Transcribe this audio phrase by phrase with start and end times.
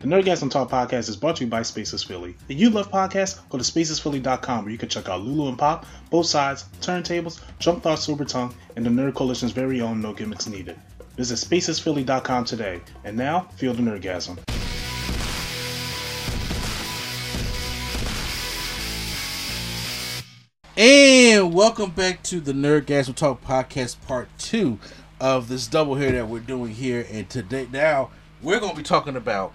[0.00, 2.34] The Nerdgasm Talk podcast is brought to you by Spaces Philly.
[2.48, 5.84] If you love podcasts, go to spacesphilly.com where you can check out Lulu and Pop,
[6.08, 10.46] both sides, turntables, jump thoughts, super tongue, and the Nerd Coalition's very own No Gimmicks
[10.46, 10.80] Needed.
[11.18, 12.80] Visit spacesphilly.com today.
[13.04, 14.38] And now, feel the Nerdgasm.
[20.78, 24.78] And welcome back to the Nerdgasm Talk podcast part two
[25.20, 27.06] of this double here that we're doing here.
[27.10, 28.08] And today, now
[28.42, 29.52] we're going to be talking about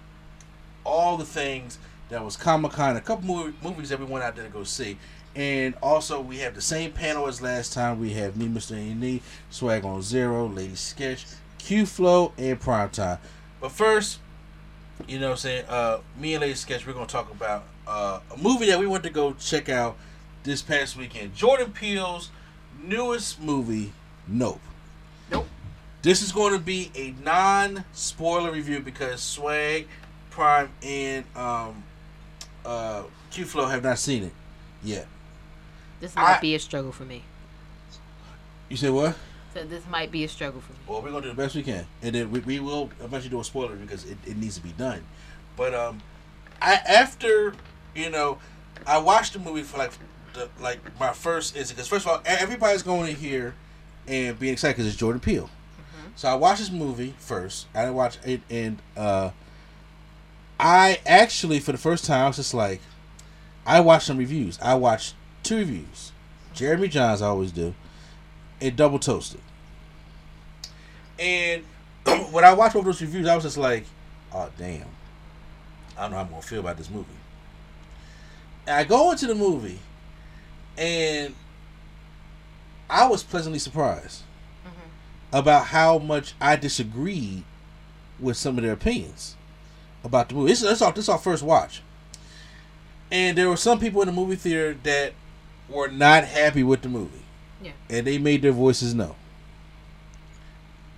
[0.86, 4.36] all the things that was Comic Con, a couple movie, movies that we went out
[4.36, 4.98] there to go see.
[5.34, 8.00] And also, we have the same panel as last time.
[8.00, 8.76] We have me, Mr.
[8.76, 11.26] E, Swag on Zero, Lady Sketch,
[11.58, 13.18] Q Flow, and Prime Time.
[13.60, 14.20] But first,
[15.06, 15.64] you know what I'm saying?
[15.68, 18.86] Uh, me and Lady Sketch, we're going to talk about uh, a movie that we
[18.86, 19.96] went to go check out
[20.44, 21.34] this past weekend.
[21.34, 22.30] Jordan Peele's
[22.82, 23.92] newest movie,
[24.28, 24.60] Nope.
[25.30, 25.46] Nope.
[26.02, 29.86] This is going to be a non spoiler review because Swag,
[30.36, 31.82] Prime, and um,
[32.66, 34.32] uh, Q Flow have not seen it
[34.84, 35.06] yet.
[35.98, 37.22] This might I- be a struggle for me.
[38.68, 39.16] You said what?
[39.54, 40.78] So this might be a struggle for me.
[40.86, 43.40] Well, we're gonna do the best we can, and then we, we will eventually do
[43.40, 45.02] a spoiler because it, it needs to be done.
[45.56, 46.02] But um,
[46.60, 47.54] I after
[47.94, 48.36] you know,
[48.86, 49.92] I watched the movie for like
[50.34, 53.54] the like my first is because first of all, everybody's going in here
[54.06, 55.48] and being excited because it's Jordan Peele.
[56.14, 57.68] So I watched this movie first.
[57.74, 59.30] I didn't watch it, and uh,
[60.58, 62.80] I actually for the first time I was just like,
[63.66, 64.58] I watched some reviews.
[64.62, 66.12] I watched two reviews.
[66.54, 67.74] Jeremy Jahns I always do,
[68.60, 69.40] and Double Toasted.
[71.18, 71.64] And
[72.30, 73.84] when I watched all those reviews, I was just like,
[74.32, 74.86] oh damn.
[75.96, 77.08] I don't know how I'm gonna feel about this movie.
[78.66, 79.78] And I go into the movie
[80.76, 81.34] and
[82.88, 84.22] I was pleasantly surprised
[84.66, 85.36] mm-hmm.
[85.36, 87.44] about how much I disagreed
[88.20, 89.36] with some of their opinions
[90.06, 90.48] about the movie.
[90.48, 91.82] This, this, is our, this is our first watch.
[93.10, 95.12] And there were some people in the movie theater that
[95.68, 97.22] were not happy with the movie.
[97.62, 97.72] Yeah.
[97.88, 99.14] And they made their voices known.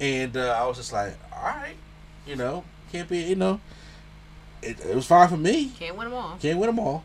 [0.01, 1.77] And uh, I was just like, all right,
[2.27, 3.61] you know, can't be, you know,
[4.63, 5.73] it, it was fine for me.
[5.79, 6.39] Can't win them all.
[6.41, 7.05] Can't win them all.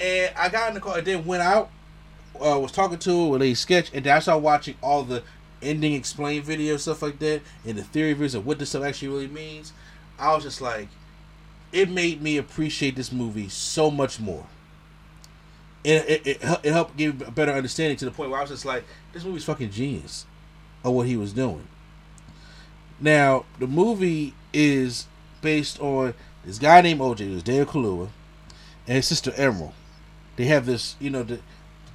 [0.00, 1.70] And I got in the car and then went out,
[2.34, 5.22] uh, was talking to her with a sketch, and then I started watching all the
[5.62, 9.08] ending explain videos, stuff like that, and the theory videos of what this stuff actually
[9.08, 9.72] really means.
[10.18, 10.88] I was just like,
[11.76, 14.46] it made me appreciate this movie so much more.
[15.84, 18.50] And it, it, it helped give a better understanding to the point where I was
[18.50, 20.24] just like, this movie's fucking genius
[20.82, 21.68] of what he was doing.
[22.98, 25.06] Now, the movie is
[25.42, 26.14] based on
[26.46, 28.08] this guy named OJ, it was Daniel Kaluuya,
[28.86, 29.74] and his sister Emerald.
[30.36, 31.40] They have this, you know, the,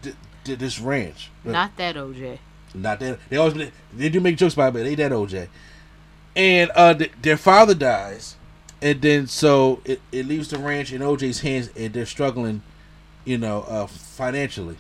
[0.03, 0.13] the,
[0.43, 1.31] the, this ranch.
[1.43, 2.37] Not that OJ.
[2.75, 5.47] Not that they always they do make jokes about it, but they that OJ.
[6.35, 8.35] And uh, th- their father dies,
[8.81, 12.61] and then so it, it leaves the ranch in OJ's hands, and they're struggling,
[13.25, 14.77] you know, uh, financially.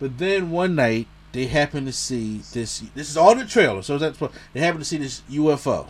[0.00, 2.80] But then one night they happen to see this.
[2.94, 5.88] This is all the trailer, so that's what they happen to see this UFO.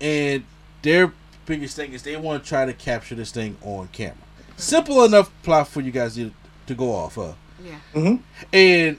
[0.00, 0.44] And
[0.82, 1.12] their
[1.46, 4.16] biggest thing is they want to try to capture this thing on camera.
[4.56, 6.32] Simple enough plot for you guys to,
[6.66, 7.36] to go off of.
[7.64, 8.16] Yeah.
[8.52, 8.98] And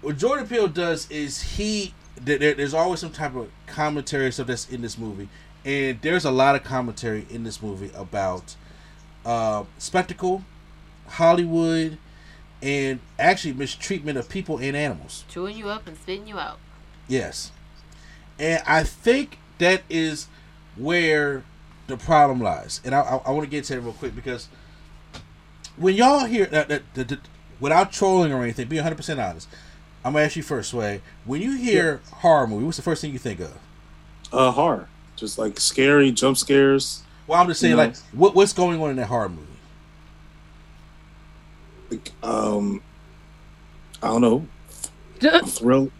[0.00, 4.46] what Jordan Peele does is he there, there- there's always some type of commentary stuff
[4.46, 5.28] that's in this movie,
[5.64, 8.56] and there's a lot of commentary in this movie about
[9.24, 10.44] uh, spectacle,
[11.08, 11.98] Hollywood,
[12.62, 15.24] and actually mistreatment of people and animals.
[15.28, 16.58] Chewing you up and spitting you out.
[17.08, 17.52] Yes,
[18.38, 20.26] and I think that is
[20.76, 21.44] where
[21.86, 22.80] the problem lies.
[22.84, 24.48] And I, I, I want to get to that real quick because
[25.76, 27.20] when y'all hear that, that, that, that-
[27.60, 29.48] without trolling or anything, be 100 percent honest.
[30.04, 31.00] I'm gonna ask you first, Sway.
[31.24, 33.56] When you hear horror movie, what's the first thing you think of?
[34.32, 37.02] Uh, horror, just like scary jump scares.
[37.26, 39.46] Well, I'm just saying, You like, what what's going on in that horror movie?
[41.90, 42.82] Like, um,
[44.02, 44.46] I don't know,
[45.22, 45.90] a thrill,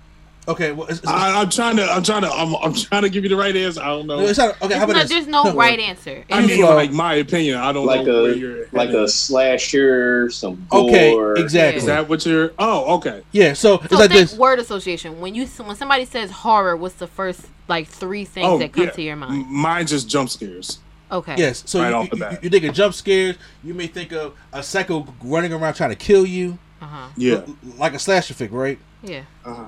[0.49, 1.85] Okay, well, it's, it's, I, I'm trying to.
[1.85, 2.29] I'm trying to.
[2.31, 3.81] I'm, I'm trying to give you the right answer.
[3.81, 4.19] I don't know.
[4.21, 4.75] it's not, okay.
[4.77, 5.11] How about not- this?
[5.11, 6.25] there's no Well, right answer.
[6.31, 6.75] I mean, Inflow.
[6.75, 7.59] like my opinion.
[7.59, 8.67] I don't like know where a you're.
[8.73, 10.89] like a slasher, some gore.
[11.35, 11.79] Okay, exactly.
[11.79, 12.53] Is that what you're?
[12.59, 13.23] Oh, okay.
[13.33, 14.37] Yeah, so it's So like think this.
[14.39, 15.21] word association.
[15.21, 18.85] When you when somebody says horror, what's the first like three things Oh, that come
[18.85, 18.91] yeah.
[18.91, 19.49] to your mind?
[19.49, 20.79] Mine just jump scares.
[21.11, 21.35] Okay.
[21.37, 22.45] Yes, so Right you, off the you, bat.
[22.45, 23.37] you think of jump scares.
[23.63, 27.09] You may think of a psycho running around trying to kill you, Uh huh.
[27.17, 27.43] Yeah.
[27.77, 28.79] like a slasher flick, right?
[29.03, 29.23] Yeah.
[29.45, 29.65] Uh-huh.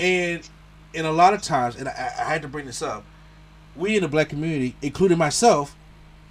[0.00, 0.48] And
[0.94, 3.04] and a lot of times, and I, I had to bring this up,
[3.76, 5.76] we in the black community, including myself,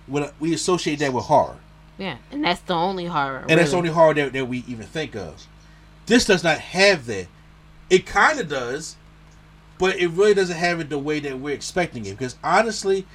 [0.08, 1.58] when we associate that with horror,
[1.98, 2.18] Yeah.
[2.32, 3.46] And that's the only horror.
[3.48, 5.46] and that's the only horror that, that we even think of.
[6.08, 7.28] This does not have that.
[7.90, 8.96] It kind of does,
[9.78, 12.12] but it really doesn't have it the way that we're expecting it.
[12.12, 13.06] Because honestly,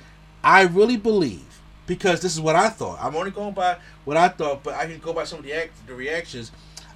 [0.45, 2.99] I really believe because this is what I thought.
[3.03, 5.53] I'm only going by what I thought, but I can go by some of the
[5.53, 6.53] act, the reactions.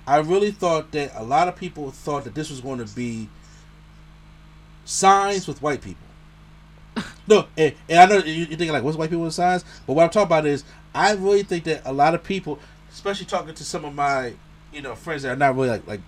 [0.06, 3.28] I really thought that a lot of people thought that this was going to be
[4.86, 6.06] signs with white people.
[7.28, 9.64] no, and, and I know you- you're thinking like, what's white people with signs?
[9.86, 12.58] But what I'm talking about is, I really think that a lot of people,
[12.90, 14.32] especially talking to some of my,
[14.72, 16.00] you know, friends that are not really like like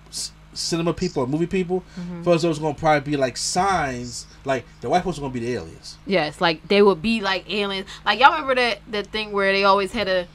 [0.54, 2.22] cinema people or movie people, mm-hmm.
[2.22, 5.40] first those going to probably be like signs, like the white folks are going to
[5.40, 5.98] be the aliens.
[6.06, 7.86] Yes, like they would be like aliens.
[8.06, 10.26] Like y'all remember that that thing where they always had a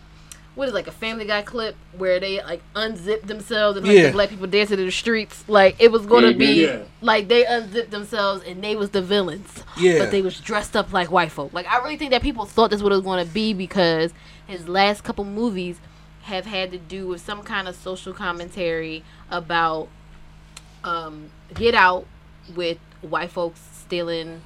[0.55, 3.95] what is it, like a Family Guy clip where they like unzip themselves and like
[3.95, 4.03] Yeah.
[4.07, 5.43] the black people dancing in the streets.
[5.47, 6.83] Like it was gonna be Yeah.
[7.01, 9.63] like they unzipped themselves and they was the villains.
[9.77, 9.99] Yeah.
[9.99, 11.53] but they was dressed up like white folk.
[11.53, 14.13] Like I really think that people thought this what it was gonna be because
[14.45, 15.79] his last couple movies
[16.23, 19.87] have had to do with some kind of social commentary about
[20.83, 22.05] um, Get Out
[22.55, 24.41] with white folks stealing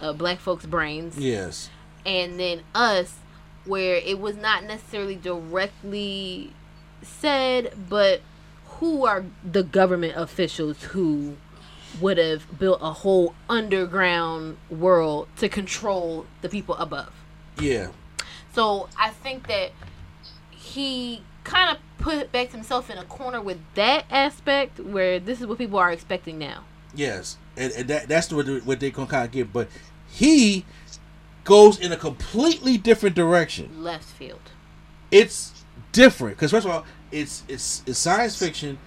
[0.00, 1.70] uh, black folks' brains Yes.
[2.06, 3.16] and then us
[3.64, 6.52] where it was not necessarily directly
[7.02, 8.20] said but
[8.66, 11.36] who are the government officials who
[12.00, 17.12] would have built a whole underground world to control the people above
[17.60, 17.88] Yeah.
[18.52, 19.70] so i think that
[20.50, 25.46] he kind of put back himself in a corner with that aspect where this is
[25.46, 26.64] what people are expecting now
[26.94, 28.46] Yes, and, and that, that's what
[28.80, 29.52] they're gonna kind of get.
[29.52, 29.68] But
[30.08, 30.64] he
[31.48, 33.82] goes in a completely different direction.
[33.82, 34.52] left field
[35.10, 38.78] It's different because first of all, it's it's it's science fiction,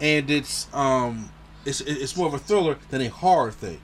[0.00, 1.30] and it's um
[1.64, 3.80] it's it's more of a thriller than a horror thing.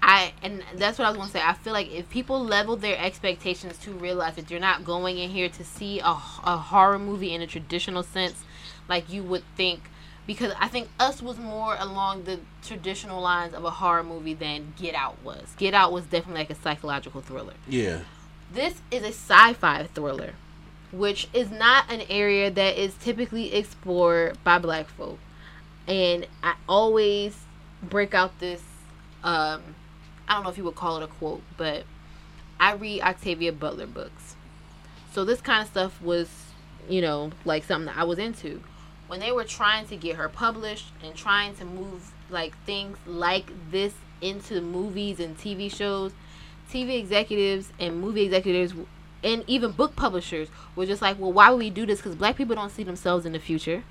[0.00, 1.42] I and that's what I was gonna say.
[1.42, 5.28] I feel like if people level their expectations to realize that you're not going in
[5.28, 6.12] here to see a,
[6.54, 8.42] a horror movie in a traditional sense,
[8.88, 9.90] like you would think,
[10.28, 14.74] because I think Us was more along the traditional lines of a horror movie than
[14.78, 15.54] Get Out was.
[15.56, 17.54] Get Out was definitely like a psychological thriller.
[17.66, 18.00] Yeah,
[18.52, 20.34] This is a sci-fi thriller,
[20.92, 25.18] which is not an area that is typically explored by black folk.
[25.86, 27.34] And I always
[27.82, 28.62] break out this
[29.24, 29.62] um
[30.28, 31.84] I don't know if you would call it a quote, but
[32.60, 34.36] I read Octavia Butler books.
[35.10, 36.28] So this kind of stuff was,
[36.86, 38.62] you know, like something that I was into.
[39.08, 43.50] When they were trying to get her published and trying to move like things like
[43.70, 46.12] this into movies and TV shows,
[46.70, 48.74] TV executives and movie executives
[49.24, 51.98] and even book publishers were just like, well, why would we do this?
[51.98, 53.82] Because black people don't see themselves in the future.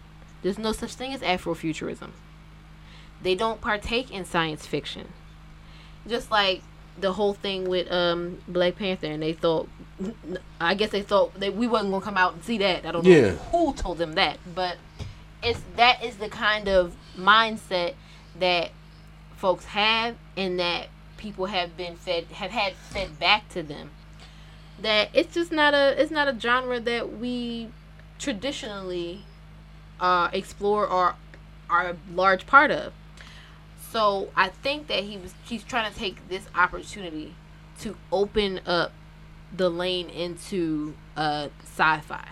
[0.44, 2.12] There's no such thing as Afrofuturism.
[3.22, 5.10] They don't partake in science fiction.
[6.08, 6.62] Just like
[7.00, 9.68] the whole thing with um, Black Panther, and they thought,
[10.62, 12.86] I guess they thought that we wasn't gonna come out and see that.
[12.86, 13.32] I don't know Yeah.
[13.32, 14.78] who told them that, but
[15.44, 17.94] it's that is the kind of mindset
[18.40, 18.72] that
[19.36, 20.88] folks have, and that
[21.18, 23.92] people have been fed have had fed back to them.
[24.82, 27.70] That it's just not a it's not a genre that we
[28.20, 29.26] traditionally
[30.00, 31.16] uh, explore or
[31.70, 32.94] are a large part of.
[33.92, 37.36] So I think that he was he's trying to take this opportunity
[37.80, 38.92] to open up
[39.56, 42.28] the lane into uh, sci-fi,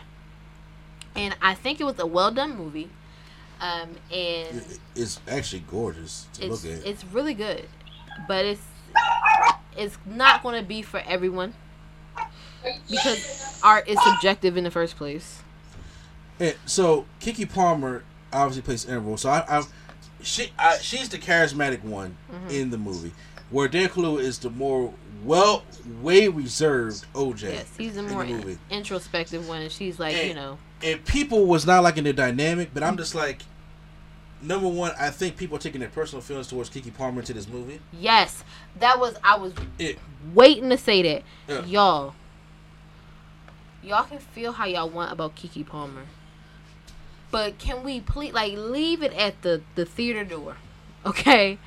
[1.16, 2.90] and I think it was a well done movie.
[3.62, 4.64] Um, and
[4.96, 6.86] it's actually gorgeous to it's look at.
[6.86, 7.66] it's really good,
[8.28, 8.62] but it's
[9.78, 11.54] it's not going to be for everyone
[12.90, 15.42] because art is subjective in the first place.
[16.40, 19.20] And so Keke Palmer obviously plays Emerald.
[19.20, 19.64] So I, I
[20.22, 22.50] she I, she's the charismatic one Mm-hmm.
[22.50, 23.14] in the movie,
[23.50, 24.94] where Dan Kaluuya is the more
[25.26, 25.64] well
[26.02, 27.42] way reserved OJ.
[27.44, 28.58] Yes, he's in more movie.
[28.70, 32.70] introspective one, and she's like, And- you know, and people was not liking the dynamic,
[32.74, 33.42] but I'm just like,
[34.42, 37.48] number one, I think people are taking their personal feelings towards Keke Palmer into this
[37.48, 37.80] movie.
[37.92, 38.44] yes,
[38.80, 39.98] that was I was It,
[40.34, 41.66] waiting to say that, Yeah.
[41.66, 42.16] y'all.
[43.84, 46.06] Y'all can feel how y'all want about Keke Palmer,
[47.32, 50.58] but can we please like leave it at the the theater door,
[51.06, 51.58] okay?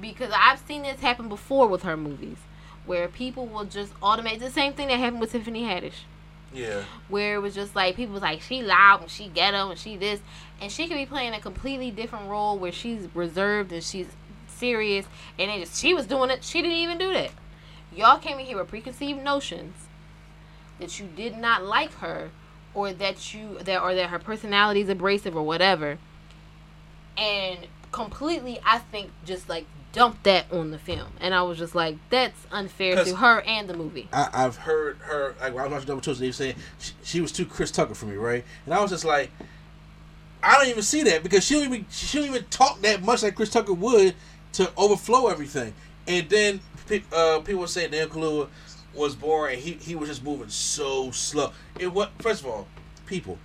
[0.00, 2.36] because I've seen this happen before with her movies,
[2.88, 6.00] where people will just automate the same thing that happened with Tiffany Haddish,
[6.52, 6.82] Yeah.
[7.08, 9.96] where it was just like people was like she loud and she ghetto and she
[9.96, 10.20] this,
[10.60, 14.08] and she could be playing a completely different role where she's reserved and she's
[14.48, 15.06] serious,
[15.38, 16.42] and it just she was doing it.
[16.42, 17.30] She didn't even do that.
[17.94, 19.86] Y'all came in here with preconceived notions
[20.80, 22.30] that you did not like her,
[22.74, 25.98] or that you that or that her personality is abrasive or whatever,
[27.16, 31.74] and completely I think just like dumped that on the film, and I was just
[31.74, 34.08] like that's unfair to her and the movie.
[34.12, 37.20] I, I've heard her like I was watching Double Toasted, they were saying she, she
[37.20, 38.44] was too Chris Tucker for me, right?
[38.64, 39.30] And I was just like,
[40.42, 43.22] I don't even see that because she don't even she don't even talk that much
[43.22, 44.14] like Chris Tucker would
[44.52, 45.74] to overflow everything.
[46.06, 46.60] And then
[47.12, 48.48] uh, people were saying Dan Kaluuya
[48.94, 49.58] was boring.
[49.58, 51.52] He he was just moving so slow.
[51.78, 52.66] It what first of all,
[53.06, 53.38] people.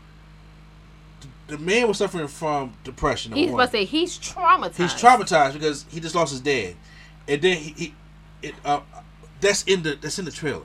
[1.54, 3.32] The, the man was suffering from depression.
[3.34, 3.56] He's one.
[3.60, 4.76] about to say he's traumatized.
[4.76, 6.76] He's traumatized because he just lost his dad,
[7.28, 7.94] and then he, he
[8.42, 8.82] it uh,
[9.40, 10.64] that's in the that's in the trailer.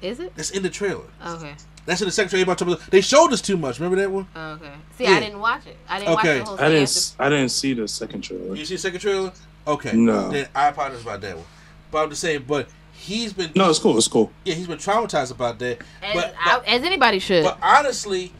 [0.00, 0.34] Is it?
[0.34, 1.04] That's in the trailer.
[1.24, 1.54] Okay.
[1.84, 2.44] That's in the second trailer.
[2.44, 3.78] About to- They showed us too much.
[3.80, 4.26] Remember that one?
[4.36, 4.70] Okay.
[4.98, 5.10] See, Yeah.
[5.10, 5.76] I didn't watch it.
[5.88, 6.38] I didn't Okay.
[6.38, 6.82] watch the whole I didn't.
[6.84, 8.54] after- s- I didn't see the second trailer.
[8.56, 9.32] You see the second trailer?
[9.66, 9.92] Okay.
[9.96, 10.30] No.
[10.30, 11.46] Then I apologize about that one.
[11.90, 12.44] But I'm just saying.
[12.48, 13.96] But he's been No, it's cool.
[13.98, 14.30] It's cool.
[14.44, 15.78] yeah he's been traumatized about that.
[16.02, 17.44] As, but, I- but as anybody should.
[17.44, 18.32] but honestly,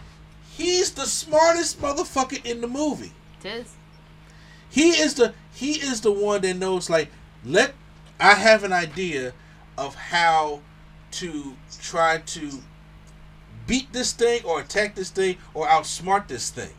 [0.62, 3.12] he's the smartest motherfucker in the movie.
[3.42, 3.74] Just
[4.70, 7.10] He is the he is the one that knows like
[7.44, 7.74] let
[8.20, 9.32] I have an idea
[9.76, 10.60] of how
[11.12, 12.50] to try to
[13.66, 16.70] beat this thing or attack this thing or outsmart this thing.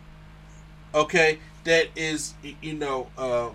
[0.95, 3.49] Okay, that is you know uh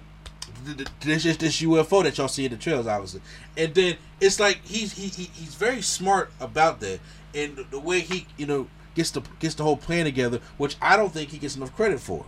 [0.64, 3.22] th- th- this is this UFO that y'all see in the trails obviously.
[3.56, 7.00] And then it's like he's he, he he's very smart about that
[7.34, 8.68] and the way he you know
[8.98, 12.00] gets the gets the whole plan together, which I don't think he gets enough credit
[12.00, 12.26] for.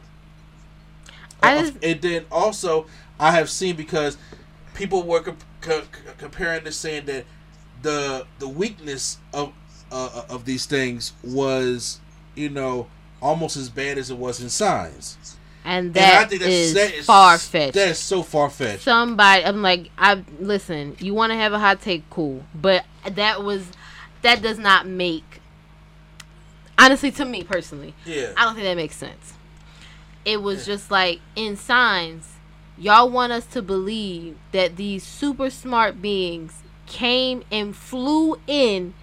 [1.43, 2.87] I Uh, and then also
[3.19, 4.17] I have seen because
[4.75, 7.25] people were co- co- co- comparing this, saying that
[7.83, 9.53] the the weakness of
[9.91, 12.01] uh, of these things was,
[12.35, 12.87] you know,
[13.21, 15.19] almost as bad as it was in signs.
[15.65, 17.75] and and that is, that is far fetched.
[17.75, 18.83] That is so far fetched.
[18.83, 20.97] Somebody, I'm like, I listen.
[21.01, 23.67] You want to have a hot take, cool, but that was
[24.23, 25.30] that does not make.
[26.81, 28.33] Honestly, to me personally, Yeah.
[28.37, 29.35] I don't think that makes sense.
[30.25, 32.35] It was just like in signs,
[32.79, 38.95] y'all want us to believe that these super smart beings came and flew in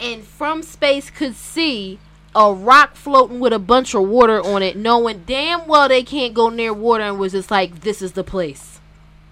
[0.00, 1.98] and from space could see
[2.34, 6.34] a rock floating with a bunch of water on it, knowing damn well they can't
[6.34, 8.78] go near water and was just like, this is the place.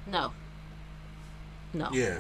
[0.07, 0.33] No.
[1.75, 1.91] No.
[1.93, 2.19] Yeah,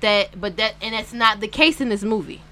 [0.00, 2.42] That but that and that's not the case in this movie.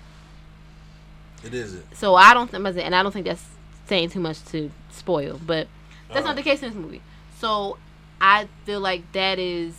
[1.45, 1.97] It isn't.
[1.97, 3.45] So I don't think, and I don't think that's
[3.87, 5.69] saying too much to spoil, but
[6.09, 6.29] that's Uh-huh.
[6.29, 7.03] not the case in this movie.
[7.39, 7.79] So
[8.21, 9.75] I feel like that is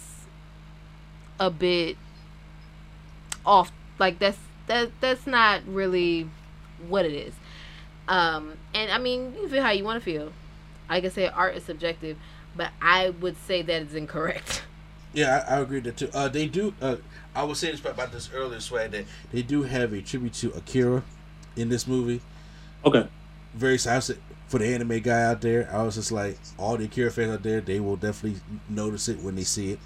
[1.39, 1.97] a bit
[3.45, 3.71] off.
[3.99, 6.29] Like that's that that's not really
[6.87, 7.33] what it is.
[8.07, 10.33] Um, and I mean, you feel how you want to feel.
[10.89, 12.17] Like I said, art is subjective,
[12.55, 14.63] but I would say that is incorrect.
[15.15, 16.09] Yeah, I, I agree that too.
[16.11, 16.73] Uh, they do.
[16.81, 16.95] Uh,
[17.35, 20.51] I was saying this about this earlier, Swag, that they do have a tribute to
[20.53, 21.03] Akira
[21.55, 22.21] in this movie.
[22.85, 23.07] Okay.
[23.53, 24.17] very excited
[24.47, 25.69] for the anime guy out there.
[25.71, 29.19] I was just like, all the Akira fans out there, they will definitely notice it
[29.19, 29.79] when they see it.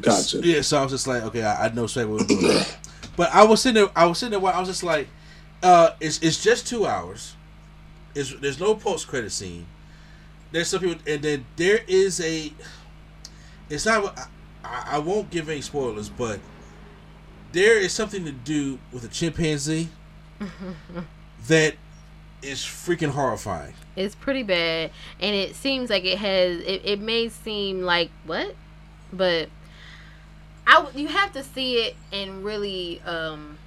[0.00, 0.40] Gotcha.
[0.42, 2.76] Yeah, so I was just like, okay, I, I know Swag will do that.
[3.16, 5.08] But I was sitting there, I was sitting there, while I was just like,
[5.62, 7.36] uh, it's it's just two hours.
[8.14, 9.66] It's, there's no post credit scene.
[10.50, 12.52] There's some people, and then there is a.
[13.68, 14.18] It's not.
[14.64, 16.40] I, I won't give any spoilers, but
[17.52, 19.90] there is something to do with a chimpanzee
[21.48, 21.74] that
[22.42, 23.74] is freaking horrifying.
[23.94, 26.60] It's pretty bad, and it seems like it has.
[26.60, 28.54] It, it may seem like what,
[29.12, 29.48] but
[30.66, 33.58] I you have to see it and really um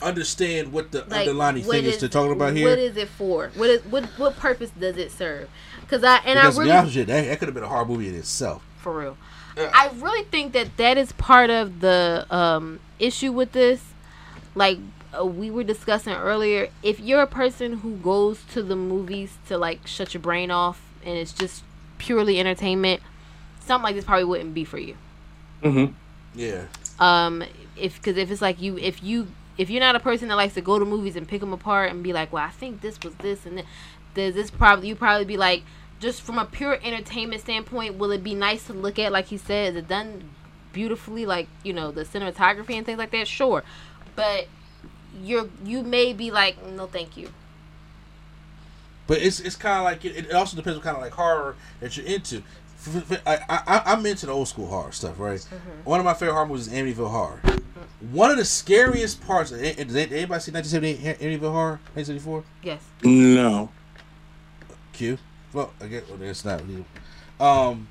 [0.00, 2.68] Understand what the like underlying what thing is, is- to talking about here.
[2.68, 3.52] What is it for?
[3.54, 5.48] What is what what purpose does it serve?
[5.80, 8.08] Because I and because I really with that, that could have been a horror movie
[8.08, 8.64] in itself.
[8.78, 9.16] for real.
[9.56, 9.70] Yeah.
[9.72, 13.91] I really think that that is part of the um, issue with this.
[14.54, 14.78] Like
[15.18, 19.58] uh, we were discussing earlier, if you're a person who goes to the movies to
[19.58, 21.64] like shut your brain off and it's just
[21.98, 23.00] purely entertainment,
[23.60, 24.96] something like this probably wouldn't be for you.
[25.62, 25.92] Mm-hmm.
[26.34, 26.66] Yeah.
[26.98, 27.44] Um,
[27.76, 29.28] if because if it's like you, if you
[29.58, 31.90] if you're not a person that likes to go to movies and pick them apart
[31.90, 33.62] and be like, well, I think this was this and
[34.14, 35.62] this, this probably you probably be like,
[36.00, 39.12] just from a pure entertainment standpoint, will it be nice to look at?
[39.12, 40.30] Like he said, is it done
[40.72, 41.26] beautifully?
[41.26, 43.28] Like you know the cinematography and things like that.
[43.28, 43.62] Sure,
[44.16, 44.46] but
[45.22, 47.30] you're you may be like, no, thank you.
[49.06, 51.56] But it's it's kind of like it, it also depends what kind of like horror
[51.80, 52.42] that you're into.
[53.26, 55.38] I, I, am into the old school horror stuff, right?
[55.38, 55.84] Mm-hmm.
[55.84, 57.40] One of my favorite horror movies is Amityville Horror.
[58.10, 59.52] One of the scariest parts.
[59.52, 61.80] eh, eh, anybody see 1978 Amityville Horror?
[61.94, 62.44] 1974.
[62.64, 62.82] Yes.
[63.04, 63.70] No.
[64.92, 65.18] Q.
[65.52, 66.60] Well, I guess well, it's not.
[66.66, 66.84] really.
[67.38, 67.88] Um,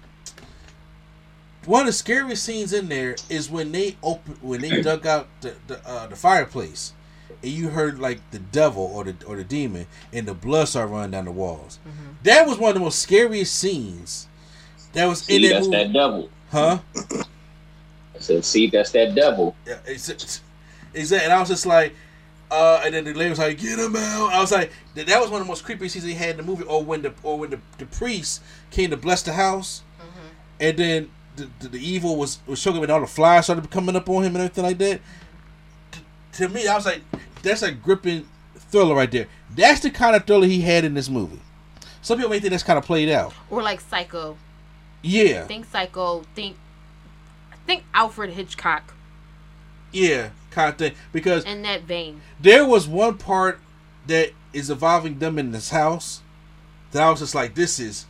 [1.66, 5.28] one of the scariest scenes in there is when they open when they dug out
[5.42, 6.94] the the, uh, the fireplace,
[7.44, 10.92] and you heard like the devil or the or the demon, and the blood started
[10.92, 11.80] running down the walls.
[12.24, 14.28] That was one of the most scariest scenes.
[14.94, 16.30] That was in See, that that's movie, that devil.
[16.52, 16.80] huh?
[18.16, 19.56] I said, see, that's that devil.
[19.66, 20.42] Yeah, it's, it's,
[20.94, 21.26] exactly.
[21.26, 21.96] And I was just like,
[22.52, 25.22] uh, and then the lady was like, "Get him out!" I was like, that, that
[25.22, 26.66] was one of the most creepy scenes they had in the movie.
[26.66, 29.84] Or when the or when the, the priest came to bless the house,
[30.60, 31.10] and then
[31.42, 34.24] the, the, the evil was was showing and all the flies started coming up on
[34.24, 35.02] him and everything like that.
[35.92, 36.00] T-
[36.34, 37.02] to me, I was like,
[37.42, 39.28] that's a gripping thriller right there.
[39.56, 41.40] That's the kind of thriller he had in this movie.
[42.02, 43.34] Some people may think that's kind of played out.
[43.50, 44.38] Or like Psycho.
[45.02, 46.24] Yeah, Think Psycho.
[46.36, 46.58] Think.
[47.66, 48.94] Think Alfred Hitchcock
[49.92, 50.94] yeah, kind of thing.
[51.12, 52.22] Because in that vein.
[52.40, 53.60] there was one part
[54.08, 56.22] that is involving them in this house
[56.92, 58.06] that I was just like, this is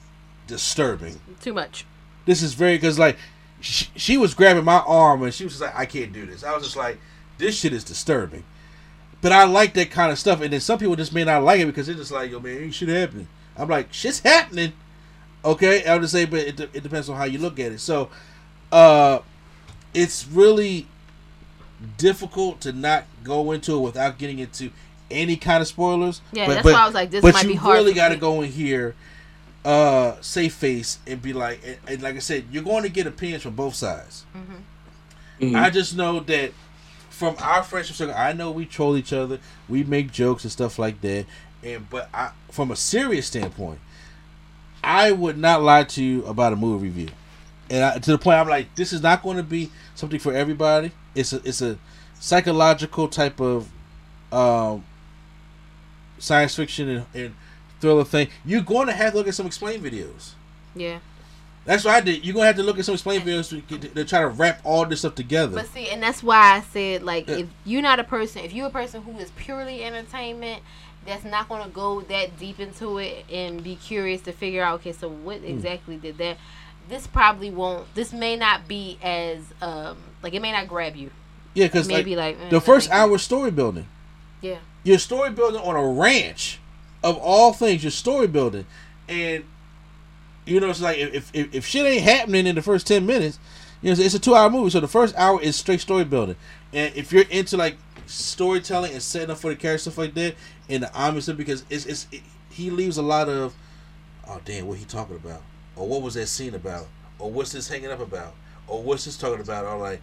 [0.48, 1.20] disturbing.
[1.40, 1.86] Too much.
[2.32, 3.18] This is very because like
[3.60, 6.46] she, she was grabbing my arm and she was just like, I can't do this.
[6.46, 6.98] I was just like,
[7.38, 8.46] this shit is disturbing.
[9.20, 11.60] But I like that kind of stuff, and then some people just may not like
[11.60, 13.28] it because they're just like, yo man, ain't shit happening.
[13.58, 14.72] I'm like, shit's happening.
[15.44, 17.82] Okay, I would just say, but it, it depends on how you look at it.
[17.82, 18.10] So,
[18.72, 19.20] uh,
[19.94, 20.88] it's really
[21.98, 24.72] difficult to not go into it without getting into
[25.10, 26.22] any kind of spoilers.
[26.32, 27.84] Yeah, but, that's but, why I was like, this but might you be hard You
[27.84, 28.96] really got to go in here,
[29.64, 33.06] uh, safe face and be like, and, and like I said, you're going to get
[33.08, 34.26] opinions from both sides.
[35.40, 35.56] Mhm.
[35.60, 36.52] I just know that
[37.10, 39.40] from our friendship circle, I know we troll each other,
[39.70, 41.26] we make jokes and stuff like that,
[41.64, 43.80] and but I, from a serious standpoint,
[44.84, 47.10] I would not lie to you about a movie review,
[47.70, 50.34] and I, to the point I'm like, this is not going to be something for
[50.34, 50.92] everybody.
[51.16, 51.78] It's a it's a
[52.20, 53.68] psychological type of
[54.32, 54.84] um,
[56.20, 57.36] science fiction and, and
[57.82, 58.30] thriller thing.
[58.46, 60.32] You're going to have to look at some explain videos.
[60.76, 61.00] Yeah.
[61.66, 62.26] That's what I did.
[62.26, 64.62] You're gonna have to look at some explain videos to, get- to try to wrap
[64.64, 65.56] all this stuff together.
[65.58, 67.36] But see, and that's why I said like Yeah.
[67.38, 70.64] if you're not a person, if you're a person who is purely entertainment,
[71.06, 74.80] that's not going to go that deep into it and be curious to figure out
[74.80, 75.46] okay, so what Hmm.
[75.46, 76.38] exactly did that?
[76.90, 77.94] This probably won't.
[77.94, 81.12] This may not be as um like it may not grab you.
[81.54, 83.88] Yeah, because like, Maybe like, eh, the first hour story building,
[84.42, 84.58] Yeah.
[84.84, 86.60] your story building on a ranch,
[87.04, 88.66] of all things, your story building,
[89.08, 89.44] and
[90.46, 93.40] you know it's like if if, if shit ain't happening in the first ten minutes,
[93.82, 96.36] you know it's, a two hour movie, so the first hour is straight story building,
[96.74, 100.36] and if you're into like storytelling and setting up for the character stuff like that,
[100.70, 103.56] and the of- because it's it's it, he leaves a lot of
[104.28, 105.42] oh damn what he talking about?
[105.76, 106.88] Or what was that scene about?
[107.18, 108.34] Or what's this hanging up about?
[108.68, 109.66] Or what's this talking about?
[109.66, 110.02] Or like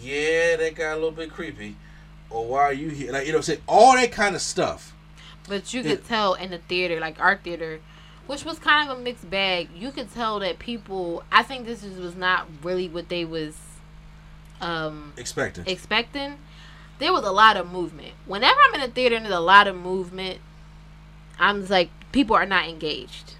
[0.00, 1.76] yeah that got a little bit creepy.
[2.30, 3.12] Or why are you here?
[3.12, 4.94] Like you know say all that kind of stuff
[5.48, 7.80] But you could tell in the theater, like our theater,
[8.26, 9.68] which was kind of a mixed bag.
[9.74, 11.22] You could tell that people.
[11.32, 13.56] I think this is, was not really what they was
[14.60, 16.38] um, expecting expecting.
[16.98, 18.12] There was a lot of movement.
[18.26, 20.40] Whenever I'm in a theater and there's a lot of movement,
[21.38, 23.34] I'm just like people are not engaged.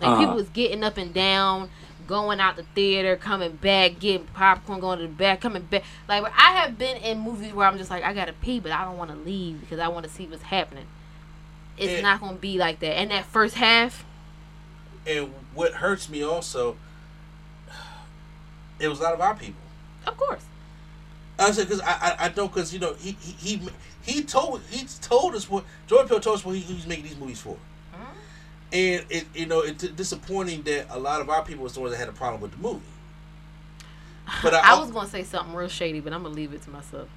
[0.00, 0.20] Like Uh-huh.
[0.20, 1.70] people was getting up and down,
[2.06, 5.84] going out the theater, coming back, getting popcorn, going to the back, coming back.
[6.06, 8.84] Like I have been in movies where I'm just like I gotta pee, but I
[8.84, 10.86] don't want to leave because I want to see what's happening.
[11.76, 12.98] It's And- not gonna be like that.
[12.98, 14.04] And that first half,
[15.06, 16.76] and what hurts me also
[18.78, 19.62] it was a lot of our people
[20.06, 20.44] of course.
[21.38, 23.60] I said because I, I I don't because you know he he
[24.02, 27.04] he told he told us what Jordan Peele told us what he, he was making
[27.04, 27.56] these movies for,
[27.94, 28.04] mm-hmm.
[28.72, 31.92] and it you know it's disappointing that a lot of our people was the ones
[31.92, 32.80] that had a problem with the movie.
[34.42, 36.70] But I, I was gonna say something real shady, but I'm gonna leave it to
[36.70, 37.08] myself.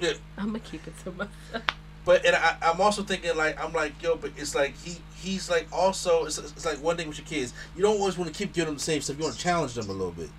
[0.00, 0.12] Yeah.
[0.38, 1.64] I'm gonna keep it to myself.
[2.04, 5.48] But and I, I'm also thinking like I'm like yo, but it's like he he's
[5.48, 8.36] like also it's, it's like one thing with your kids, you don't always want to
[8.36, 9.16] keep giving them the same stuff.
[9.18, 10.30] You want to challenge them a little bit.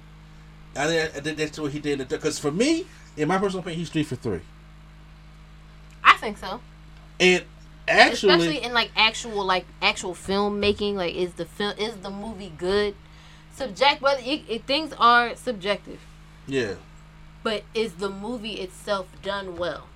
[0.76, 2.08] I think I think that's what he did.
[2.08, 4.42] Because for me, in my personal opinion, he's three for three.
[6.04, 6.60] I think so.
[7.20, 7.44] And
[7.88, 12.52] actually, especially in like actual like actual filmmaking like is the film is the movie
[12.58, 12.96] good
[13.54, 16.00] subject whether it, it, things are subjective
[16.48, 16.74] yeah,
[17.44, 19.88] but is the movie itself done well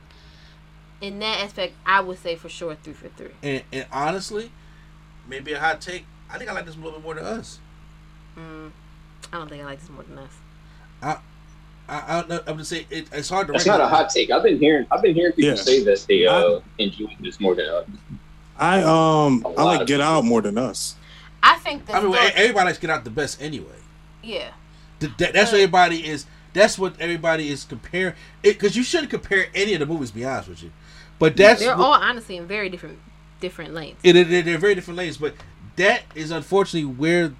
[1.01, 4.51] in that aspect i would say for sure three for three and, and honestly,
[5.27, 6.05] maybe a hot take.
[6.29, 7.59] I think I like this a little bit more than us.
[8.37, 8.71] mm,
[9.31, 10.31] i don't think i like this more than us
[11.01, 11.17] I,
[11.89, 13.53] I, I I'm just saying it, it's hard to.
[13.53, 14.29] That's not a hot take.
[14.31, 14.87] I've been hearing.
[14.91, 15.55] I've been hearing people Yeah.
[15.55, 17.85] say that they uh, enjoy this more than us.
[18.57, 20.01] I um A I lot like Get people.
[20.01, 20.95] Out more than us.
[21.43, 23.77] i think the I mean, story- well, everybody likes get out the best anyway.
[24.23, 24.49] Yeah.
[24.99, 26.25] Th- that- that's what everybody is.
[26.53, 28.15] That's what everybody is comparing.
[28.41, 30.09] Because you shouldn't compare any of the movies.
[30.11, 30.71] Be honest with you,
[31.19, 32.99] but that's They're all honestly in very different
[33.39, 33.97] different lanes.
[34.03, 35.17] it, it, they're very different lanes.
[35.17, 35.33] But
[35.75, 37.33] that is unfortunately where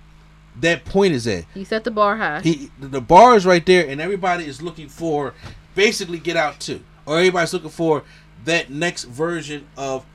[0.60, 1.46] that point is at.
[1.56, 2.42] You set the bar high.
[2.42, 5.34] He the- the bar is right there, and everybody is looking for
[5.76, 8.04] basically Get Out too, or everybody's looking for
[8.46, 10.06] that next version of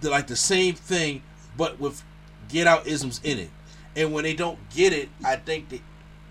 [0.00, 1.22] the like the same thing,
[1.56, 2.02] but with
[2.48, 3.50] Get Out isms in it.
[3.96, 5.80] And when they don't get it, I think they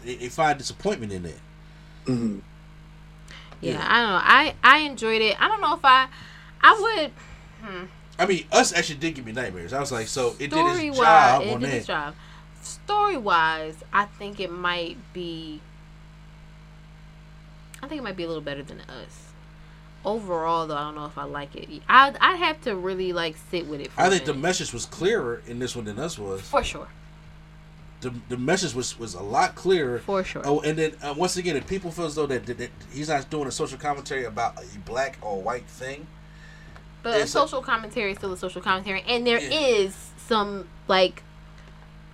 [0.03, 1.39] they, they find disappointment in that.
[2.05, 2.41] Mhm.
[3.61, 3.85] yeah, yeah.
[3.87, 4.21] I don't know.
[4.23, 5.39] I I enjoyed it.
[5.41, 6.07] I don't know if I
[6.61, 7.11] I would
[8.19, 9.71] I mean, us actually did give me nightmares.
[9.71, 12.15] I was like, so it did story its wise job it on did its job.
[12.61, 15.61] Story wise, I think it might be
[17.81, 19.31] I think it might be a little better than us.
[20.03, 21.69] Overall though, I don't know if I like it.
[21.87, 24.85] I'd I'd have to really like sit with it for I think the message was
[24.85, 26.41] clearer in this one than us was.
[26.41, 26.89] for sure.
[28.01, 29.99] The, the message was, was a lot clearer.
[29.99, 30.41] For sure.
[30.45, 33.09] Oh, and then uh, once again, if people feel as though that, that, that he's
[33.09, 36.07] not doing a social commentary about a black or white thing,
[37.03, 39.49] But a It's a- social commentary is still a social commentary, and there Yeah.
[39.49, 39.95] is
[40.27, 41.23] some like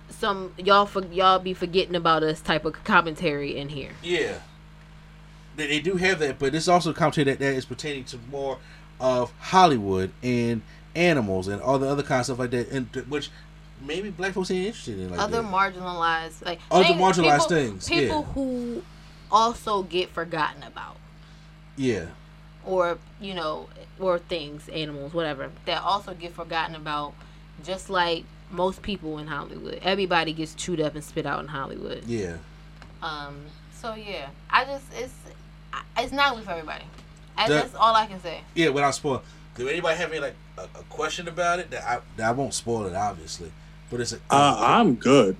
[0.08, 3.90] some y'all for y'all be forgetting about us type of commentary in here.
[4.02, 4.38] yeah,
[5.56, 6.38] they, they do have that.
[6.38, 8.58] But it's also commentary that, that is pertaining to more
[9.00, 10.62] of Hollywood and
[10.94, 13.30] animals and all the other kind of stuff like that, and which
[13.84, 15.10] maybe black folks ain't interested in.
[15.10, 15.50] Like Other that.
[15.52, 18.32] marginalized like Other things- marginalized people, things, People yeah.
[18.32, 18.82] who
[19.30, 20.96] also get forgotten about,
[21.76, 22.06] yeah,
[22.66, 27.14] or you know, or things, animals, whatever that also get forgotten about,
[27.64, 29.78] just like most people in Hollywood.
[29.82, 32.04] Everybody gets chewed up and spit out in Hollywood.
[32.06, 32.36] yeah.
[33.02, 33.36] Um.
[33.80, 35.14] So yeah, I just it's
[35.98, 36.84] it's not for everybody.
[37.36, 38.40] I, The- that's all I can say.
[38.54, 39.22] Yeah, without spoil.
[39.54, 41.70] Do anybody have any like a, a question about it?
[41.70, 43.50] That I that I won't spoil it, obviously.
[43.90, 45.36] But it's a, Uh, I'm good.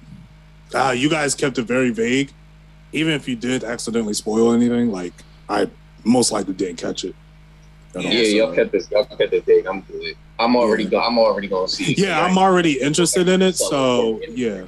[0.74, 2.30] Uh, you guys kept it very vague.
[2.92, 5.12] Even if you did accidentally spoil anything, like
[5.48, 5.68] I
[6.06, 7.14] most likely didn't catch it.
[7.94, 8.90] at all, Yeah, y'all so- kept this.
[8.90, 9.66] Y'all kept it big.
[9.66, 10.16] I'm good.
[10.38, 10.90] I'm already Yeah.
[10.90, 11.00] go.
[11.00, 11.92] I'm already gonna see.
[11.92, 14.64] it Yeah, I'm already interested in it, so yeah,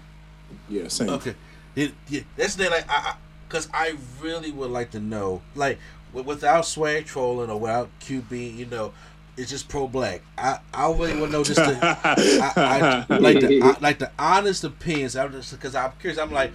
[0.68, 1.11] yeah, same.
[1.11, 1.35] Okay.
[1.77, 3.14] It, yeah, that's the thing, like I,
[3.46, 5.79] because I, really would like to know, like,
[6.12, 8.92] wi- without swag trolling or without Q being, you know,
[9.37, 10.22] it's just pro black.
[10.37, 14.11] I, I really want to know just the, I, I, like the, I, like the
[14.18, 15.16] honest opinions.
[15.16, 16.18] I'm just because I'm curious.
[16.18, 16.51] I'm like,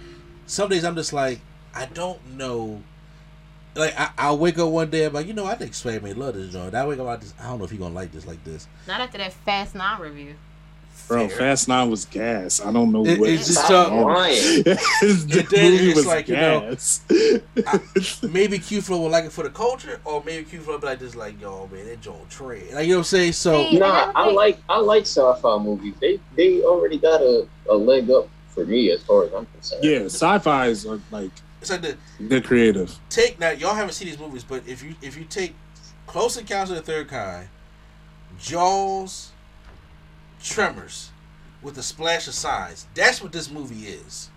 [0.46, 1.40] some days I'm just like,
[1.74, 2.82] I don't know.
[3.76, 6.12] Like I, I'll wake up one day, I'm like, you know, I think Swag may
[6.12, 6.74] love this joint.
[6.74, 7.34] I wake up like this.
[7.40, 8.68] I don't know if he gonna like this like this.
[8.86, 10.34] Not after that Fast Nine review.
[11.08, 11.38] Bro, Fair.
[11.38, 12.64] Fast Nine was gas.
[12.64, 13.28] I don't know It- what.
[13.28, 14.62] it's just, Stop uh, lying.
[14.64, 17.00] this It did, movie it's was like, you know, gas.
[18.22, 20.98] maybe Q Flow will like it for the culture, or maybe Q Flow be like
[21.00, 22.72] this, like, yo, man, that joint trade.
[22.72, 23.32] Like you know what I'm saying?
[23.32, 25.94] So See, Nah, I like I like sci-fi movies.
[26.00, 29.84] They they already got a, a leg up for me as far as I'm concerned.
[29.84, 31.30] yeah, sci-fi is uh, like
[31.64, 32.94] it's like the they're creative.
[33.08, 33.50] take now.
[33.50, 35.54] Y'all haven't seen these movies, but if you if you take
[36.06, 37.48] Close Encounters of the Third Kind,
[38.38, 39.30] Jaws,
[40.42, 41.10] Tremors,
[41.62, 44.30] with a splash of signs, that's what this movie is.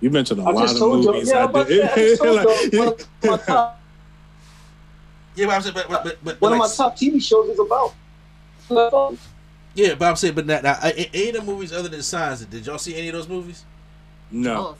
[0.00, 1.12] You mentioned a I lot just of told you.
[1.12, 1.30] movies.
[1.30, 2.78] Yeah, I I'm about to did- I just told like- you.
[2.78, 3.80] One of my top,
[5.36, 7.58] Yeah, but I'm saying, but but but, but, one of my top TV shows is
[7.58, 7.94] about.
[9.74, 12.02] yeah, but I'm saying, but now, now a- a- any of the movies other than
[12.02, 13.64] Signs, did y'all see any of those movies?
[14.30, 14.76] no, oh,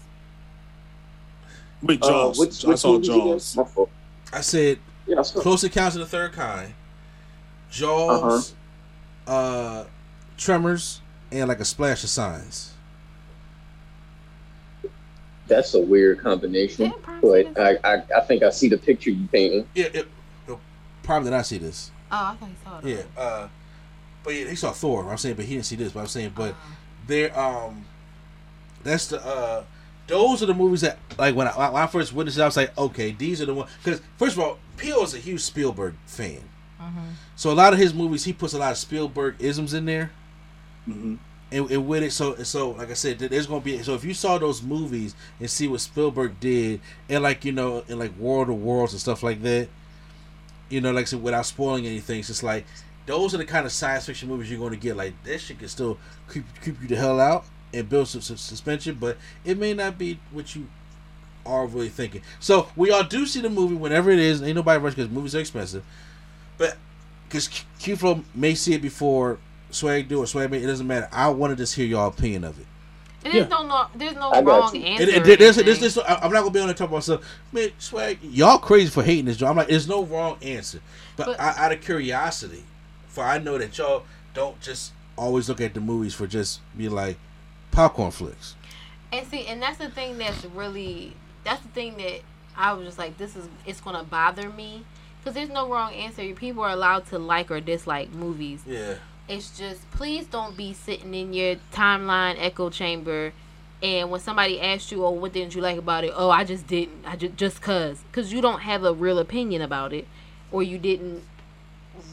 [1.82, 2.38] Wait, Uh, Jaws.
[2.38, 2.98] which, I which saw?
[3.00, 3.58] Jaws.
[4.32, 5.22] I said Yeah, I.
[5.22, 6.74] Close Encounters of the Third Kind,
[7.70, 8.54] Jaws,
[9.26, 9.84] uh
[10.36, 12.72] Tremors, and like a splash of signs.
[15.48, 16.90] That's a weird combination.
[16.90, 17.58] Didn't Prime see But?
[17.84, 19.68] I, I I think I see the picture you painting.
[19.74, 20.08] Yeah, it,
[20.48, 20.58] it,
[21.02, 21.90] probably did not see this.
[22.10, 22.84] oh, I thought he saw it.
[23.16, 23.48] Yeah, uh,
[24.22, 25.10] but yeah, he saw Thor.
[25.10, 25.92] I'm saying, but he didn't see this.
[25.92, 26.56] But I'm saying, but Uh,
[27.08, 27.84] they're um,
[28.84, 29.64] that's the uh,
[30.06, 32.56] those are the movies that like when I, when I first witnessed it, I was
[32.56, 33.70] like, okay, these are the ones.
[33.82, 36.48] Because first of all, Peele is a huge Spielberg fan,
[36.80, 37.12] mhm.
[37.36, 40.10] so a lot of his movies he puts a lot of Spielberg isms in there.
[40.84, 41.16] hmm
[41.52, 44.14] and, and with it, so so like I said, there's gonna be so if you
[44.14, 48.48] saw those movies and see what Spielberg did, and like you know, in like World
[48.48, 49.68] of Worlds and stuff like that,
[50.70, 52.64] you know, like I said, without spoiling anything, it's just like
[53.04, 54.96] those are the kind of science fiction movies you're going to get.
[54.96, 58.36] Like that shit can still creep creep you the hell out and build some, some
[58.36, 60.68] suspension, but it may not be what you
[61.44, 62.22] are really thinking.
[62.40, 64.42] So we all do see the movie whenever it is.
[64.42, 65.84] Ain't nobody rush because movies are expensive,
[66.58, 66.76] but
[67.28, 69.38] because Q Flow may see it before
[69.70, 71.08] Swag do or Swag may, it doesn't matter.
[71.10, 72.66] I want to just hear y'all opinion of it.
[73.24, 74.82] And there's no, no, there's no wrong you.
[74.82, 75.04] answer.
[75.04, 77.22] And, and there's, there's, there's, I- I'm not gonna be on the top about stuff.
[77.52, 79.50] Man, Swag, y'all crazy for hating this joint.
[79.50, 80.80] I'm like, there's no wrong answer,
[81.16, 82.64] but, But- I, out of curiosity,
[83.06, 84.04] for I know that y'all
[84.34, 87.16] don't just always look at the movies for just be like
[87.72, 88.54] popcorn flicks.
[89.10, 92.20] And see, and that's the thing that's really that's the thing that
[92.56, 94.84] I was just like, this is it's gonna bother me
[95.18, 96.32] because there's no wrong answer.
[96.34, 98.62] People are allowed to like or dislike movies.
[98.66, 98.94] Yeah.
[99.28, 103.32] It's just please don't be sitting in your timeline echo chamber.
[103.82, 106.66] And when somebody asks you, "Oh, what didn't you like about it?" "Oh, I just
[106.66, 107.04] didn't.
[107.04, 110.06] I just just cause, cause you don't have a real opinion about it,
[110.52, 111.24] or you didn't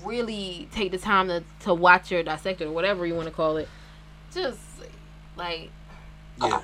[0.04, 3.34] really take the time to to watch or dissect it or whatever you want to
[3.34, 3.70] call it.
[4.34, 4.60] Just
[5.40, 5.72] like
[6.42, 6.62] Yeah.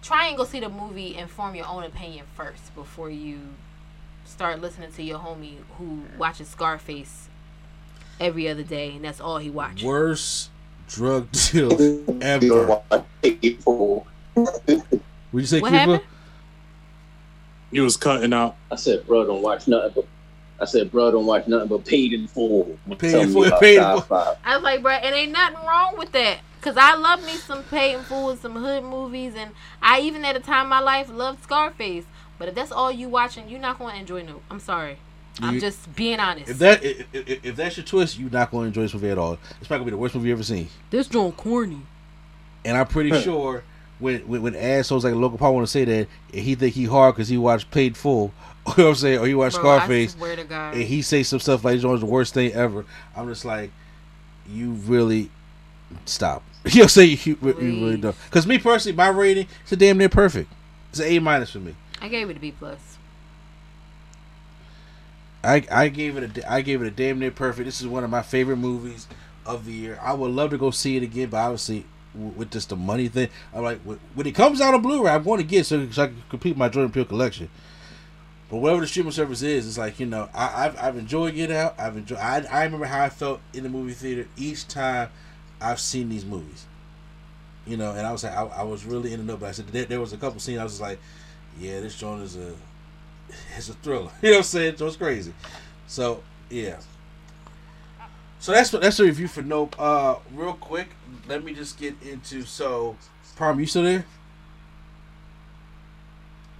[0.00, 3.38] try and go see the movie and form your own opinion first before you
[4.24, 7.28] start listening to your homie who watches Scarface
[8.20, 9.84] every other day and that's all he watches.
[9.84, 10.50] Worst
[10.88, 11.72] drug deal
[12.22, 12.82] ever.
[14.32, 15.78] Would you say, What Cooper?
[15.78, 16.02] happened?
[17.70, 18.56] He was cutting out.
[18.70, 20.06] I said, bro, don't watch nothing but.
[20.62, 22.78] I said, bro, don't watch nothing but paid in full.
[22.98, 24.36] Paid Tell in full, paid in full.
[24.44, 26.38] I was like, bro, it ain't nothing wrong with that.
[26.60, 29.50] Cause I love me some paid in full and some hood movies, and
[29.82, 32.04] I even at a time in my life loved Scarface.
[32.38, 34.40] But if that's all you watching, you're not going to enjoy no.
[34.50, 34.98] I'm sorry.
[35.40, 36.50] I'm You- just being honest.
[36.50, 39.10] If that if, if, if that's your twist, you're not going to enjoy this movie
[39.10, 39.32] at all.
[39.58, 40.68] It's probably gonna be the worst movie you ever seen.
[40.90, 41.80] this joint corny.
[42.64, 43.64] And I'm pretty sure
[43.98, 47.16] when when, when assholes like local power want to say that he think he hard
[47.16, 48.32] because he watched Paid Full,
[48.76, 50.74] you know what I'm saying, or he watched Bro, I Scarface, swear to God.
[50.74, 52.84] and he say some stuff like it's the worst thing ever.
[53.16, 53.70] I'm just like,
[54.48, 55.30] you really
[56.04, 56.42] stop.
[56.64, 57.18] You know what I'm saying?
[57.24, 58.14] You, you really don't.
[58.26, 60.48] Because me personally, my rating is a damn near perfect.
[60.90, 61.74] It's an A minus for me.
[62.00, 62.78] I gave it a B plus.
[65.42, 67.64] I I gave it a I gave it a damn near perfect.
[67.64, 69.08] This is one of my favorite movies
[69.44, 69.98] of the year.
[70.00, 73.28] I would love to go see it again, but obviously with just the money thing,
[73.54, 76.02] I'm like when it comes out on Blu-ray, I'm going to get it so, so
[76.04, 77.48] I can complete my Jordan Peele collection.
[78.52, 81.50] But whatever the streaming service is, it's like you know I, I've I've enjoyed Get
[81.50, 81.74] Out.
[81.78, 82.18] I've enjoyed.
[82.18, 85.08] I I remember how I felt in the movie theater each time
[85.58, 86.66] I've seen these movies.
[87.66, 89.38] You know, and I was like I, I was really in the know.
[89.38, 90.98] But I said there, there was a couple scenes I was like,
[91.58, 92.52] yeah, this joint is a
[93.56, 94.10] it's a thriller.
[94.20, 94.76] You know what I'm saying?
[94.76, 95.32] So it's crazy.
[95.86, 96.76] So yeah.
[98.38, 99.76] So that's what that's the review for Nope.
[99.78, 100.88] Uh, real quick,
[101.26, 102.98] let me just get into so.
[103.34, 104.04] Prom, you still there?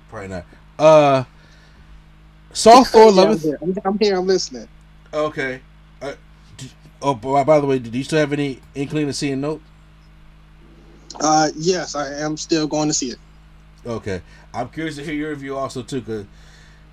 [0.09, 0.47] Probably not.
[0.79, 1.25] Uh,
[2.53, 3.59] saw Thor: Yeah, Love I'm, here.
[3.63, 4.17] I'm, I'm here.
[4.19, 4.69] I'm listening.
[5.13, 5.61] Okay.
[6.01, 6.15] Uh,
[6.57, 6.71] d-
[7.03, 9.63] oh, by, by the way, did you still have any inkling of seeing Nope?
[11.21, 13.19] Uh, yes, I am still going to see it.
[13.85, 14.23] Okay,
[14.55, 16.27] I'm curious to hear your review also too, because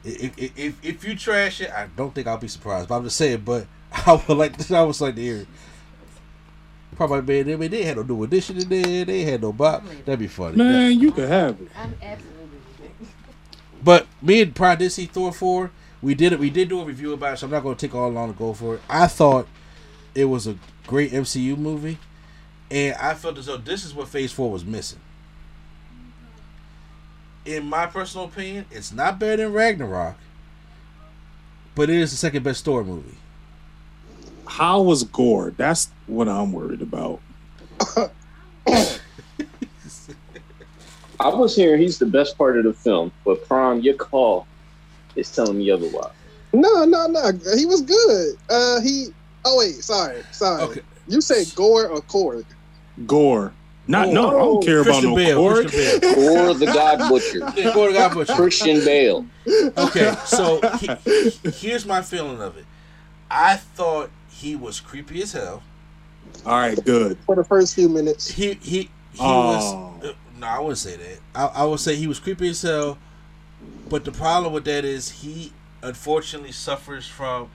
[0.03, 2.89] if, if if if you trash it, I don't think I'll be surprised.
[2.89, 5.37] But I'm just saying, but I would like to, I would like to hear.
[5.37, 5.47] it.
[6.95, 9.05] Probably man, they, they had no new edition in there.
[9.05, 9.85] They had no bop.
[10.05, 10.57] That'd be funny.
[10.57, 11.69] Man, you can have it.
[13.81, 15.71] I'm absolutely But me and Pride did see Thor four.
[16.01, 16.39] We did it.
[16.39, 18.31] We did do a review about it, so I'm not going to take all long
[18.33, 18.81] to go for it.
[18.89, 19.47] I thought
[20.15, 21.97] it was a great MCU movie,
[22.71, 24.99] and I felt as though this is what Phase four was missing.
[27.45, 30.15] In my personal opinion, it's not better than Ragnarok,
[31.75, 33.17] but it is the second best Thor movie.
[34.47, 35.51] How was Gorr?
[35.51, 37.21] That's what I'm worried about.
[41.19, 44.47] I was hearing he's the best part of the film, but Prom, your call
[45.15, 46.11] is telling me otherwise.
[46.53, 47.31] No, no, no.
[47.57, 48.35] He was good.
[48.49, 49.07] Uh, he.
[49.45, 50.61] Oh wait, sorry, sorry.
[50.63, 50.81] Okay.
[51.07, 52.45] You said Gorr or Korg?
[53.05, 53.53] Gorr.
[53.87, 55.37] Not no, I don't care about Christian no Bale.
[55.37, 55.61] Gorr.
[55.63, 56.49] Christian Bale.
[56.49, 58.35] Or the God Butcher, Yeah, go to God Butcher.
[58.35, 59.25] Christian Bale.
[59.77, 62.65] Okay, so he, here's my feeling of it.
[63.31, 65.63] I thought he was creepy as hell.
[66.45, 67.17] All right, good.
[67.25, 68.27] For the first few minutes.
[68.29, 68.81] He he
[69.13, 69.95] he Oh.
[70.01, 70.13] was.
[70.39, 71.19] No, I wouldn't say that.
[71.35, 72.97] I, I would say he was creepy as hell.
[73.89, 75.51] But the problem with that is he
[75.83, 77.49] unfortunately suffers from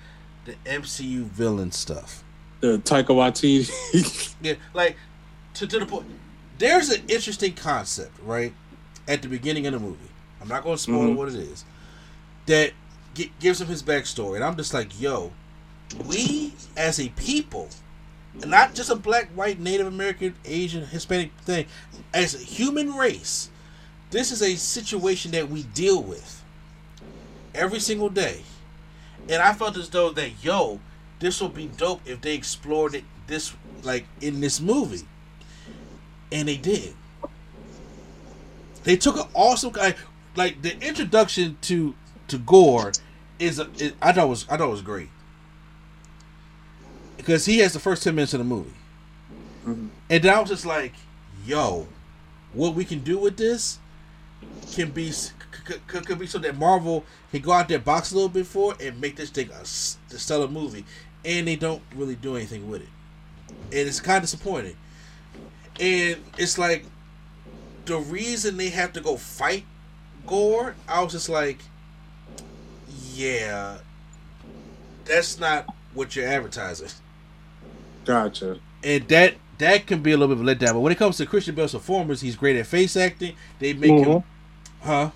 [0.45, 2.23] the MCU villain stuff.
[2.61, 4.35] The Taika Waititi.
[4.43, 4.97] Yeah, like
[5.55, 6.07] to to the point.
[6.59, 8.53] There's an interesting concept, right,
[9.09, 9.99] at the beginning of the movie.
[10.41, 11.17] I'm not going to spoil Mhm.
[11.17, 11.65] what it is.
[12.47, 12.73] That
[13.15, 15.33] gi- gives him his backstory, and I'm just like, yo,
[16.07, 17.71] we as a people,
[18.45, 21.67] not just a black, white, Native American, Asian, Hispanic thing,
[22.13, 23.51] as a human race,
[24.11, 26.43] this is a situation that we deal with
[27.55, 28.43] every single day.
[29.29, 30.81] And I felt as though that yo,
[31.19, 35.07] this would be dope if they explored it this like in this movie.
[36.31, 36.95] And they did.
[38.83, 39.95] They took an awesome guy
[40.37, 41.95] like the introduction to
[42.29, 42.93] to Gorr
[43.39, 45.09] is, a, is I thought was I thought was great.
[47.17, 48.75] Because he has the first ten minutes of the movie.
[49.67, 49.89] Mhm.
[50.11, 50.93] And then I was just like,
[51.47, 51.87] yo,
[52.53, 53.79] what we can do with this
[54.73, 55.33] can be c-
[55.67, 58.47] c- c- could be so that Marvel can go out there box a little bit
[58.47, 60.85] for it and make this thing a stellar movie,
[61.25, 62.89] and they don't really do anything with it,
[63.49, 64.77] and it's kind of disappointing.
[65.81, 66.85] And it's like
[67.87, 69.65] the reason they have to go fight
[70.27, 71.59] Gorr, I was just like,
[73.13, 73.79] yeah,
[75.05, 76.89] that's not what you're advertising,
[78.05, 78.59] Gotcha.
[78.83, 80.73] and that that can be a little bit of a letdown.
[80.75, 83.35] But when it comes to Christian Bale's performance, he's great at face acting.
[83.61, 84.25] They make him, Mhm.
[84.83, 85.11] huh?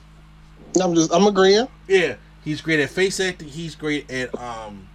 [0.80, 1.66] I'm just I'm agreeing.
[1.88, 3.48] Yeah, he's great at face acting.
[3.48, 4.88] He's great at um,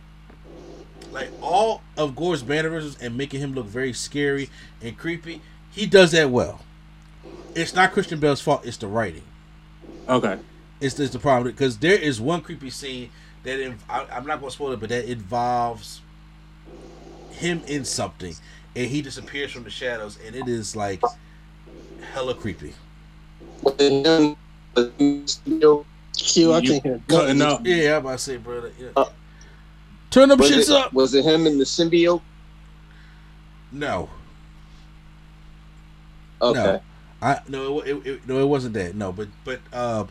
[1.12, 4.50] like all of Gorr's mannerisms and making him look very scary
[4.82, 5.42] and creepy.
[5.72, 6.62] He does that well.
[7.56, 8.66] It's not Christian Bale's fault.
[8.66, 9.24] It's the writing.
[10.08, 10.40] Okay.
[10.82, 13.10] It's, it's the problem because there is one creepy scene
[13.44, 16.02] that inv- I, I'm not going to spoil it, but that involves
[17.44, 18.34] him in something,
[18.76, 21.02] and he disappears from the shadows, and it is like
[22.14, 22.74] hella creepy.
[23.62, 24.36] Was it him?
[24.76, 25.86] Was it?
[26.18, 27.02] Q, I You can't hear.
[27.08, 27.66] Cutting out.
[27.66, 28.72] Yeah, I'm about to say, brother.
[28.80, 28.90] Yeah.
[28.96, 29.06] Uh,
[30.10, 30.94] Turn them Was shits it, up.
[30.94, 32.22] was it him in the symbiote?
[33.72, 34.10] No.
[36.42, 36.60] Okay.
[36.60, 36.82] No.
[37.22, 38.96] I no, it, it, it- no, it wasn't that.
[38.96, 40.06] No, but but uh,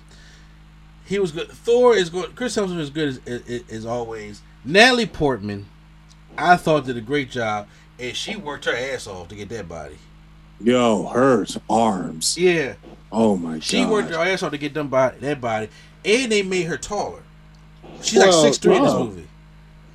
[1.05, 1.49] he was good.
[1.51, 2.35] Thor is good.
[2.35, 4.43] Chris Hemsworth is good as, as, as always.
[4.65, 5.67] Natalie Portman,
[6.39, 7.69] I thought did a great job,
[7.99, 9.99] and she worked her ass off to get that body.
[10.61, 12.39] Yo, her arms.
[12.39, 12.75] Yeah,
[13.11, 13.65] Oh my god.
[13.65, 15.69] she worked her ass off to get them body, that body,
[16.05, 17.23] and they made her taller.
[18.01, 19.29] She's like Well, six three in this movie.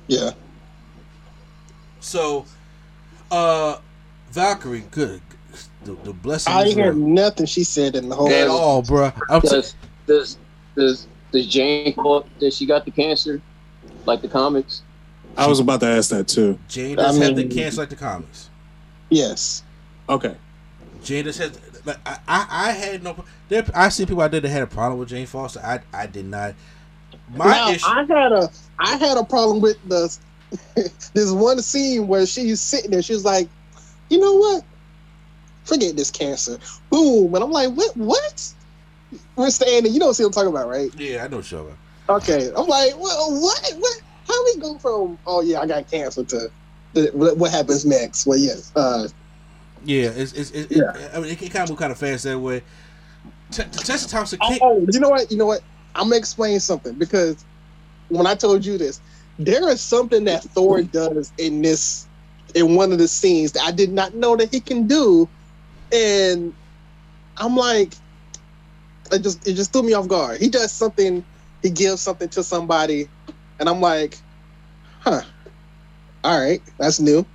[0.06, 0.30] Yeah.
[2.00, 2.44] So,
[3.30, 3.78] uh,
[4.30, 5.20] Valkyrie, good.
[5.84, 8.30] The, the blessing I didn't hear nothing she said in the whole.
[8.30, 9.10] at all, bro.
[9.30, 9.74] I'm t- Does
[10.06, 10.38] does
[10.76, 13.40] does does Jane thought that she got the cancer,
[14.06, 14.82] like the comics?
[15.36, 16.58] I was about to ask that too.
[16.68, 18.50] Jane does I have the mean- cancer like the comics.
[19.10, 19.62] Yes.
[20.08, 20.36] Okay.
[21.04, 24.40] Jane just has like I, I, I had no there I see people out there
[24.40, 25.60] that had a problem with Jane Foster.
[25.60, 26.54] I I did not.
[27.34, 30.16] My now issue I had a I had a problem with the
[31.14, 33.02] this one scene where she's sitting there.
[33.02, 33.48] She's like,
[34.10, 34.64] you know what?
[35.64, 36.58] Forget this cancer.
[36.90, 37.96] Boom, and I'm like, what?
[37.96, 38.54] What?
[39.36, 39.92] We're standing.
[39.92, 40.90] you know what I'm talking about, right?
[40.96, 41.74] Yeah, I know Showa.
[42.08, 43.72] Okay, I'm like, well, what?
[43.78, 44.02] What?
[44.28, 45.18] How we go from?
[45.26, 46.50] Oh yeah, I got cancer to
[46.94, 48.26] the, what, happens next?
[48.26, 49.08] Well, yes, uh,
[49.84, 50.96] Yeah, it's it's, it, Yeah.
[50.96, 52.62] It, I mean it, can kind of move kind of fast that way.
[53.50, 55.30] T- Tessa Thompson Oh, oh, you know what?
[55.30, 55.62] You know what?
[55.94, 57.44] I'm gonna explain something because
[58.08, 59.00] when I told you this,
[59.38, 62.06] there is something that Thor does in this
[62.54, 65.28] in one of the scenes that I did not know that he can do,
[65.92, 66.54] and
[67.36, 67.94] I'm like,
[69.12, 70.40] it just it just threw me off guard.
[70.40, 71.24] He does something,
[71.62, 73.08] he gives something to somebody,
[73.60, 74.16] and I'm like,
[75.00, 75.22] huh,
[76.24, 77.26] all right, that's new,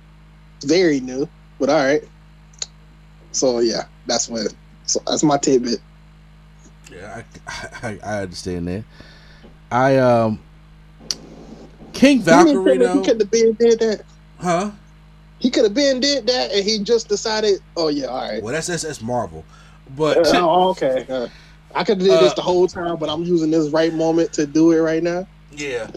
[0.64, 2.02] very new, but all right.
[3.32, 4.54] So yeah, that's what.
[4.86, 5.80] So that's my tidbit.
[6.92, 8.84] Yeah, I, I I understand that.
[9.70, 10.40] I um
[11.92, 14.04] King Valkyrie He could have been did that.
[14.38, 14.70] huh?
[15.38, 18.42] He could have been did that, and he just decided, oh yeah, all right.
[18.42, 19.44] Well, that's that's, that's Marvel,
[19.96, 21.06] but Uh, oh, okay.
[21.08, 21.28] Uh,
[21.74, 24.32] I could have did this Uh, the whole time, but I'm using this right moment
[24.34, 25.26] to do it right now.
[25.50, 25.88] yeah,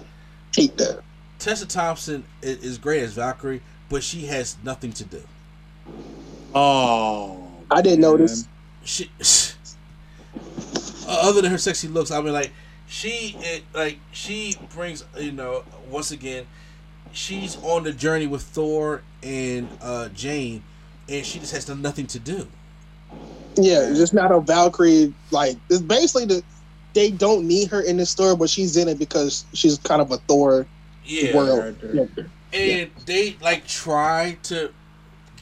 [0.58, 1.04] Hate that.
[1.38, 5.22] Tessa Thompson is, is great as Valkyrie, but she has nothing to do.
[6.56, 7.48] Oh.
[7.70, 8.12] I didn't man.
[8.12, 8.48] notice.
[8.84, 9.12] she
[11.08, 12.52] other than her sexy looks i mean like
[12.88, 16.46] she it, like she brings you know once again
[17.14, 20.64] she's on the journey with thor and uh jane
[21.08, 22.48] and she just has nothing to do
[23.56, 25.14] Yeah, it's just not a Valkyrie.
[25.32, 26.44] Like it's basically the
[26.98, 30.12] they don't need her in the story, but she's in it because she's kind of
[30.12, 30.66] a Thor
[31.06, 31.36] yeah.
[31.36, 31.78] world.
[31.94, 32.06] Yeah.
[32.52, 34.74] and they like try to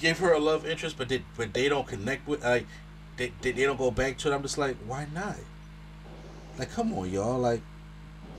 [0.02, 2.68] give her a love interest but they but they don't connect with like
[3.16, 4.36] they, they, they don't go back to it.
[4.36, 5.38] I'm just like why not?
[6.60, 7.40] Like come on y'all.
[7.40, 7.62] Like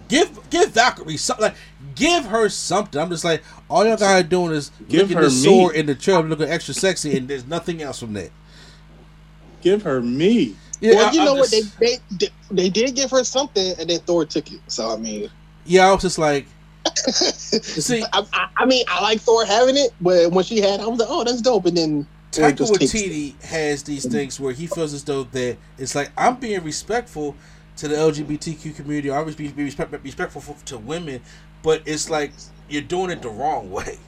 [0.09, 1.57] give give valkyrie something like
[1.95, 3.01] give her something.
[3.01, 5.95] I'm just like all y'all gotta doing is Give looking her the sword in the
[5.95, 8.31] trailer looking extra sexy and there's nothing else from that.
[9.63, 10.57] Give her me.
[10.81, 11.51] Yeah well, I- you I'm know what?
[11.51, 14.61] just- They, they they did give her something, and then Thor took it.
[14.69, 15.31] So I mean,
[15.65, 16.47] yeah i was just like
[16.97, 20.85] see I, I, I mean, I like Thor having it, but when she had, it,
[20.85, 21.67] I was like, oh, that's dope.
[21.67, 23.11] And then Taika just takes it.
[23.11, 27.35] Waititi has these things where he feels as though that it's like I'm being respectful
[27.79, 29.11] to the LGBTQ community.
[29.11, 31.21] I always be, be respect, respectful for, to women,
[31.63, 32.33] but it's like
[32.69, 33.99] you're doing it the wrong way.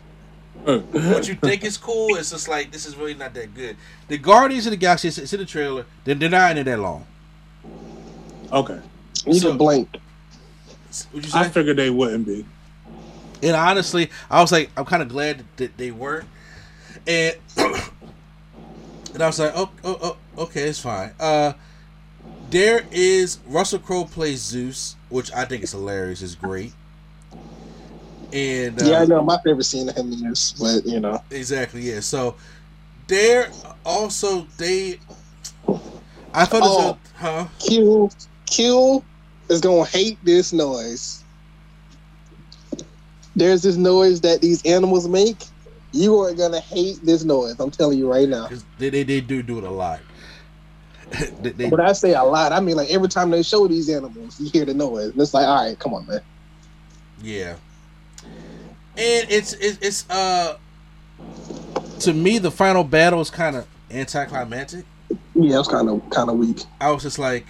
[0.65, 3.77] What you think is cool, it's just like this is really not that good.
[4.09, 5.87] The Guardians of the Galaxy, it's, it's in the trailer.
[6.05, 7.07] They're, they're not in it that long.
[8.53, 8.81] Okay.
[9.27, 9.97] You So- can blink.
[11.13, 11.39] Would you say?
[11.41, 12.45] I figured they wouldn't be.
[13.43, 16.27] And honestly, I was like, I'm kind of glad that they weren't.
[17.07, 21.13] And and I was like, oh, oh, oh, okay, it's fine.
[21.21, 21.53] Uh,
[22.51, 26.23] there is Russell Crowe plays Zeus, which I think is hilarious.
[26.23, 26.73] is great.
[28.33, 29.23] And uh, yeah, I know.
[29.23, 32.01] My favorite scene of him this, but you know, Exactly, yeah.
[32.01, 32.37] So
[33.07, 33.51] there
[33.85, 34.99] also they
[36.35, 36.67] I thought Oh.
[36.67, 37.47] it was, a, huh?
[37.59, 38.11] Q
[38.47, 39.05] Q
[39.49, 41.25] is gonna hate this noise.
[43.35, 45.45] There's this noise that these animals make.
[45.93, 47.57] You are gonna hate this noise.
[47.59, 48.49] I'm telling you right now.
[48.79, 50.01] they, they they do do it a lot.
[51.41, 53.89] they, they, When I say a lot, I mean like every time they show these
[53.89, 55.13] animals, you hear the noise.
[55.13, 56.21] And it's like, all right, come on, man.
[57.23, 57.57] Yeah.
[58.99, 60.59] And it's it's, it's uh
[62.01, 64.85] to me the final battle is kind of anticlimactic.
[65.35, 66.63] Yeah, it was kind of kind of weak.
[66.81, 67.47] I was just like,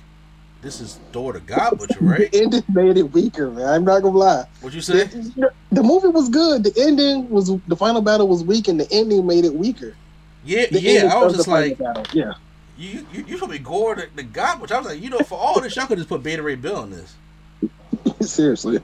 [0.63, 2.31] this is Thor the God Butcher, right?
[2.33, 3.67] The ending made it weaker, man.
[3.67, 4.45] I'm not gonna lie.
[4.61, 5.05] What'd you say?
[5.05, 6.65] The, the movie was good.
[6.65, 9.95] The ending was the final battle was weak, and the ending made it weaker.
[10.45, 11.11] Yeah, The yeah.
[11.13, 12.05] I was just like, battle.
[12.13, 12.35] yeah.
[12.77, 14.75] you you you should be Gorr the, the God Butcher.
[14.75, 16.83] I was like, you know, for all this, y'all could just put Beta Ray Bill
[16.85, 17.15] in this,
[18.21, 18.81] Seriously.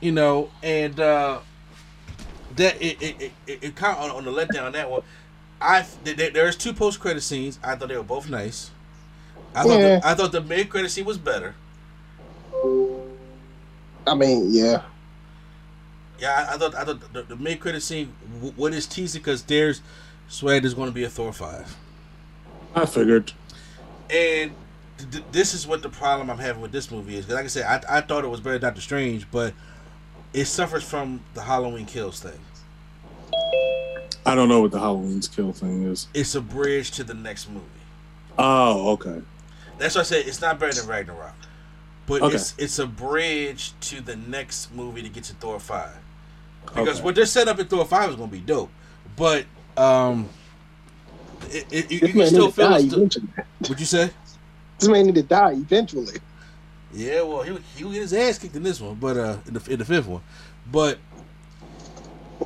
[0.00, 1.40] You know, and uh
[2.56, 5.02] that it it, it, it, it kind of on, on the letdown on that one.
[5.60, 7.58] I there, there's two post credit scenes.
[7.62, 8.70] I thought they were both nice.
[9.54, 9.98] I thought Yeah.
[10.00, 11.54] the, I thought the mid credit scene was better.
[14.06, 14.82] I mean, yeah.
[16.18, 19.20] Yeah, I, I thought I thought the, the mid credit scene w- what is teasing
[19.20, 19.82] because there's
[20.28, 21.76] swag there's going to be a Thor five,
[22.74, 23.32] I figured.
[24.10, 24.52] and
[24.98, 27.26] th- th- this is what the problem I'm having with this movie is.
[27.26, 29.52] 'Cause like I said, I, I thought it was better than Doctor Strange, but
[30.36, 32.38] it suffers from the Halloween kills thing.
[34.26, 36.08] I don't know what the Halloween's kill thing is.
[36.12, 37.64] It's a bridge to the next movie.
[38.38, 39.22] Oh, okay.
[39.78, 41.34] That's why I said it's not better than Ragnarok,
[42.06, 42.34] but Okay.
[42.34, 45.96] it's it's a bridge to the next movie to get to Thor five.
[46.66, 47.02] Because Okay.
[47.04, 48.70] what they're set up in Thor five is going to be dope,
[49.16, 50.28] but um,
[51.50, 53.20] it, it, you, you can still feel die it's the.
[53.60, 54.10] What'd you say?
[54.78, 56.18] This man need to die eventually.
[56.92, 59.54] Yeah, well, he he will get his ass kicked in this one, but uh, in
[59.54, 60.22] the in the fifth one,
[60.70, 60.98] but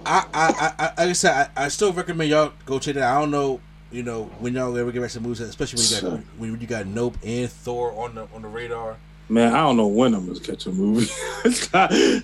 [0.07, 3.03] I I I, I like I said, I, I still recommend y'all go check it
[3.03, 3.17] out.
[3.17, 3.61] I don't know,
[3.93, 6.67] you know, when y'all ever get back to movies, especially when you got when you
[6.67, 8.97] got Nope and Thor on the on the radar.
[9.29, 11.07] Man, I don't know when I'm gonna catch a movie.
[11.75, 12.23] I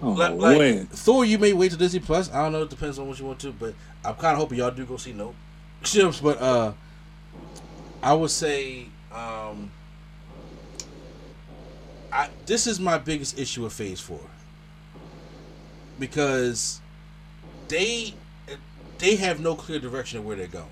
[0.00, 0.86] don't Like, know like, when.
[0.86, 2.30] Thor, you may wait to Disney Plus.
[2.32, 2.62] I don't know.
[2.62, 4.96] It depends on what you want to, but I'm kind of hoping y'all do go
[4.96, 5.34] see Nope.
[5.82, 6.72] Ships, but uh,
[8.02, 9.70] I would say um,
[12.14, 14.20] I this is my biggest issue with Phase Four
[15.98, 16.80] because
[17.68, 18.14] they
[18.98, 20.68] they have no clear direction of where they're going.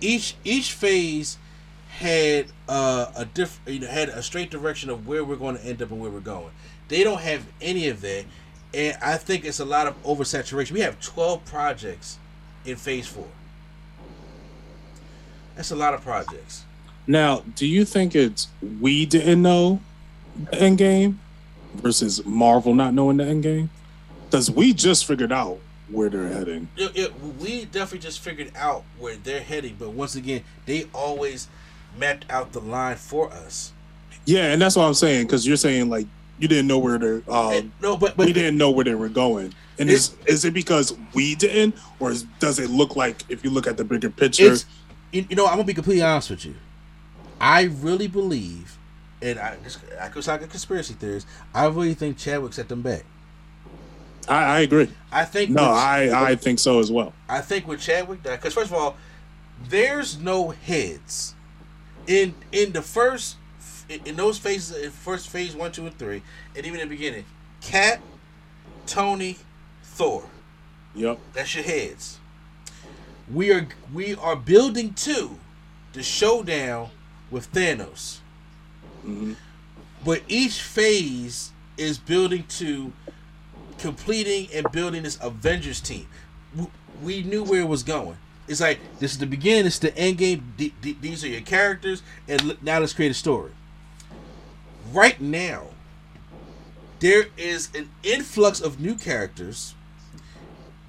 [0.00, 1.38] Each each phase
[1.88, 5.64] had uh, a diff you know had a straight direction of where we're going to
[5.64, 6.50] end up and where we're going.
[6.88, 8.26] They don't have any of that,
[8.74, 10.72] and I think it's a lot of oversaturation.
[10.72, 12.18] We have twelve projects
[12.66, 13.28] in Phase Four.
[15.56, 16.64] That's a lot of projects.
[17.08, 18.48] Now, do you think it's
[18.80, 19.80] we didn't know
[20.50, 21.18] the end game
[21.76, 23.70] versus Marvel not knowing the end game?
[24.26, 25.58] Because we just figured out
[25.90, 26.68] where they're heading.
[26.76, 27.06] Yeah, yeah,
[27.40, 31.48] we definitely just figured out where they're heading, but once again, they always
[31.98, 33.72] mapped out the line for us.
[34.26, 35.26] Yeah, and that's what I'm saying.
[35.26, 36.06] Because you're saying like
[36.38, 37.22] you didn't know where they're.
[37.26, 39.54] Um, And- no, but but we didn't know where they were going.
[39.78, 43.48] And is is it because we didn't, or is, does it look like if you
[43.48, 44.56] look at the bigger picture?
[45.10, 46.54] you, you know I'm gonna be completely honest with you.
[47.40, 48.78] I really believe,
[49.22, 49.56] and I
[50.00, 51.26] I could sound like a conspiracy theorist.
[51.54, 53.04] I really think Chadwick set them back.
[54.28, 54.88] I, I agree.
[55.10, 57.12] I think No, with- I I think so as well.
[57.28, 58.96] I think with Chadwick because first of all,
[59.68, 61.34] there's no heads
[62.06, 63.36] in in the first
[63.88, 66.22] in in those phases in first phase one, two, and three,
[66.56, 67.24] and even in the beginning,
[67.60, 68.00] Cap,
[68.86, 69.38] Tony,
[69.82, 70.24] Thor.
[70.94, 71.18] Yep.
[71.32, 72.18] That's your heads.
[73.32, 75.38] We are we are building to
[75.92, 76.90] the showdown
[77.30, 78.18] with Thanos.
[79.06, 79.36] Mhm.
[80.04, 82.92] But each phase is building to
[83.78, 86.06] completing and building this Avengers team.
[87.02, 88.16] We knew where it was going.
[88.48, 90.54] It's like this is the beginning, it's the end game.
[90.58, 93.52] th- th- These are your characters, and now let's create a story.
[94.92, 95.68] Right now,
[97.00, 99.74] there is an influx of new characters.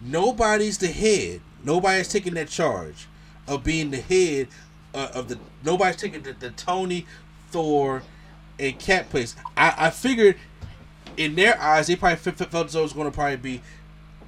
[0.01, 1.41] Nobody's the head.
[1.63, 3.07] Nobody's taking that charge
[3.47, 4.47] of being the head
[4.93, 5.37] uh, of the.
[5.63, 7.05] Nobody's taking the, the Tony,
[7.51, 8.03] Thor,
[8.59, 9.35] and Cap place.
[9.57, 10.37] I, I figured
[11.17, 13.35] in their eyes, they probably f- f- felt as though it was going to probably
[13.37, 13.61] be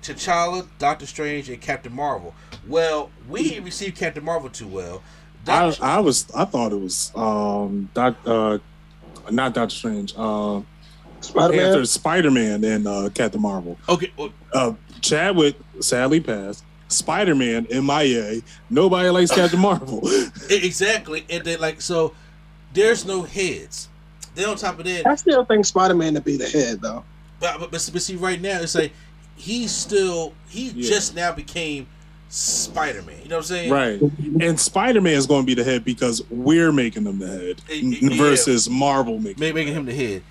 [0.01, 2.34] T'Challa, Doctor Strange, and Captain Marvel.
[2.68, 5.01] Well, we didn't receive Captain Marvel too well.
[5.47, 8.59] I, Doctor- I was I thought it was um doc, uh
[9.32, 10.62] not Doctor Strange uh
[11.22, 11.64] Spider Man.
[11.66, 13.78] Panther Spider Man and uh Captain Marvel.
[13.89, 16.64] okay, well, Uh Chadwick sadly passed.
[16.92, 18.42] Spider Man MIA.
[18.70, 20.02] Nobody likes Captain Marvel.
[20.50, 22.14] exactly, and then like so,
[22.74, 23.89] there's no heads.
[24.36, 27.04] Then on top of that, I still think Spider Man to be the head though.
[27.39, 28.94] But, but, but, but see, right now it's like
[29.36, 30.89] he's still he Yeah.
[30.89, 31.88] just now became
[32.30, 33.18] Spider Man.
[33.24, 33.72] You know what I'm saying?
[33.72, 34.02] Right.
[34.42, 37.62] And Spider Man is going to be the head because we're making them the head
[38.18, 39.54] versus Marvel making.
[39.54, 40.24] Making him the head.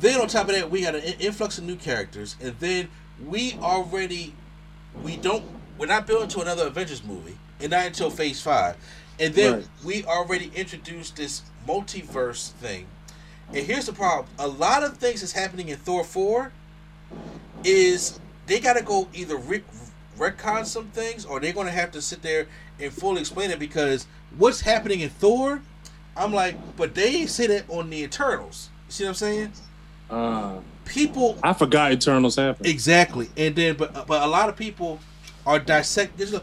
[0.00, 2.88] Then on top of that, we got an influx of new characters, and then
[3.26, 4.34] we already
[5.02, 5.44] we don't
[5.78, 8.76] we're not building to another Avengers movie, and not until Phase Five,
[9.20, 9.66] and then Right.
[9.84, 12.86] we already introduced this multiverse thing.
[13.48, 16.52] And here's the problem: a lot of things that's happening in Thor four
[17.64, 19.62] is they got to go either re-
[20.18, 22.46] retcon some things, or they're going to have to sit there
[22.80, 24.06] and fully explain it because
[24.36, 25.62] what's happening in Thor,
[26.16, 28.70] I'm like, but they ain't say that on the Eternals.
[28.88, 29.52] You see what I'm saying?
[30.10, 32.66] Uh, People I forgot Eternals happened.
[32.66, 34.98] exactly, and then but but a lot of people
[35.48, 36.18] are dissect.
[36.18, 36.34] this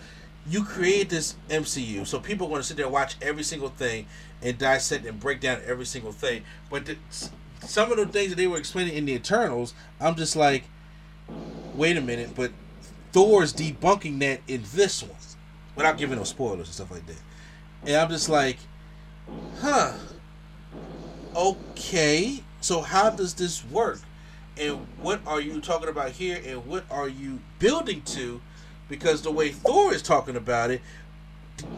[0.50, 4.08] You create this MCU, so people going to sit there and watch every single thing
[4.42, 6.44] and dissect and break down every single thing.
[6.72, 6.98] But the,
[7.60, 10.64] some of the things that they were explaining in the Eternals, I'm just like,
[11.76, 12.52] wait a minute, but
[13.12, 15.12] Thor's debunking that in this one,
[15.76, 17.22] without giving no spoilers and stuff like that.
[17.86, 18.58] And I'm just like,
[19.60, 19.94] huh,
[21.36, 24.00] okay, so how does this work?
[24.58, 26.42] And what are you talking about here?
[26.44, 28.42] And what are you building to?
[28.88, 30.82] Because the way Thor is talking about it,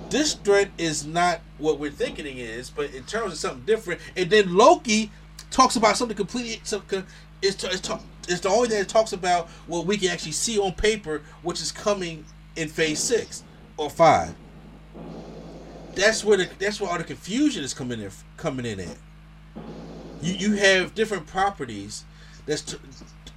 [0.09, 4.01] this threat is not what we're thinking it is, but in terms of something different.
[4.15, 5.11] And then Loki
[5.51, 6.53] talks about something completely.
[6.53, 6.73] It's,
[7.41, 7.89] it's,
[8.27, 11.61] it's the only thing that talks about what we can actually see on paper, which
[11.61, 13.43] is coming in Phase Six
[13.77, 14.33] or Five.
[15.95, 18.97] That's where the that's where all the confusion is coming in coming in at.
[20.21, 22.03] You you have different properties
[22.45, 22.77] that's t-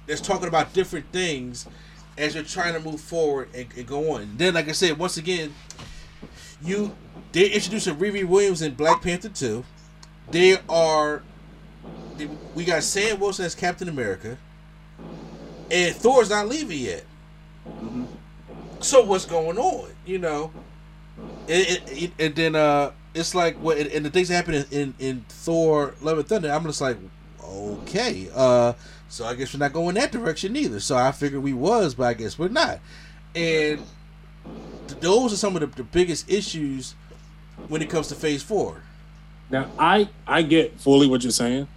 [0.05, 1.67] that's talking about different things
[2.17, 4.33] as you're trying to move forward and, and go on.
[4.37, 5.53] then, like I said, once again,
[6.63, 6.95] you
[7.31, 9.63] they introducing Riri Williams in Black Panther two.
[10.29, 11.23] They are
[12.53, 14.37] we got Sam Wilson as Captain America,
[15.71, 17.03] and Thor's not leaving yet.
[18.79, 19.89] So what's going on?
[20.05, 20.51] You know,
[21.47, 24.53] and, and- and- and then uh, it's like what and, and the things that happen
[24.55, 26.51] in, in, in Thor: Love and Thunder.
[26.51, 26.97] I'm just like,
[27.43, 28.73] okay, uh,
[29.11, 30.79] so I guess we're not going that direction either.
[30.79, 32.79] So I figured we was, but I guess we're not.
[33.35, 33.83] And
[34.87, 36.95] th- those are some of the, the biggest issues
[37.67, 38.81] when it comes to Phase Four.
[39.49, 41.67] Now, I I get fully what you're saying.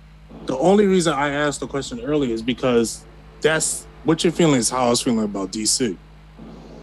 [0.47, 3.05] The only reason I asked the question earlier is because
[3.41, 5.97] that's what you're feeling is how I was feeling about DC.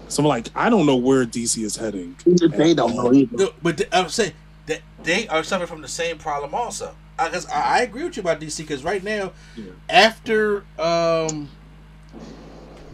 [0.10, 2.18] So I'm like, I don't know where DC is heading.
[2.26, 3.38] They don't know either.
[3.38, 4.34] No, but th- I'm saying
[4.66, 6.94] that they are suffering from the same problem also.
[7.20, 8.60] I, I agree with you about DC.
[8.60, 9.72] Because right now, Yeah.
[9.90, 11.50] after um,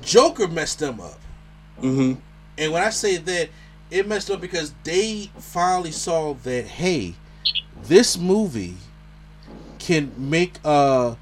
[0.01, 1.19] Joker messed them up,
[1.79, 2.13] hmm
[2.59, 3.49] and when I say that,
[3.91, 7.13] it messed up because they finally saw that hey,
[7.83, 8.77] this movie
[9.79, 11.15] can make uh,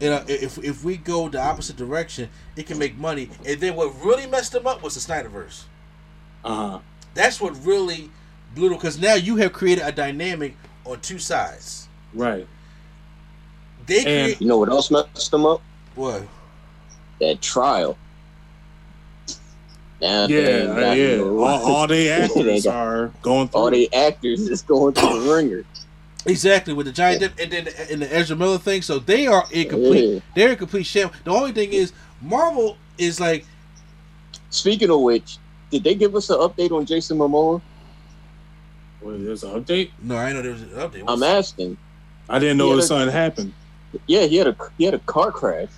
[0.00, 3.30] you know, if if we go the opposite direction, it can make money.
[3.46, 5.64] And then what really messed them up was the Snyderverse.
[6.44, 6.80] Uh-huh.
[7.14, 8.10] That's what really
[8.54, 11.81] blew them because now you have created a dynamic on two sides.
[12.14, 12.46] Right.
[13.86, 15.60] They And- create You know what else messed them up?
[15.94, 16.22] what?
[17.20, 17.96] That trial.
[20.00, 21.18] Now Yeah, uh, got yeah.
[21.20, 23.60] All, all they They actors got- are going through.
[23.60, 25.64] all the actors is going through the ringer.
[26.26, 28.82] Exactly with the Johnny Depp and then in the Ezra Miller thing.
[28.82, 30.14] So they are in complete.
[30.14, 30.20] Yeah.
[30.36, 31.10] They're in complete sham.
[31.24, 33.44] The only thing is Marvel is like
[34.50, 35.38] Speaking of which,
[35.70, 37.62] did they give us an update on Jason Momoa?
[39.00, 39.90] Wait, there's an update.
[40.02, 41.04] no, I know there was an update.
[41.08, 41.76] I'm asking.
[42.28, 43.52] I didn't know Yeah, yeah, the- something happened.
[44.06, 45.68] Yeah, he had a he had a car crash.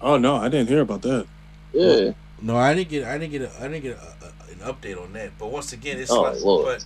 [0.00, 1.26] Oh no, I didn't hear about that.
[1.72, 2.12] Yeah.
[2.40, 3.04] No, I didn't get.
[3.04, 3.42] I didn't get.
[3.42, 5.32] A, I didn't get a, a, an update on that.
[5.38, 6.64] But once again, it's Oh, like, Lord.
[6.66, 6.84] but.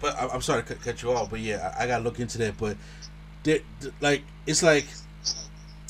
[0.00, 2.20] But I- I'm sorry to cut, cut you off, but yeah, I, I gotta look
[2.20, 2.56] into that.
[2.56, 2.76] But,
[3.42, 4.86] they- th- like, it's like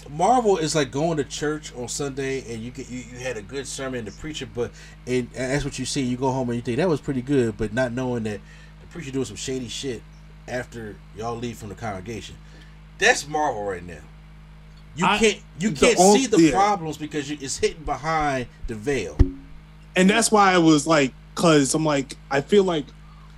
[0.08, 3.42] Marvel is like going to church on Sunday, and you get you, you had a
[3.42, 4.72] good sermon, and the preacher, but
[5.06, 6.02] and, and that's what you see.
[6.02, 8.40] You go home and you think that was pretty good, but not knowing that
[8.80, 10.02] the preacher doing some shady shit
[10.51, 12.36] after y'all leave from the congregation.
[12.98, 13.98] That's Marvel right now.
[14.96, 16.51] You I- can't you can't on- see the yeah.
[16.53, 19.16] problems because you, it's hidden behind the veil.
[19.96, 22.84] and that's why I was like, cause I'm like, I feel like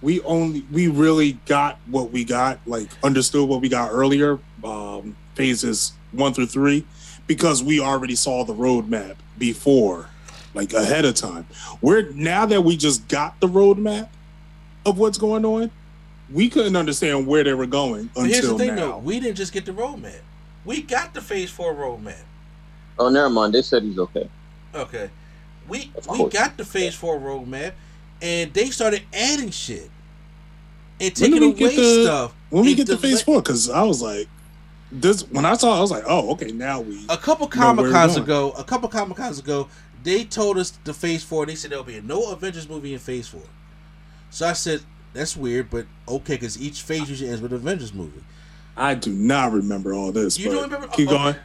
[0.01, 5.15] we only we really got what we got, like understood what we got earlier, um,
[5.35, 6.85] phases one through three,
[7.27, 10.09] because we already saw the roadmap before,
[10.55, 11.47] like ahead of time.
[11.81, 14.09] We're now that we just got the roadmap
[14.85, 15.71] of what's going on,
[16.33, 18.93] we couldn't understand where they were going But here's the thing, now.
[18.93, 20.21] though: we didn't just get the roadmap.
[20.65, 22.23] We got the Phase Four roadmap.
[22.99, 23.55] Oh, never mind.
[23.55, 24.29] They said he's okay.
[24.75, 25.11] Okay,
[25.69, 27.73] we we got the Phase Four roadmap,
[28.21, 29.91] and they started adding shit
[31.01, 32.35] and taking did we get away the- stuff.
[32.51, 34.29] when we get the phase four, because I was like,
[34.93, 37.91] this when I saw, it, I was like, oh, okay, now we a couple Comic
[37.91, 39.69] Cons ago, a couple Comic Cons ago,
[40.05, 41.47] they told us the Phase Four.
[41.47, 43.43] They said there'll be no Avengers movie in Phase Four.
[44.31, 44.81] So I said
[45.15, 48.23] that's weird, but okay, because each phase usually ends with an Avengers movie.
[48.77, 50.39] I do not remember all this.
[50.39, 50.89] You but don't remember?
[50.89, 51.37] Keep going.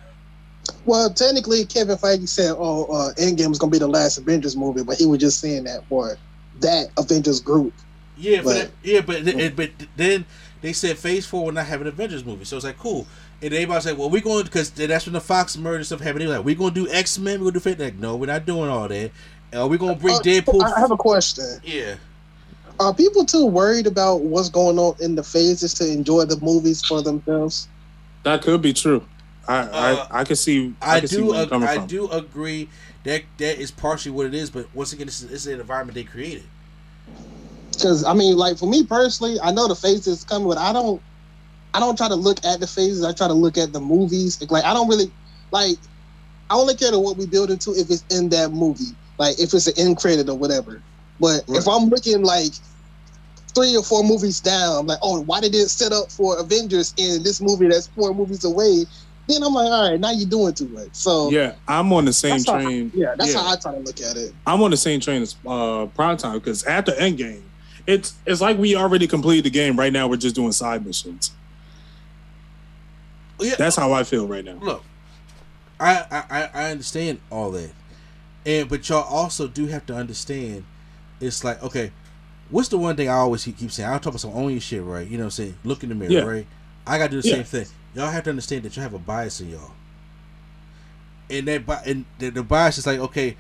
[0.86, 4.84] Well, technically, Kevin Feige said, "Oh, uh, Endgame was gonna be the last Avengers movie,"
[4.84, 6.18] but he was just saying that for
[6.61, 7.74] that Avengers group.
[8.18, 10.26] Yeah, but But- that- yeah, but th- but then
[10.61, 13.05] they said Phase Four will not have an Avengers movie, so it's like cool.
[13.41, 16.28] And everybody's like, "Well, we're going because that's when the Fox merger stuff happened." They
[16.28, 17.39] were like, "We're going to do X Men.
[17.39, 19.11] We're going to do Fit." Like, no, we're not doing all that.
[19.55, 20.63] Uh, we're going to bring Uh, Deadpool.
[20.63, 21.45] I have a question.
[21.63, 21.95] yeah,
[22.80, 26.86] Are people too worried about what's going on in the phases to enjoy the movies
[26.86, 27.67] for themselves?
[28.23, 29.03] That could be true.
[29.47, 30.73] I Uh, I, I can see.
[30.82, 31.25] I, I, can see do.
[31.28, 31.88] where you're Ag- coming I from.
[31.88, 32.69] do agree
[33.03, 34.49] that that is partially what it is.
[34.49, 36.43] But once again, this is, an environment they created.
[37.71, 41.01] Because I mean, like for me personally, I know the phases coming, but I don't.
[41.73, 43.03] I don't try to look at the phases.
[43.03, 44.41] I try to look at the movies.
[44.49, 45.11] Like I don't really
[45.51, 45.78] like.
[46.49, 49.53] I only care to what we build into if it's in that movie, like if
[49.53, 50.82] it's an end credit or whatever.
[51.20, 52.51] But if I'm looking like
[53.55, 56.93] three or four movies down, I'm like, oh, why did it set up for Avengers
[56.97, 58.86] in this movie that's four movies away?
[59.28, 60.89] Then I'm like, all right, now you're doing too much.
[60.93, 62.91] So Yeah, I'm on the same that's how- train.
[62.95, 63.41] yeah, that's Yeah.
[63.41, 64.34] how I try to look at it.
[64.45, 67.41] I'm on the same train as uh, Prime Time because at after Endgame,
[67.88, 69.78] it's it's like we already completed the game.
[69.78, 71.32] Right now, we're just doing side missions.
[73.39, 74.57] Yeah, That's how I feel right now.
[74.61, 74.84] look,
[75.80, 77.72] I, I I- I understand all that,
[78.45, 80.63] and but y'all also do have to understand.
[81.20, 81.91] It's like okay,
[82.49, 83.89] what's the one thing I always keep keep saying?
[83.89, 85.07] I'll talk about some own your shit, right?
[85.07, 86.22] You know, what I'm saying look in the mirror, Yeah.
[86.22, 86.47] right?
[86.86, 87.36] I gotta do the Yeah.
[87.36, 87.65] same thing.
[87.95, 89.72] Y'all have to understand that you have a bias in y'all,
[91.30, 93.36] and that bi- and the, the bias is like okay,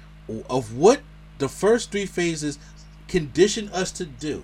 [0.49, 1.01] of what
[1.37, 2.59] the first three phases
[3.07, 4.43] condition us to do.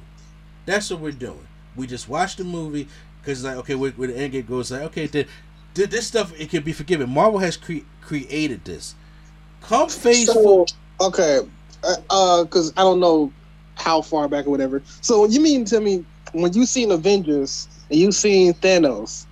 [0.65, 1.47] That's what we're doing.
[1.75, 2.87] We just watch the movie
[3.21, 5.25] because it's like okay, where, where the end game goes like okay, the,
[5.73, 7.09] the, this stuff it can be forgiven.
[7.09, 8.95] Marvel has cre- created this.
[9.61, 10.67] Come phase four.
[10.67, 10.75] So,
[11.07, 11.39] okay,
[12.09, 13.31] uh, because I don't know
[13.75, 14.81] how far back or whatever.
[15.01, 19.25] So you mean to me when you seen Avengers and you seen Thanos,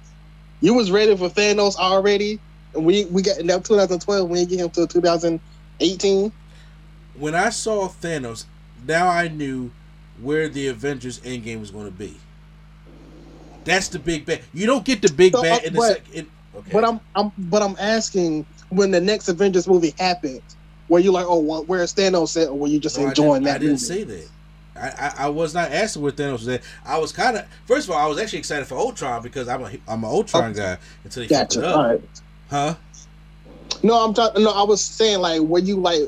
[0.62, 2.40] you was ready for Thanos already,
[2.76, 4.30] and we we got now 2012.
[4.30, 6.32] We didn't get him till 2018.
[7.18, 8.46] When I saw Thanos,
[8.88, 9.72] now I knew
[10.22, 12.16] where the Avengers Endgame was going to be.
[13.64, 14.42] That's the big bad.
[14.54, 16.72] You don't get the big So, bad uh, in the but- sec- in, okay.
[16.72, 20.42] But I'm I'm but I'm asking when the next Avengers movie happened,
[20.92, 23.54] were you like, oh, well, where's Thanos at, or were you just No, enjoying I
[23.54, 23.62] that?
[23.62, 23.68] didn't, I movie?
[23.68, 24.30] didn't say that.
[24.76, 26.62] I, I, I was not asking where Thanos was at.
[26.86, 29.62] I was kind of first of all, I was actually excited for Ultron because I'm
[29.64, 31.66] a I'm an Ultron guy until he fucked Gotcha.
[31.68, 32.02] up, right.
[32.50, 32.76] huh?
[33.84, 34.44] No, I'm talking.
[34.44, 36.02] No, I was saying like, were you like,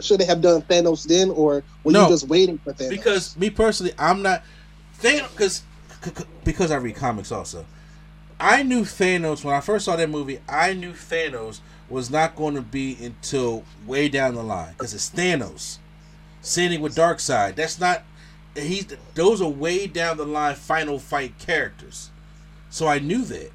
[0.00, 2.04] should they have done Thanos then, or were No.
[2.04, 2.90] you just waiting for Thanos?
[2.90, 4.42] Because me personally, I'm not
[5.00, 5.62] Thanos because
[6.44, 7.64] because I read comics also.
[8.40, 10.40] I knew Thanos when I first saw that movie.
[10.48, 15.10] I knew Thanos was not going to be until way down the line because it's
[15.10, 15.78] Thanos
[16.40, 17.54] sitting with Darkseid.
[17.54, 18.02] That's not
[18.54, 22.10] he's those are way down the line final fight characters.
[22.70, 23.52] So I knew that.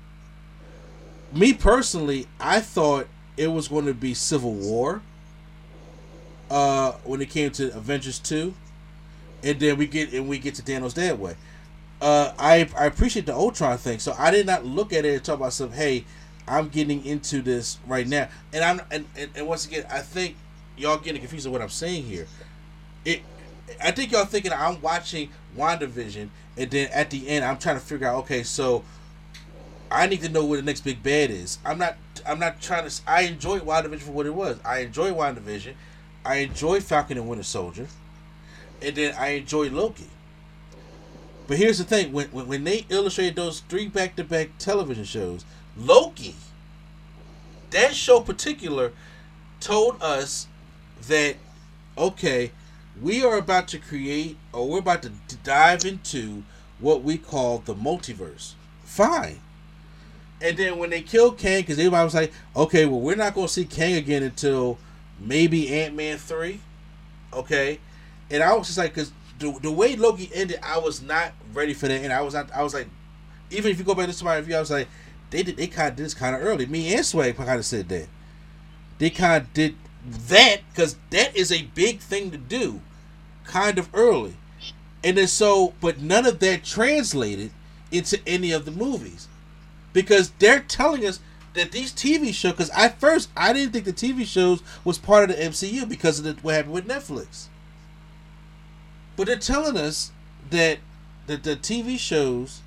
[1.33, 5.01] Me personally, I thought it was going to be Civil War.
[6.49, 8.53] Uh, when it came to Avengers two,
[9.43, 11.35] and then we get and we get to Thanos that way.
[11.99, 15.23] Uh, I I appreciate the Ultron thing, so I did not look at it and
[15.23, 15.73] talk about stuff.
[15.73, 16.05] Hey,
[16.47, 20.37] I'm getting into this right now, and I'm and, and, and once again, I think
[20.77, 22.27] y'all getting confused with what I'm saying here.
[23.03, 23.21] It,
[23.83, 27.81] I think y'all thinking I'm watching WandaVision, and then at the end I'm trying to
[27.81, 28.15] figure out.
[28.19, 28.83] Okay, so
[29.91, 31.59] I need to know where the next big bad is.
[31.65, 31.97] I'm not.
[32.25, 33.01] I'm not trying to.
[33.05, 34.57] I enjoy WandaVision for what it was.
[34.63, 35.73] I enjoy WandaVision.
[36.25, 37.87] I enjoy Falcon and Winter Soldier,
[38.81, 40.09] and then I enjoy Loki.
[41.47, 45.03] But here's the thing: when when, when they illustrated those three back to back television
[45.03, 45.45] shows,
[45.77, 46.35] Loki,
[47.69, 48.91] that show particular,
[49.59, 50.47] told us
[51.07, 51.35] that
[51.97, 52.51] okay,
[53.01, 55.11] we are about to create or we're about to
[55.43, 56.43] dive into
[56.79, 58.53] what we call the multiverse.
[58.83, 59.39] Fine.
[60.41, 63.47] And then when they killed Kang, because everybody was like, okay, well, we're not going
[63.47, 64.77] to see Kang again until
[65.19, 66.59] maybe Ant Man 3.
[67.33, 67.79] Okay.
[68.29, 71.73] And I was just like, because the, the way Loki ended, I was not ready
[71.73, 72.03] for that.
[72.03, 72.87] And I was not, I was like,
[73.49, 74.87] even if you go back to my review, I was like,
[75.29, 76.65] they did, they kind of did this kind of early.
[76.65, 78.07] Me and Swag kind of said that.
[78.97, 79.75] They kind of did
[80.27, 82.81] that because that is a big thing to do
[83.43, 84.35] kind of early.
[85.03, 87.51] And then so, but none of that translated
[87.91, 89.27] into any of the movies
[89.93, 91.19] because they're telling us
[91.53, 92.53] that these TV shows.
[92.53, 96.19] Because at first, I didn't think the TV shows was part of the MCU because
[96.19, 97.47] of the, what happened with Netflix.
[99.15, 100.11] But they're telling us
[100.49, 100.79] that
[101.25, 102.61] that the TV shows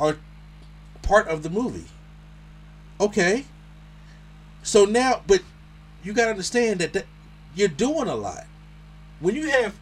[0.00, 0.16] are
[1.02, 1.86] part of the movie.
[3.02, 3.46] Okay.
[4.62, 5.42] So now, but
[6.04, 7.06] you gotta understand that, that
[7.52, 8.46] you're doing a lot.
[9.18, 9.74] When you have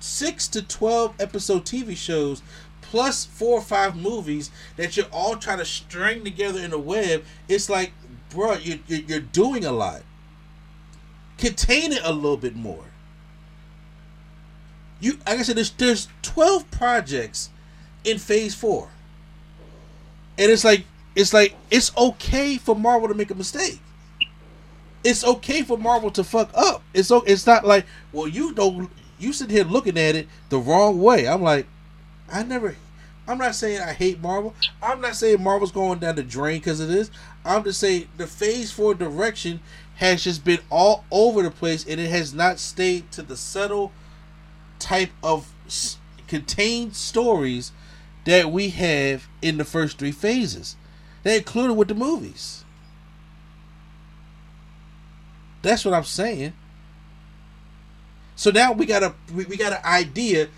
[0.00, 2.42] six to twelve episode TV shows
[2.82, 7.24] plus four or five movies that you're all trying to string together in a web,
[7.48, 7.92] it's like,
[8.28, 10.02] bro, you're, you're, doing a lot.
[11.38, 12.84] Contain it a little bit more.
[15.00, 17.48] You, like I said, there's there's twelve projects
[18.04, 18.90] in Phase Four,
[20.36, 20.84] and it's like
[21.14, 23.80] it's like it's okay for Marvel to make a mistake.
[25.04, 26.82] It's okay for Marvel to fuck up.
[26.94, 31.00] It's it's not like well you don't you sit here looking at it the wrong
[31.00, 31.26] way.
[31.26, 31.66] I'm like,
[32.32, 32.76] I never.
[33.26, 34.54] I'm not saying I hate Marvel.
[34.82, 37.10] I'm not saying Marvel's going down the drain because of this.
[37.44, 39.60] I'm just saying the Phase Four direction
[39.96, 43.92] has just been all over the place, and it has not stayed to the subtle
[44.78, 45.52] type of
[46.26, 47.72] contained stories
[48.24, 50.76] that we have in the first three phases.
[51.28, 52.64] They included with the movies.
[55.60, 56.54] That's what I'm saying.
[58.34, 60.48] So now we got a we, we got an idea.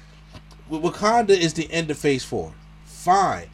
[0.70, 2.52] Wakanda is the end of Phase Four.
[2.84, 3.50] Fine,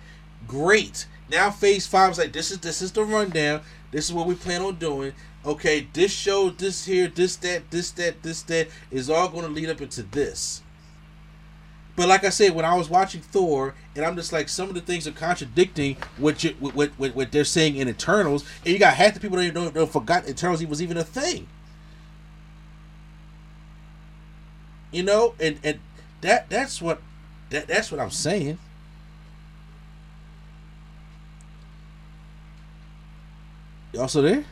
[0.47, 1.07] great.
[1.31, 3.63] Now Phase Five is like this is this is the rundown.
[3.93, 5.15] This is what we plan on doing.
[5.43, 9.51] Okay, this show, this here, this that, this that, this that is all going to
[9.51, 10.61] lead up into this.
[11.97, 14.75] But like I said, when I was watching Thor, and I'm just like, some of
[14.75, 18.79] the things are contradicting what you, what, what, what they're saying in Eternals, and you
[18.79, 21.49] got half the people that don't, don't forgot Eternals was even a thing.
[24.93, 25.81] You know, and and
[26.21, 27.03] that that's what
[27.51, 28.59] that that's what I'm saying.
[33.93, 34.45] Y'all still there?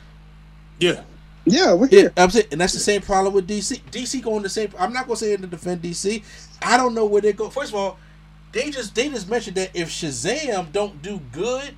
[0.80, 1.02] Yeah.
[1.44, 2.12] Yeah, we're Yeah, here.
[2.16, 3.80] I'm saying, and that's the same problem with DC.
[3.90, 4.72] DC going the same.
[4.78, 6.22] I'm not gonna say it to defend DC.
[6.62, 7.50] I don't know where they go.
[7.50, 7.98] First of all,
[8.52, 11.74] they just they just mentioned that if Shazam don't do good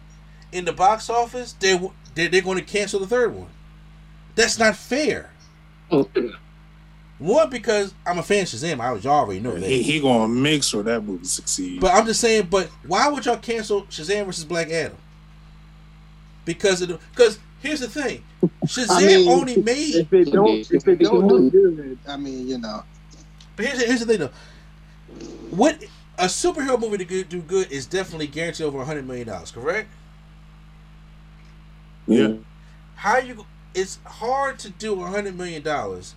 [0.53, 1.79] in the box office, they
[2.15, 3.49] they're, they're going to cancel the third one.
[4.35, 5.31] That's not fair.
[7.19, 8.79] One because I'm a fan of Shazam.
[8.79, 9.67] I was y'all already know that.
[9.67, 11.81] He, he gonna make sure that movie succeeds.
[11.81, 12.49] But I'm just saying.
[12.51, 14.99] But why would y'all cancel Shazam versus Black Adam?
[16.45, 18.25] Because of the because here's the thing,
[18.67, 19.95] Shazam I mean, only made.
[19.97, 22.85] If it don't, if it don't do good, I mean, you know,
[23.57, 24.31] But here's the, here's the thing though,
[25.51, 25.83] what
[26.19, 29.51] a superhero movie to do good is definitely guaranteed over a hundred million dollars.
[29.51, 29.89] Correct?
[32.07, 32.35] yeah.
[32.97, 33.47] How you?
[33.75, 36.15] It's hard to do a hundred million dollars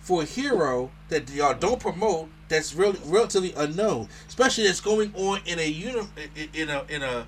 [0.00, 2.28] for a hero that y'all don't promote.
[2.48, 6.00] That's really relatively unknown, especially that's going on in a uni,
[6.36, 7.26] in- in a in a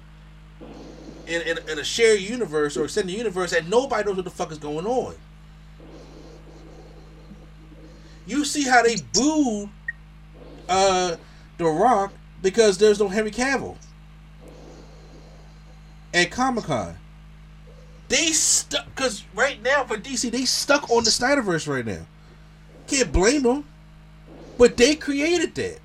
[1.27, 4.53] in, in, in a shared universe or extended universe that nobody knows what the fuck
[4.53, 5.14] is going on.
[8.27, 9.71] You see how they booed
[10.68, 11.16] uh
[11.59, 12.12] The Rock
[12.43, 13.77] because there's no Henry Cavill
[16.14, 16.97] at Comic Con.
[18.09, 22.07] They stuck because right now for DC they stuck on the Snyderverse right now.
[22.87, 23.64] Can't blame them,
[24.59, 25.79] but they created that.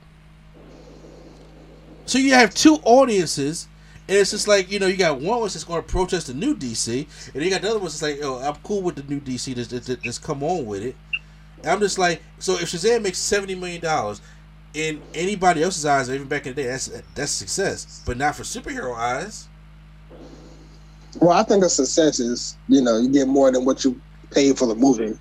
[2.08, 3.68] So you have two audiences,
[4.08, 6.34] and it's just like you know you got one was just going to protest the
[6.34, 9.04] new DC, and you got the other one's just like, oh, I'm cool with the
[9.04, 9.56] new DC.
[9.56, 10.96] Just, just, just come on with it.
[11.60, 14.22] And I'm just like, so if Shazam makes seventy million dollars,
[14.76, 18.36] in anybody else's eyes, or even back in the day, that's that's success, but not
[18.36, 19.48] for superhero eyes.
[21.20, 24.00] well, I think a success is, you know, you get more than what you
[24.30, 25.18] paid for the movie.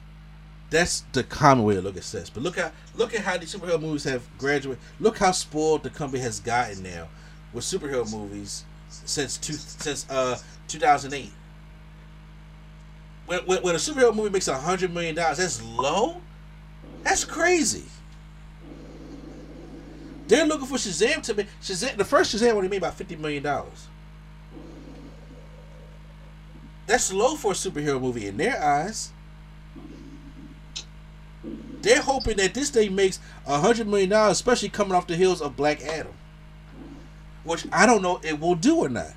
[0.69, 2.29] That's the common way to look at success.
[2.29, 4.83] But look how look at how these superhero movies have graduated.
[5.01, 7.09] Look how spoiled the company has gotten now
[7.55, 8.65] with superhero movies
[9.05, 10.39] since two since uh
[10.69, 11.31] 2008.
[13.27, 16.21] When, when, when a superhero movie makes a hundred million dollars, that's low.
[17.03, 17.85] That's crazy.
[20.27, 21.97] They're looking for Shazam to make Shazam.
[21.97, 23.89] The first Shazam only made about fifty million dollars.
[26.87, 29.11] That's low for a superhero movie in their eyes.
[31.81, 35.43] They're hoping that this thing makes a hundred million dollars, especially coming off the heels
[35.43, 36.15] of Black Adam,
[37.45, 39.13] which I don't know it will do or not.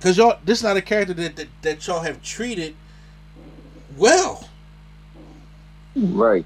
[0.00, 2.74] Cause y'all, this is not a character that, that, that y'all have treated
[3.96, 4.48] well.
[5.96, 6.44] Right.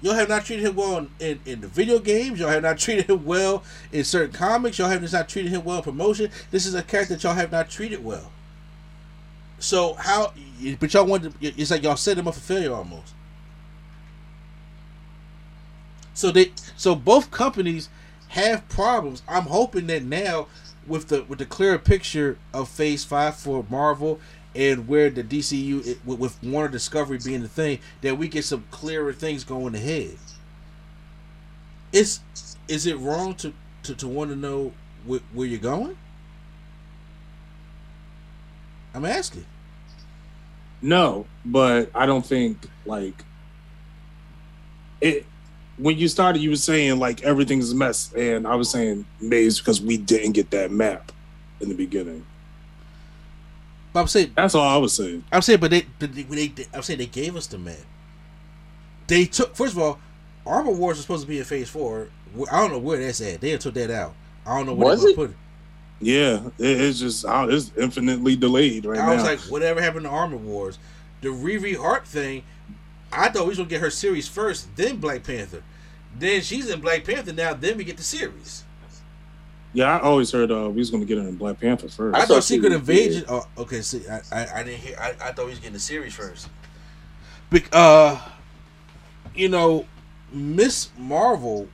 [0.00, 2.40] Y'all have not treated him well in, in, in the video games.
[2.40, 3.62] Y'all have not treated him well
[3.92, 4.78] in certain comics.
[4.78, 6.30] Y'all have not treated him well in promotion.
[6.50, 8.32] This is a character that y'all have not treated well.
[9.58, 10.32] So how?
[10.80, 11.32] But y'all want to?
[11.40, 13.14] It's like y'all set him up for failure almost.
[16.14, 16.50] So they,
[16.82, 17.88] so both companies
[18.30, 19.22] have problems.
[19.28, 20.48] I'm hoping that now,
[20.84, 24.18] with the with the clearer picture of Phase Five for Marvel
[24.52, 28.64] and where the DCU it- with, Warner Discovery being the thing, that we get some
[28.72, 30.16] clearer things going ahead.
[31.92, 32.18] Is
[32.66, 33.52] is it wrong to
[33.84, 34.72] to, to want to know
[35.06, 35.96] where, where you're going?
[38.92, 39.46] I'm asking.
[40.82, 43.24] No, but I don't think like
[45.00, 45.26] it.
[45.82, 49.46] When you started, you were saying like everything's a mess, and I was saying maybe
[49.46, 51.10] it's because we didn't get that map
[51.60, 52.24] in the beginning.
[53.92, 55.24] But I'm saying That's all I was saying.
[55.32, 57.76] I'm saying, but they, but they, they, they- I'm saying they gave us the map.
[59.08, 59.98] They took first of all,
[60.46, 62.08] Armor Wars was supposed to be in Phase Four.
[62.50, 63.40] I don't know where that's at.
[63.40, 64.14] They took that out.
[64.46, 65.16] I don't know where Was they it?
[65.16, 65.36] put it.
[66.00, 69.14] Yeah, it, it's just it's infinitely delayed right I now.
[69.14, 70.78] was like, whatever happened to Armor Wars?
[71.20, 72.42] The Ironheart thing,
[73.12, 75.62] I thought we was gonna get her series first, then Black Panther.
[76.18, 77.54] Then she's in Black Panther now.
[77.54, 78.64] Then we get the series.
[79.72, 82.14] yeah, I always heard uh, we was gonna get her in Black Panther first.
[82.14, 83.24] I, I thought thought she Secret was Invasion.
[83.28, 83.80] Oh, okay.
[83.82, 84.96] See, I, I, I didn't hear.
[85.00, 86.48] I, I thought we was getting the series first.
[87.50, 88.20] Bec- uh,
[89.34, 89.86] you know,
[90.32, 91.68] Miss Marvel.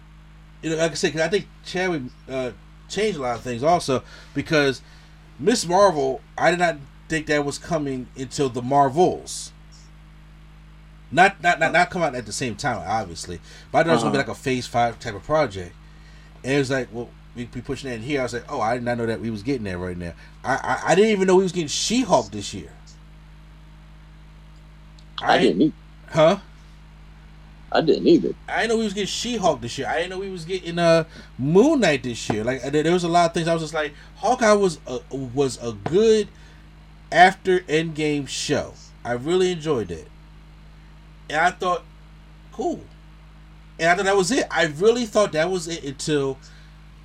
[0.63, 2.51] You know, like I said, 'cause I think Chadwick uh,
[2.89, 4.03] changed a lot of things also
[4.35, 4.83] because
[5.39, 6.21] Miss Marvel.
[6.37, 6.77] I did not
[7.09, 9.53] think that was coming until the Marvels.
[11.11, 13.41] Not not not not come out at the same time, obviously.
[13.73, 14.19] But I thought it was gonna be Uh-huh.
[14.19, 15.75] like a Phase Five type of project.
[16.45, 18.21] And it was like, well, we be pushing that in here.
[18.21, 20.15] I was like, oh, I did not know that we was getting that right now.
[20.45, 22.73] I I, I didn't even know we was getting She Hulk this year.
[25.23, 25.63] I didn't.
[25.63, 25.73] e-
[26.09, 26.41] Huh?
[27.73, 28.35] I didn't either.
[28.49, 29.87] I didn't know we was getting She Hulk this year.
[29.89, 31.05] I didn't know we was getting uh
[31.39, 32.45] Moon Knight this year.
[32.45, 33.49] Like there there was a lot of things.
[33.49, 36.29] I was just like, Hawkeye was a, was a good
[37.13, 38.75] after Endgame show.
[39.05, 40.11] I really enjoyed it,
[41.29, 41.85] and I thought,
[42.53, 42.81] cool.
[43.79, 44.47] And I thought that was it.
[44.51, 46.39] I really thought that was it until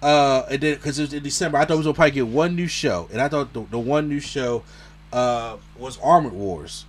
[0.02, 1.58] uh and then because it was in December.
[1.58, 4.10] I thought we gonna probably get one new show, and I thought the, the one
[4.10, 4.64] new show
[5.12, 6.86] uh was Armored Wars,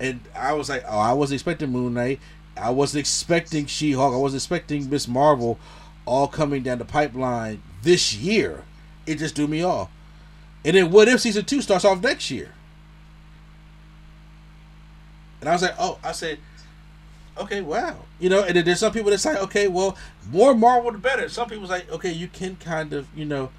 [0.00, 2.20] and I was like, oh, I wasn't expecting Moon Knight.
[2.56, 4.14] I wasn't expecting She Hulk.
[4.14, 5.58] I wasn't expecting Miss Marvel,
[6.06, 8.64] all coming down the pipeline this year.
[9.06, 9.90] It just threw me off.
[10.64, 12.52] And then what if season two starts off next year?
[15.40, 16.38] And I was like, oh, I said,
[17.38, 17.96] okay, wow.
[18.18, 19.96] You know, and then there's some people that say, okay, well,
[20.30, 21.28] more Marvel the better.
[21.28, 23.50] Some people's like, okay, you can kind of, you know,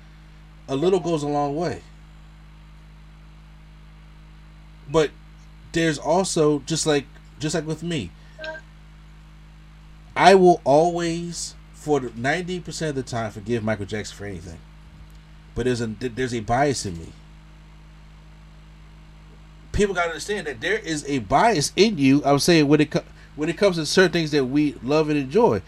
[0.68, 1.82] a little goes a long way.
[4.90, 5.12] But
[5.74, 7.06] there's also just like
[7.40, 8.12] just like with me,
[10.16, 14.60] I will always, for ninety percent of the time, forgive Michael Jackson for anything.
[15.56, 17.12] But there's a there's a bias in me.
[19.72, 22.24] People gotta understand that there is a bias in you.
[22.26, 23.04] I'm saying when it co-
[23.38, 25.62] when it comes to certain things that we love and enjoy,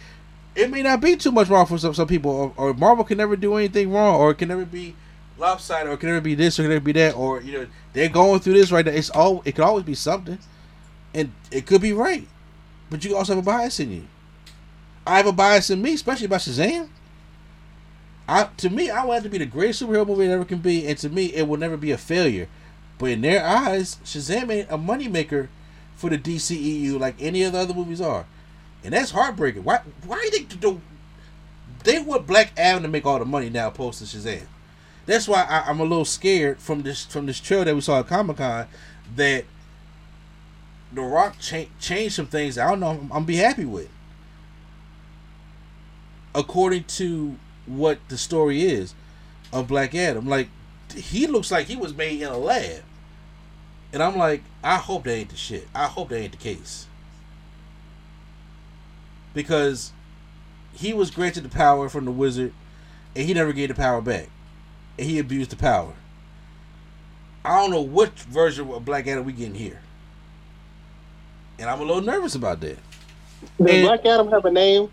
[0.55, 3.17] it may not be too much wrong for some some people, or, or Marvel can
[3.17, 4.95] never do anything wrong, or it can never be
[5.37, 7.67] lopsided, or it can never be this, or can never be that, or you know
[7.93, 8.91] they're going through this right now.
[8.91, 10.39] It's all it could always be something,
[11.13, 12.27] and it could be right,
[12.89, 14.07] but you also have a bias in you.
[15.05, 16.89] I have a bias in me, especially about Shazam.
[18.27, 20.59] I, to me, I want it to be the greatest superhero movie it ever can
[20.59, 22.47] be, and to me, it will never be a failure.
[22.99, 25.47] But in their eyes, Shazam ain't a moneymaker
[25.99, 28.25] for the DCEU like any of the other movies are,
[28.85, 29.65] and that's heartbreaking.
[29.65, 29.81] Why?
[30.05, 30.79] Why they do?
[31.83, 34.43] They want Black Adam to make all the money now, to Shazam.
[35.05, 37.99] That's why I, I'm a little scared from this from this trailer that we saw
[37.99, 38.67] at Comic Con
[39.17, 39.43] that
[40.93, 42.57] The Rock cha- changed some things.
[42.57, 42.91] I don't know.
[42.91, 43.89] I'm, I'm be happy with
[46.33, 47.35] according to
[47.65, 48.93] what the story is
[49.51, 50.27] of Black Adam.
[50.29, 50.47] Like
[50.95, 52.83] he looks like he was made in a lab.
[53.91, 55.67] And I'm like, I hope that ain't the shit.
[55.73, 56.87] I hope that ain't the case.
[59.33, 59.91] Because
[60.73, 62.53] he was granted the power from the wizard
[63.15, 64.29] and he never gave the power back.
[64.97, 65.93] And he abused the power.
[67.43, 69.81] I don't know which version of Black Adam we getting here.
[71.57, 72.77] And I'm a little nervous about that.
[73.59, 74.91] Does And- Black Adam have a name?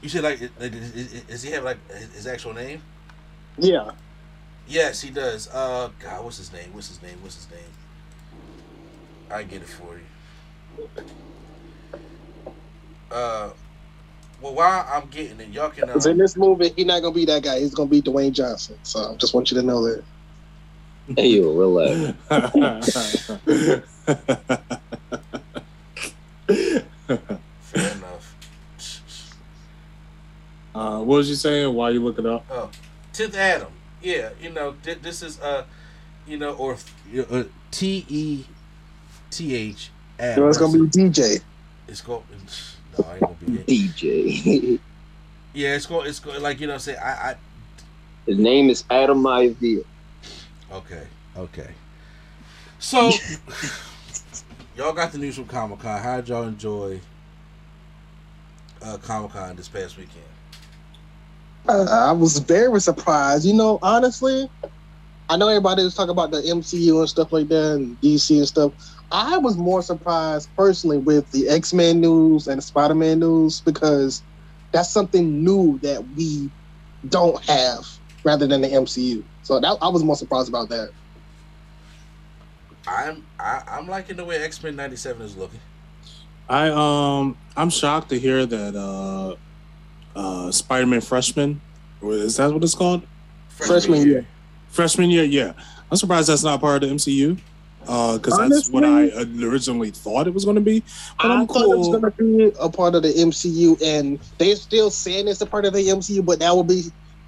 [0.00, 1.78] You said like, like does- does does he have like
[2.14, 2.82] his actual name?
[3.58, 3.92] Yeah.
[4.72, 5.48] Yes, he does.
[5.52, 6.72] Uh, God, what's his name?
[6.72, 7.18] What's his name?
[7.20, 7.60] What's his name?
[9.30, 10.88] I get it for you.
[13.10, 13.50] Uh,
[14.40, 15.84] well, while I'm getting it, y'all can.
[15.84, 17.60] Because in Um, this movie, he's not gonna be that guy.
[17.60, 18.78] He's gonna be Dwayne Johnson.
[18.82, 20.02] So I just want you to know that.
[21.18, 22.16] Hey, yo, relax.
[26.46, 28.34] fair enough.
[30.74, 31.74] uh, what was you saying?
[31.74, 32.46] Why you looking up?
[32.50, 32.70] Oh,
[33.12, 33.68] Tenth Adam.
[34.02, 35.64] Yeah, you know th- this is uh,
[36.26, 36.76] you know, or
[37.30, 38.44] uh, T E
[39.30, 39.90] T H.
[40.18, 41.42] So it's gonna be DJ.
[41.88, 42.22] It's going.
[42.98, 43.66] No, I ain't gonna be it.
[43.66, 44.80] DJ.
[45.54, 46.08] Yeah, it's going.
[46.08, 46.40] It's going.
[46.40, 47.36] Like you know, I'm I, I
[48.26, 49.84] His name is Adam Ivy.
[50.72, 51.06] Okay.
[51.36, 51.70] Okay.
[52.78, 53.12] So,
[54.76, 56.02] y'all got the news from Comic Con.
[56.02, 57.00] How did y'all enjoy
[58.80, 60.24] uh, Comic Con this past weekend?
[61.68, 63.44] Uh, I was very surprised.
[63.44, 64.48] You know, honestly,
[65.28, 68.46] I know everybody was talking about the MCU and stuff like that and DC and
[68.46, 68.72] stuff.
[69.10, 73.60] I was more surprised personally with the X Men news and the Spider Man news
[73.60, 74.22] because
[74.72, 76.50] that's something new that we
[77.08, 77.86] don't have
[78.24, 79.22] rather than the MCU.
[79.42, 80.90] So that, I was more surprised about that.
[82.86, 85.60] I'm I, I'm liking the way X Men '97 is looking.
[86.48, 89.36] I um I'm shocked to hear that uh
[90.14, 91.60] uh Spider-Man freshman
[92.00, 93.06] or is that what it's called?
[93.48, 94.26] Freshman year.
[94.68, 95.52] Freshman year, yeah.
[95.90, 97.38] I'm surprised that's not part of the MCU.
[97.86, 99.10] Uh, because that's what I
[99.42, 100.84] originally thought it was going to be.
[101.20, 104.20] But I I'm thought it was going to be a part of the MCU, and
[104.38, 106.84] they're still saying it's a part of the MCU, but that will be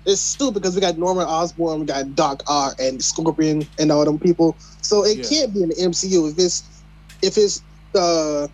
[0.07, 4.05] it's stupid because we got Norman Osborn, we got Doc Ock, and Scorpion, and all
[4.05, 4.57] them people.
[4.81, 5.25] So it Yeah.
[5.29, 6.85] can't be in the MCU if it's
[7.23, 7.63] if it's
[7.97, 8.47] uh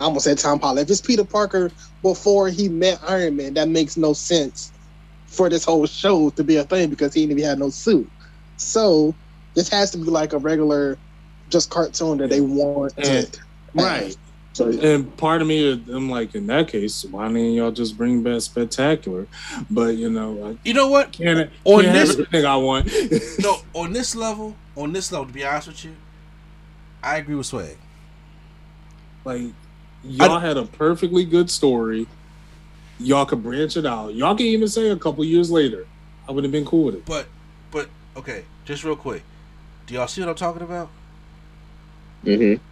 [0.00, 0.80] I almost said Tom Holland.
[0.80, 1.70] If it's Peter Parker
[2.02, 4.72] before he met Iron Man, that makes no sense
[5.26, 8.08] for this whole show to be a thing because he didn't even have no suit.
[8.56, 9.14] So
[9.54, 10.96] this has to be like a regular
[11.50, 13.38] just cartoon that they want to And-
[13.74, 14.16] right.
[14.54, 18.22] So And part of me, I'm like, in that case, why didn't y'all just bring
[18.24, 19.28] back Spectacular?
[19.70, 21.12] But you know, You know what?
[21.12, 22.90] Can't, On can't this- everything I want.
[23.38, 25.94] No, on this level, on this level, to be honest with you,
[27.02, 27.76] I agree with Swag.
[29.24, 29.42] Like
[30.04, 32.06] y'all had a perfectly good story.
[32.98, 34.14] Y'all could branch it out.
[34.14, 35.86] Y'all can even say a couple years later,
[36.28, 37.06] I would have been cool with it.
[37.06, 37.26] But,
[37.70, 39.22] but okay, just real quick,
[39.86, 40.90] do y'all see what I'm talking about?
[42.24, 42.62] Mm-hmm.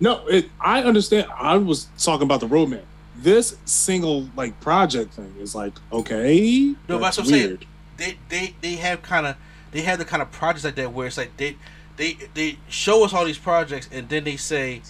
[0.00, 0.48] No, it.
[0.60, 1.26] I understand.
[1.34, 2.84] I was talking about the roadmap.
[3.16, 6.74] This single like project thing is like okay.
[6.88, 7.58] No, but that's what I'm saying.
[7.98, 9.36] They, they, they have kind of,
[9.72, 11.56] they have the kind of projects like that where it's like they,
[11.98, 14.80] they, they show us all these projects and then they say,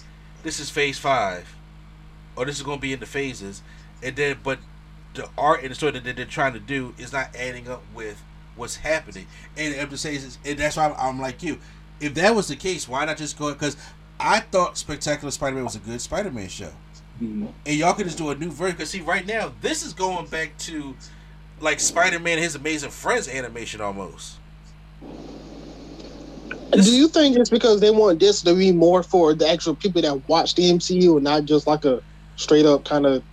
[0.43, 1.55] this is phase five,
[2.35, 3.61] or this is going to be in the phases,
[4.03, 4.59] and then but
[5.13, 8.21] the art and the story that they're trying to do is not adding up with
[8.55, 9.27] what's happening.
[9.57, 11.57] And I'm just saying, and that's why I'm, I'm like you.
[11.99, 13.51] If that was the case, why not just go?
[13.51, 13.77] Because
[14.19, 16.71] I thought Spectacular Spider-Man was a good Spider-Man show,
[17.21, 17.51] Mhm.
[17.65, 18.75] and y'all could just do a new version.
[18.77, 20.95] Because see, right now this is going back to
[21.59, 24.37] like Spider-Man and His Amazing Friends animation almost.
[26.71, 30.01] Do you think it's because they want this to be more for the actual people
[30.01, 32.01] that watch the MCU and not just like a
[32.37, 33.23] straight up kind of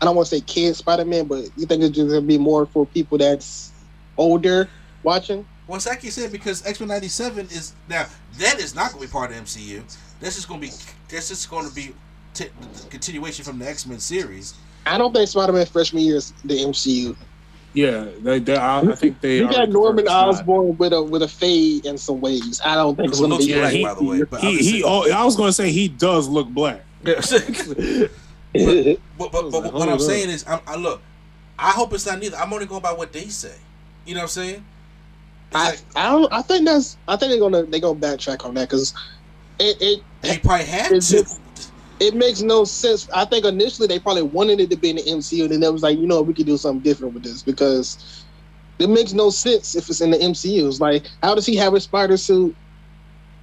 [0.00, 2.38] I don't want to say kid Spider Man, but you think it's just gonna be
[2.38, 3.72] more for people that's
[4.18, 4.68] older
[5.02, 5.46] watching?
[5.66, 8.06] Well, it's like you said because X Men '97 is now
[8.38, 9.82] that is not going to be part of MCU.
[10.20, 10.72] This is going to be
[11.08, 11.94] that's just going to be
[12.34, 12.50] t-
[12.90, 14.54] continuation from the X Men series.
[14.86, 17.16] I don't think Spider Man freshman year is the MCU.
[17.74, 19.38] Yeah, they, they, I, I think they.
[19.38, 20.38] You got Norman confirmed it's.
[20.40, 22.60] Osborn with a with a fade and some waves.
[22.64, 24.22] I don't think it's Who gonna looks be black, he- by the way.
[24.22, 26.82] But I'm He, he, oh, I was going to say he does look black.
[27.02, 27.16] but,
[29.18, 30.00] but, but, but what I'm up.
[30.00, 31.02] saying is, I'm, I look.
[31.58, 32.36] I hope it's not neither.
[32.36, 33.54] I'm only going by what they say.
[34.06, 34.64] You know what I'm saying?
[35.50, 36.32] It's I, like, I don't.
[36.32, 36.96] I think that's.
[37.08, 38.94] I think they're gonna they're gonna backtrack on that because
[39.58, 41.22] it, it they probably have It's to.
[41.22, 41.40] just-
[42.00, 43.08] it makes no sense.
[43.14, 45.72] I think initially they probably wanted it to be in the MCU, and then it
[45.72, 48.26] was like, you know, we could do something different with this because
[48.78, 50.66] it makes no sense if it's in the MCU.
[50.66, 52.56] It's like, how does he have a spider suit?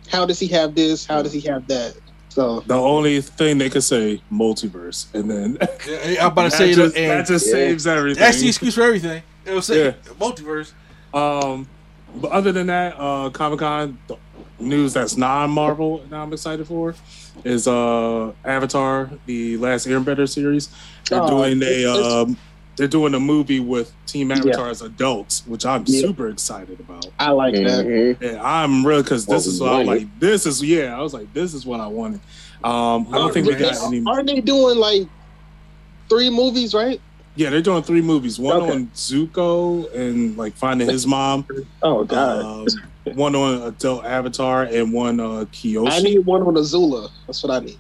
[0.10, 1.06] How does he have this?
[1.06, 1.94] How does he have that?
[2.30, 5.58] So The only thing they could say, multiverse, and then
[6.20, 7.52] I'm about to say you just, know, that just Yeah.
[7.52, 8.22] saves everything.
[8.22, 9.24] that's the excuse for everything.
[9.46, 9.92] It was say Yeah.
[10.20, 10.74] multiverse.
[11.14, 11.70] Um,
[12.16, 14.18] but other than that, uh, Comic Con the
[14.60, 16.96] news that's non-Marvel that I'm excited for
[17.44, 20.70] is uh Avatar: The Last Airbender series.
[21.10, 22.38] They're Oh, doing a um,
[22.78, 26.02] they're doing a movie with Team Avatar as adults, which I'm Yeah.
[26.02, 27.14] super excited about.
[27.20, 27.86] I like that.
[27.86, 30.08] hmm Yeah, I'm real because this Well, is what I'm like.
[30.18, 30.98] This is yeah.
[30.98, 32.22] I was like, this is what I wanted.
[32.64, 34.04] Um, I don't think we got any.
[34.08, 35.04] Aren't they doing like
[36.10, 37.02] three movies, right?
[37.36, 38.38] Yeah, they're doing three movies.
[38.40, 38.72] One Okay.
[38.74, 41.46] on Zuko and like finding his mom.
[41.82, 42.68] Oh Um,
[43.16, 45.92] one on adult Avatar and one uh Kyoshi.
[45.92, 47.10] I need one on Azula.
[47.28, 47.78] That's what I need.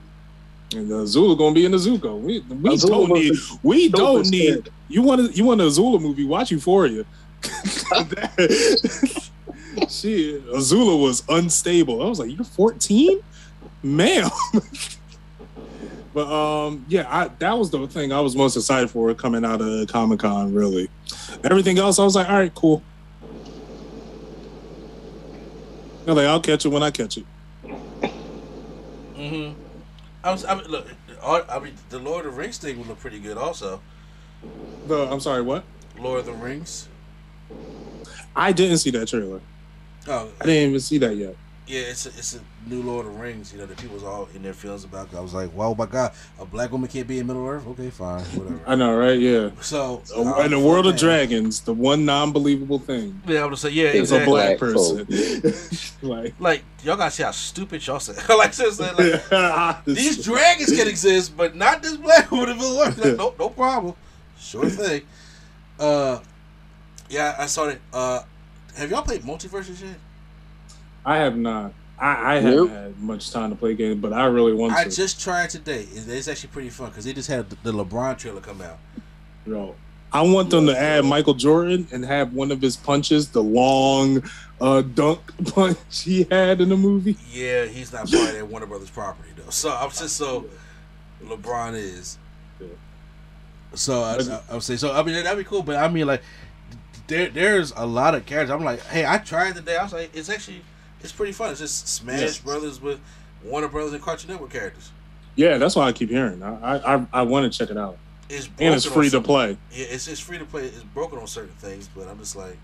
[0.73, 2.19] and the Zula gonna be in the Zuko.
[2.19, 5.99] We we Azula don't need we don't need you want to you want a Zula
[5.99, 6.23] movie?
[6.23, 7.03] Watch Euphoria.
[9.89, 12.01] Shit, Azula was unstable.
[12.01, 13.19] I was like, you're 14,
[13.83, 14.29] ma'am.
[16.13, 19.61] but um, yeah, I, that was the thing I was most excited for coming out
[19.61, 20.53] of Comic Con.
[20.53, 20.89] Really,
[21.43, 22.83] everything else I was like, all right, cool.
[26.05, 27.25] They're like, I'll catch it when I catch it.
[29.15, 29.59] Mm-hmm.
[30.23, 30.45] I was.
[30.45, 30.87] I mean, look.
[31.23, 33.37] I mean, the Lord of the Rings thing would look pretty good.
[33.37, 33.79] Also,
[34.87, 35.63] The I'm sorry, what?
[35.99, 36.87] Lord of the Rings.
[38.35, 39.41] I didn't see that trailer.
[40.07, 41.35] Oh, I didn't even see that yet.
[41.67, 43.53] Yeah, it's a, it's a new Lord of Rings.
[43.53, 45.13] You know, that people's all in their feelings about.
[45.13, 47.65] I was like, wow, my God, a black woman can't be in Middle Earth.
[47.67, 48.59] Okay, fine, whatever.
[48.67, 49.17] I know, right?
[49.17, 49.51] Yeah.
[49.61, 53.69] So Uh, in the world of dragons, the one non-believable thing yeah, I would say,
[53.69, 54.23] yeah, it's exactly.
[54.23, 55.87] a black Black person.
[56.01, 58.13] like, Like y'all gotta see how stupid y'all say.
[58.35, 62.97] like seriously, like these dragons can exist, but not this black woman in Middle Earth.
[62.97, 63.95] Like, no, no problem.
[64.37, 65.03] Sure thing.
[65.79, 66.19] Uh,
[67.09, 67.79] yeah, I saw it.
[67.93, 68.23] Uh,
[68.75, 69.95] have y'all played multiverses yet?
[71.05, 71.73] I have not.
[71.99, 74.89] I, I haven't had much time to play games, but I really want I to.
[74.89, 75.87] just tried today.
[75.91, 78.79] It's, it's actually pretty fun because they just had the, the LeBron trailer come out.
[79.45, 79.75] Yo,
[80.11, 84.23] I want them to add Michael Jordan and have one of his punches, the long
[84.59, 85.19] uh, dunk
[85.53, 87.17] punch he had in the movie.
[87.31, 89.49] Yeah, he's not part of that Warner Brothers property though.
[89.51, 90.45] So I'm just so
[91.23, 92.17] LeBron is.
[92.59, 92.67] Yeah.
[93.75, 94.91] So I, I, I'm saying so.
[94.91, 96.23] I mean that'd be cool, but I mean like
[97.07, 98.51] there there's a lot of characters.
[98.51, 99.77] I'm like, hey, I tried today.
[99.77, 100.61] I was like, it's actually
[101.03, 101.51] it's pretty fun.
[101.51, 102.37] It's just Smash Yes.
[102.39, 102.99] Brothers with
[103.43, 104.91] Warner Brothers and Cartoon Network characters.
[105.35, 106.41] Yeah, that's why I keep hearing.
[106.43, 107.97] I I, I, I want to check it out,
[108.29, 109.57] It's and it's free to play.
[109.71, 110.65] Yeah, it's it's free to play.
[110.65, 112.57] It's broken on certain things, but I'm just like,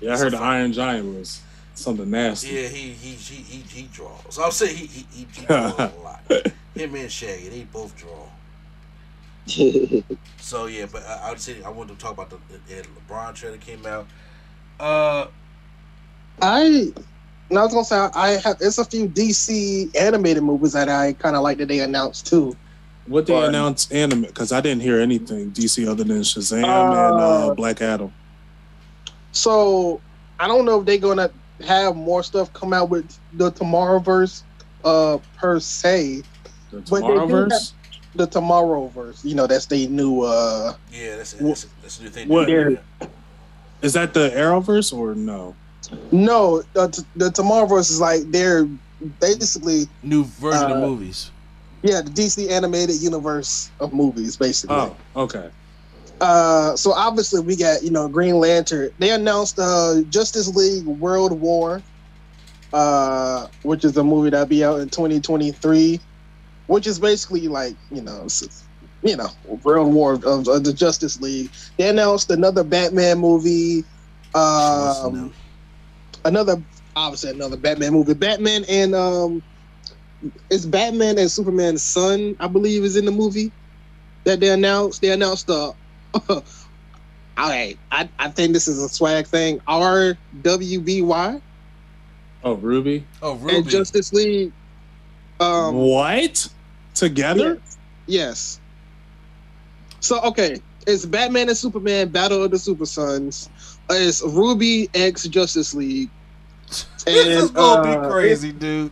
[0.00, 1.40] Yeah, I heard the fun- Iron Giant was
[1.74, 2.48] something nasty.
[2.48, 4.38] yeah, he he he he, he draws.
[4.38, 6.20] I'm saying he he he, he draws a lot.
[6.74, 8.26] Him and Shaggy, they both draw.
[10.38, 12.36] So yeah, but I, I would say I wanted to talk about the,
[12.68, 14.06] the, the LeBron trailer that came out.
[14.78, 15.26] Uh,
[16.42, 16.92] I,
[17.50, 18.56] and I was gonna say I have.
[18.60, 22.56] It's a few DC animated movies that I kind of like that they announced too.
[23.06, 24.22] What they But- announced anime?
[24.22, 28.12] Because I didn't hear anything DC other than Shazam and Uh, uh, Black Adam.
[29.32, 30.00] So
[30.40, 31.30] I don't know if they're gonna
[31.66, 34.42] have more stuff come out with the Tomorrowverse,
[34.84, 36.22] uh, per se.
[36.70, 37.72] The but they do Tomorrowverse.
[38.16, 40.22] The Tomorrowverse, you know, that's the new.
[40.22, 42.28] uh yeah, that's that's, that's a new thing.
[42.28, 45.54] What- that the Arrowverse or no?
[46.12, 48.66] No, uh, t- the Tomorrowverse is like they're
[49.20, 51.30] basically New version of Uh, movies.
[51.82, 54.76] yeah the DC animated universe of movies basically.
[54.76, 55.50] Oh, okay.
[56.20, 58.90] Uh, so obviously we got you know Green Lantern.
[58.98, 61.82] They announced uh, Justice League World War,
[62.72, 66.00] uh, which is a movie that'll be out in 2023,
[66.68, 68.26] which is basically like you know,
[69.02, 69.28] you know,
[69.64, 71.50] World War of, of the Justice League.
[71.76, 73.84] They announced another Batman movie,
[74.34, 75.34] um,
[76.24, 76.62] another
[76.96, 78.14] obviously another Batman movie.
[78.14, 79.42] Batman and um,
[80.50, 83.52] it's Batman and Superman's son, I believe, is in the movie
[84.24, 85.02] that they announced.
[85.02, 85.74] They announced the.
[86.28, 86.42] all
[87.36, 89.58] right, I, I think this is a swag thing.
[89.60, 91.40] RWBY
[92.44, 93.02] Oh, RWBY.
[93.22, 93.56] oh, RWBY.
[93.56, 94.52] and Justice League.
[95.40, 96.48] Um, what?
[96.94, 97.60] Together?
[98.06, 98.60] Yes.
[100.00, 103.48] So okay, it's Batman and Superman Battle of the Super Sons.
[103.90, 106.10] It's RWBY X Justice League.
[106.68, 108.90] this is And, gonna uh, be crazy, dude.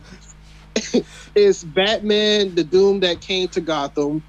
[1.35, 4.23] It's Batman, the Doom that came to Gotham.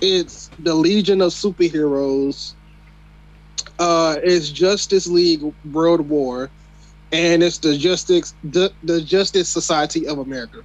[0.00, 2.54] It's the Legion of Superheroes.
[3.78, 5.42] Uh, it's Justice League
[5.72, 6.50] World War,
[7.12, 10.64] and it's the Justice the, the Justice Society of America.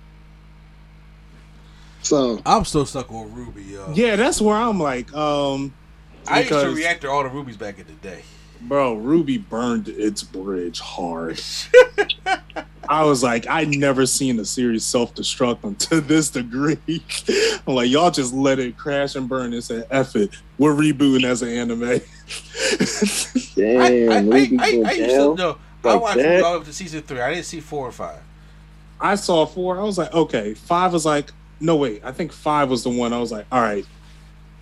[2.01, 3.93] So I'm still stuck on RWBY, yo.
[3.93, 5.73] Yeah, that's where I'm like, um,
[6.27, 8.23] I used to react to all the Rubies back in the day.
[8.62, 11.41] Bro, RWBY burned its bridge hard.
[12.88, 16.78] I was like, I never seen a series self destruct to this degree.
[17.68, 20.30] I'm like, y'all just let it crash and burn and say, F it.
[20.58, 21.80] We're rebooting as an anime.
[23.56, 25.36] Damn, I, I, I, RWBY I, I used to down.
[25.36, 25.58] know.
[25.84, 26.43] I watched that?
[26.43, 27.22] All up to season three.
[27.22, 28.20] I didn't see four or five.
[28.99, 29.80] I saw four.
[29.80, 30.53] I was like, okay.
[30.53, 32.03] Five was like, no, wait.
[32.03, 33.14] I think five was the one.
[33.14, 33.86] I was like, all right,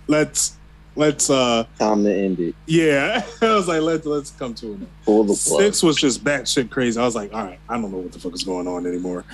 [0.06, 0.56] let's,
[0.96, 2.54] let's, uh, Time to end it.
[2.66, 3.24] yeah.
[3.42, 4.80] I was like, let's, let's come to it.
[4.80, 4.86] now.
[5.04, 5.60] Pull the plug.
[5.60, 6.98] Six was just batshit crazy.
[7.00, 9.24] I was like, all right, I don't know what the fuck is going on anymore.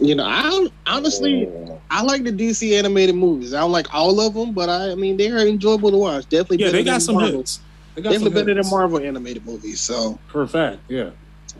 [0.00, 1.76] you know, I honestly Yeah.
[1.90, 3.52] I like the DC animated movies.
[3.54, 6.28] I don't like all of them, but I, I mean they're enjoyable to watch.
[6.28, 7.38] Definitely, Yeah, better they got than some Marvel.
[7.38, 7.60] hits.
[7.94, 8.70] They got Definitely some better than hits.
[8.70, 9.80] Marvel animated movies.
[9.80, 11.10] So For a fact, yeah.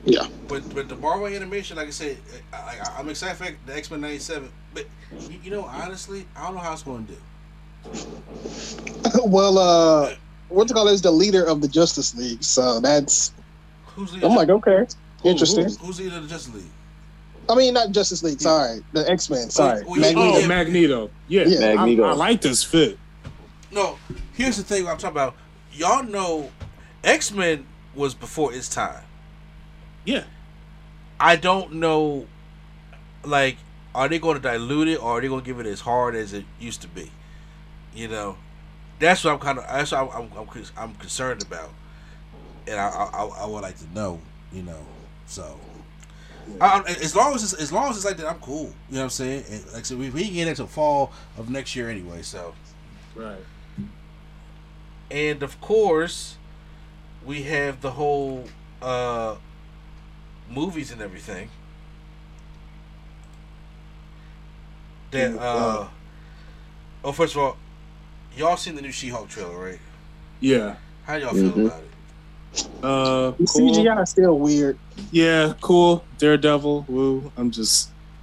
[0.07, 2.17] yeah, But but the Marvel animation, like I said,
[2.53, 4.49] I, I, I'm excited for the X Men '97.
[4.73, 4.87] But
[5.29, 7.19] you, you know, honestly, I don't know how it's going to do.
[9.25, 10.15] well, uh,
[10.49, 12.43] what you call it is the leader of the Justice League.
[12.43, 13.33] So that's
[13.87, 14.87] Who's the I'm like okay,
[15.23, 15.65] who- interesting.
[15.65, 16.65] Who's, who's the leader of the Justice League?
[17.49, 18.41] I mean, not Justice League.
[18.41, 19.51] Sorry, the X Men.
[19.51, 20.45] Sorry, Oh, yeah, Magneto.
[20.45, 21.11] Oh, Magneto.
[21.29, 21.67] Yeah, Yeah.
[21.71, 22.05] I- Magneto.
[22.05, 22.99] I, like this fit.
[23.71, 23.99] No,
[24.35, 25.35] here's the thing I'm talking about.
[25.73, 26.51] Y'all know
[27.03, 29.03] X Men was before its time.
[30.05, 30.25] Yeah.
[31.19, 32.27] I don't know,
[33.25, 33.57] like,
[33.95, 36.15] are they going to dilute it or are they going to give it as hard
[36.15, 37.11] as it used to be?
[37.95, 38.37] You know,
[38.99, 39.67] that's what I'm kind of.
[39.67, 41.71] That's what I'm, I'm, I'm, I'm concerned about,
[42.67, 44.21] and I, I, I, I would like to know.
[44.53, 44.81] You know,
[45.27, 45.59] so
[46.61, 48.73] I, I- as long as it's, as long as it's like that, I'm cool.
[48.89, 49.45] You know what I'm saying?
[49.51, 52.23] And like I said, we, we can get into fall of next year anyway.
[52.23, 52.55] So,
[53.15, 53.41] Right.
[55.11, 56.37] and of course,
[57.25, 58.45] we have the whole
[58.81, 59.37] uh
[60.51, 61.51] movies and everything.
[65.11, 65.89] That uh,
[67.05, 67.57] oh, first of all,
[68.37, 69.79] y'all seen the new She-Hulk trailer, right?
[70.41, 70.77] Yeah.
[71.05, 71.67] How y'all feel Mhm.
[71.67, 71.89] about it?
[72.83, 73.75] Uh, The cool.
[73.75, 74.79] CGI is still weird.
[75.11, 76.05] Yeah, cool.
[76.19, 76.85] Daredevil.
[76.89, 77.33] Woo.
[77.37, 77.89] I'm just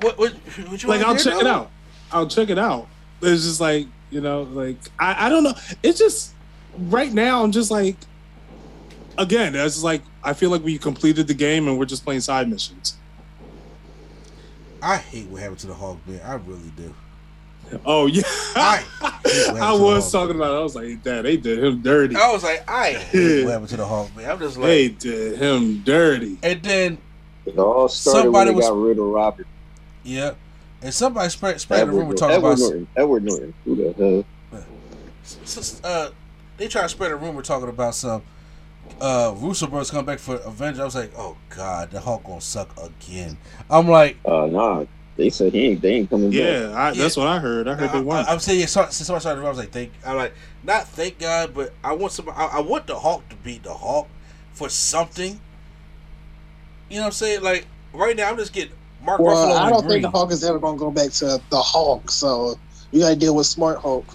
[0.00, 0.32] What what,
[0.68, 1.70] what you like I'll hear, check it out.
[2.12, 2.86] I'll check it out.
[3.20, 5.54] It's just like you know, like I, I don't know.
[5.82, 6.34] It's just
[6.78, 7.42] right now.
[7.42, 7.96] I'm just like
[9.18, 9.54] again.
[9.54, 12.48] It's just like I feel like we completed the game and we're just playing side
[12.48, 12.96] missions.
[14.82, 16.20] I hate what happened to the Hulk, man.
[16.24, 16.94] I really do.
[17.86, 18.22] Oh yeah,
[18.56, 20.12] I I, hate what happened to the was Hulk.
[20.12, 20.52] talking about.
[20.54, 20.56] It.
[20.56, 22.16] I was like, Dad, they did him dirty.
[22.16, 24.30] I was like, I hate what happened to the Hulk, man.
[24.30, 26.38] I'm just like, They did him dirty.
[26.42, 26.98] and then
[27.46, 29.46] It all started Somebody when they was- got rid of Robert.
[30.04, 30.32] yeah,
[30.82, 32.86] and somebody spread spread the rumor talking Edward about Norton.
[32.96, 33.54] Edward Norton.
[33.64, 34.62] Who the hell?
[35.24, 36.10] s- s- uh,
[36.58, 38.22] they try to spread a rumor talking about some
[39.00, 40.80] uh Russo brothers come back for Avengers.
[40.80, 43.38] I was like, oh god, the Hulk gonna suck again.
[43.70, 44.84] I'm like, Uh, nah.
[45.16, 45.82] They said he ain't.
[45.82, 46.38] They ain't coming back.
[46.38, 47.68] Yeah, that's what I heard.
[47.68, 48.28] I heard I, they weren't.
[48.28, 49.92] am saying, yeah, so, since somebody started, I was like, thank.
[50.06, 50.32] I'm like,
[50.64, 52.28] not thank God, but I want some.
[52.30, 54.08] I, I want the Hulk to beat the Hulk
[54.52, 55.38] for something.
[56.88, 57.42] You know what I'm saying?
[57.42, 59.90] Like right now, I'm just getting Mark Well, Ruffalo I don't Green.
[59.90, 62.10] think the Hulk is ever going to go back to the Hulk.
[62.10, 62.58] So
[62.90, 64.06] you got to deal with Smart Hulk.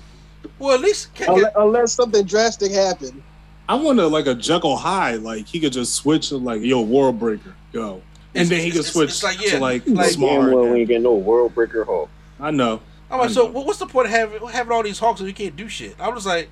[0.60, 3.22] well, at least can, Unless, unless something drastic happened.
[3.70, 6.82] I want to like a Jekyll Hyde, like he could just switch to like yo
[6.82, 8.02] World Breaker, go,
[8.38, 10.42] and then he could it's- switch it's like, yeah, to like, like- smart.
[10.46, 12.10] Damn well, we ain't getting no world breaker Hulk.
[12.40, 12.82] I know.
[13.10, 15.56] I'm like, so what's the point of having having all these Hulks if you can't
[15.56, 15.96] do shit?
[16.00, 16.50] I'm just like,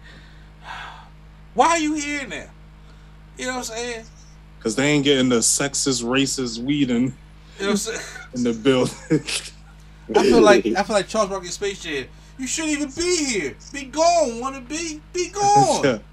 [1.53, 2.45] why are you here now?
[3.37, 4.05] You know what I'm saying?
[4.57, 7.11] Because they ain't getting the sexist, racist weed in, You know
[7.57, 7.99] what I'm saying?
[8.35, 8.95] in the building.
[10.15, 12.05] I feel like I feel like Charles Barkley Space Jam.
[12.37, 13.55] You shouldn't even be here.
[13.71, 14.39] Be gone.
[14.39, 15.01] Want to be?
[15.13, 16.01] Be gone.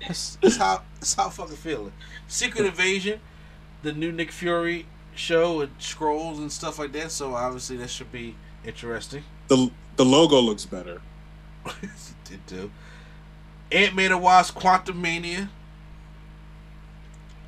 [0.00, 1.92] That's, that's how that's how I fucking feeling.
[2.26, 3.20] Secret Invasion,
[3.84, 4.84] the new Nick Fury
[5.14, 7.10] show and Skrulls and stuff like that.
[7.10, 8.34] So obviously that should be
[8.64, 9.24] interesting.
[9.48, 11.00] the the logo looks better.
[12.24, 12.70] Did do.
[13.70, 15.48] Ant Man and Wasp Quantumania.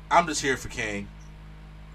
[0.09, 1.07] I'm just here for Kang.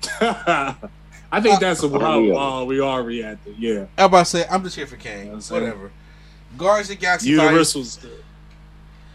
[0.21, 2.35] I think that's Uh, how yeah.
[2.35, 3.55] uh, we are reacting.
[3.59, 5.31] Yeah, I'm about to say I'm just here for Kang.
[5.33, 5.41] I'm.
[5.41, 5.91] Whatever.
[6.59, 8.07] Guardians of the Galaxy Volume Universal's.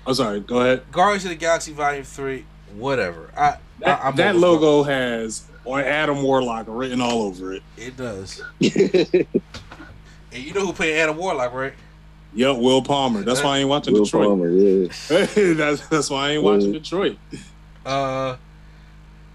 [0.07, 0.40] I'm sorry.
[0.40, 0.84] Go ahead.
[0.91, 2.45] Guardians of the Galaxy Volume Three.
[2.76, 3.32] Whatever.
[3.36, 7.63] I, That, I I'm that logo has or Adam Warlock written all over it.
[7.77, 8.41] It does.
[10.31, 11.71] And you know who played Adam Warlock, right?
[12.33, 13.21] Yep, Will Poulter.
[13.21, 14.27] That's why I ain't watching Will Detroit.
[14.27, 15.53] Poulter, yeah.
[15.53, 16.79] that's that's why I ain't watching Yeah.
[16.79, 17.17] Detroit.
[17.85, 18.35] Uh,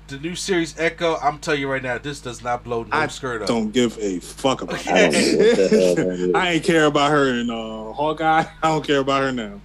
[0.08, 1.16] the new series Echo.
[1.22, 3.48] I'm telling you right now, this does not blow no I skirt up.
[3.48, 6.26] Don't give a fuck about I don't know what the hell that is.
[6.26, 6.32] that.
[6.36, 8.44] I ain't care about her in uh, Hawkeye.
[8.62, 9.58] I don't care about her now.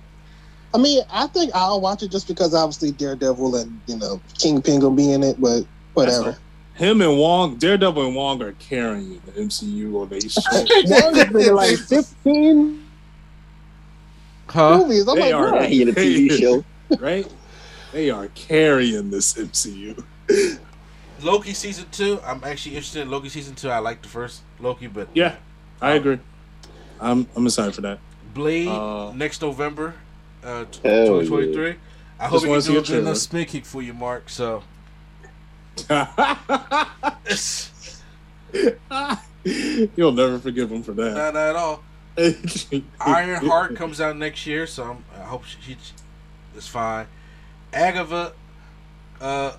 [0.73, 4.79] I mean, I think I'll watch it just because obviously Daredevil and, you know, Kingpin
[4.79, 5.65] gonna be in it, but
[5.95, 6.37] whatever.
[6.75, 10.69] Him and Wong, Daredevil and Wong are carrying the MCU on these shows.
[10.85, 12.83] Wong has been like 15
[14.47, 14.77] Huh?
[14.79, 15.07] movies.
[15.07, 15.49] I'm They like, are.
[15.51, 15.61] bro.
[15.63, 16.63] He in a TV show.
[16.99, 17.27] right?
[17.93, 20.03] They are carrying this MCU.
[21.21, 22.19] Loki season two.
[22.25, 23.69] I'm actually interested in Loki season two.
[23.69, 25.35] I like the first Loki, but Yeah,
[25.81, 26.19] I agree.
[26.99, 27.99] I'm I'm excited for that.
[28.33, 29.93] Blade Uh, next November,
[30.43, 31.75] uh, t- Hell 2023.
[32.19, 33.81] I hope Just you wanna can see do a a good enough spin kick for
[33.81, 34.29] you, Mark.
[34.29, 34.63] So
[39.95, 41.13] You'll never forgive him for that.
[41.13, 41.83] not, not at all.
[43.01, 45.77] Ironheart comes out next year, so I'm, I hope she, she
[46.55, 47.07] is fine.
[47.73, 48.33] Agatha,
[49.19, 49.57] uh,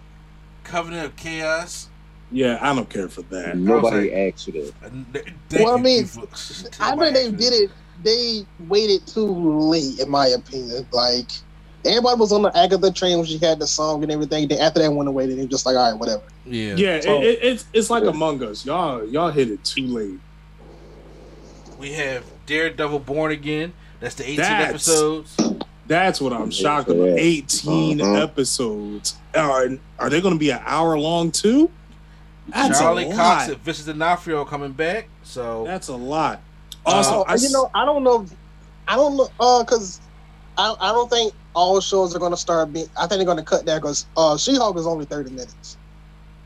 [0.65, 1.89] Covenant of Chaos.
[2.33, 3.57] Yeah, I don't care for that.
[3.57, 4.73] Nobody asked you that.
[4.85, 6.09] Uh, th- thank Well, I you, mean,
[6.81, 7.71] I Nobody think they did it.
[8.03, 10.87] They waited too late, in my opinion.
[10.93, 11.31] Like
[11.87, 14.49] everybody was on the Agatha train when she had the song and everything.
[14.49, 16.23] Then after that went away, then they were just like, all right, whatever.
[16.45, 16.75] Yeah.
[16.77, 18.65] Yeah, So- it, it, it's it's like Among Us.
[18.67, 20.19] Y'all y'all hit it too late.
[21.79, 23.73] We have Daredevil Born Again.
[24.01, 25.37] That's the 18 That's- episodes.
[25.87, 27.19] That's what I'm shocked for about.
[27.19, 28.23] 18 Uh-huh.
[28.23, 29.15] episodes.
[29.35, 29.69] Are
[29.99, 31.71] are they going to be an hour long too?
[32.49, 33.49] That's Charlie a Cox lot.
[33.51, 35.09] and Vincent D'Onofrio coming back.
[35.23, 36.41] So That's a lot.
[36.85, 38.27] Also, Oh, I, you know, I don't know.
[38.89, 40.01] I don't know, uh, because
[40.57, 42.89] I, I don't think all shows are going to start being.
[42.97, 45.77] I think they're going to cut that because uh, She-Hulk is only thirty minutes.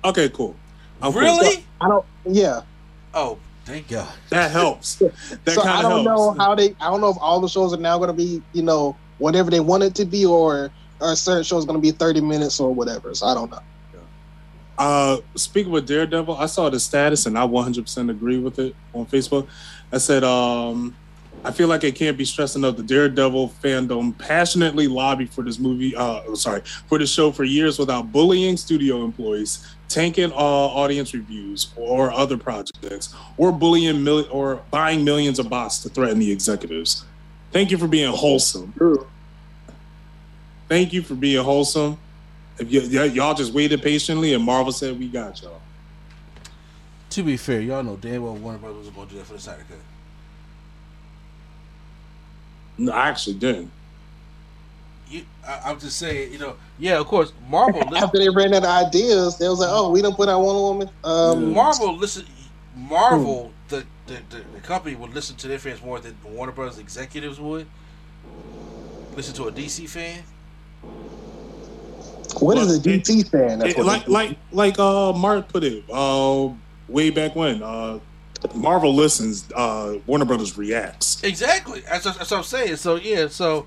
[0.04, 0.56] okay, cool.
[1.02, 1.20] I'm cool.
[1.20, 1.66] really?
[1.80, 2.06] I don't.
[2.24, 2.62] Yeah.
[3.12, 4.08] Oh, thank God.
[4.30, 5.02] That helps.
[5.44, 6.04] That so I don't helps.
[6.06, 6.76] know how they.
[6.80, 9.50] I don't know if all the shows are now going to be, you know, whatever
[9.50, 10.70] they want it to be, or
[11.00, 13.14] or a certain show is going to be thirty minutes or whatever.
[13.14, 13.60] So I don't know.
[14.78, 19.04] Uh, speaking with Daredevil, I saw the status and I 100% agree with it on
[19.04, 19.46] Facebook.
[19.92, 20.96] I said, um,
[21.42, 22.76] I feel like it can't be stressed enough.
[22.76, 27.78] The Daredevil fandom passionately lobbied for this movie, uh, sorry, for the show for years
[27.78, 34.56] without bullying studio employees, tanking uh, audience reviews or other projects, or bullying mil- or
[34.70, 37.04] buying millions of bots to threaten the executives.
[37.52, 38.74] Thank you for being wholesome.
[40.68, 41.98] Thank you for being wholesome.
[42.58, 45.60] If y- y- y'all just waited patiently and Marvel said we got y'all.
[47.10, 49.32] To be fair, y'all know damn well Warner Brothers was going to do that for
[49.32, 49.78] the Snyder Cut.
[52.80, 53.70] No, I actually didn't.
[55.08, 57.80] You, I, I'm just saying, you know, yeah, of course, Marvel.
[57.80, 60.40] listen, After they ran out of ideas, they was like, "Oh, we don't put out
[60.40, 62.26] Wonder Woman." Um, Marvel listen.
[62.76, 66.78] Marvel, the, the, the the company would listen to their fans more than Warner Brothers
[66.78, 67.66] executives would.
[69.16, 70.22] Listen to a DC fan.
[72.38, 73.58] what is a Look, it- DC fan?
[73.58, 76.48] That's It- what like like like uh Mark put it uh
[76.88, 77.98] way back when uh
[78.54, 81.22] Marvel listens uh Warner Brothers reacts.
[81.22, 81.80] Exactly.
[81.80, 82.76] That's, that's what I'm saying.
[82.76, 83.66] So yeah, so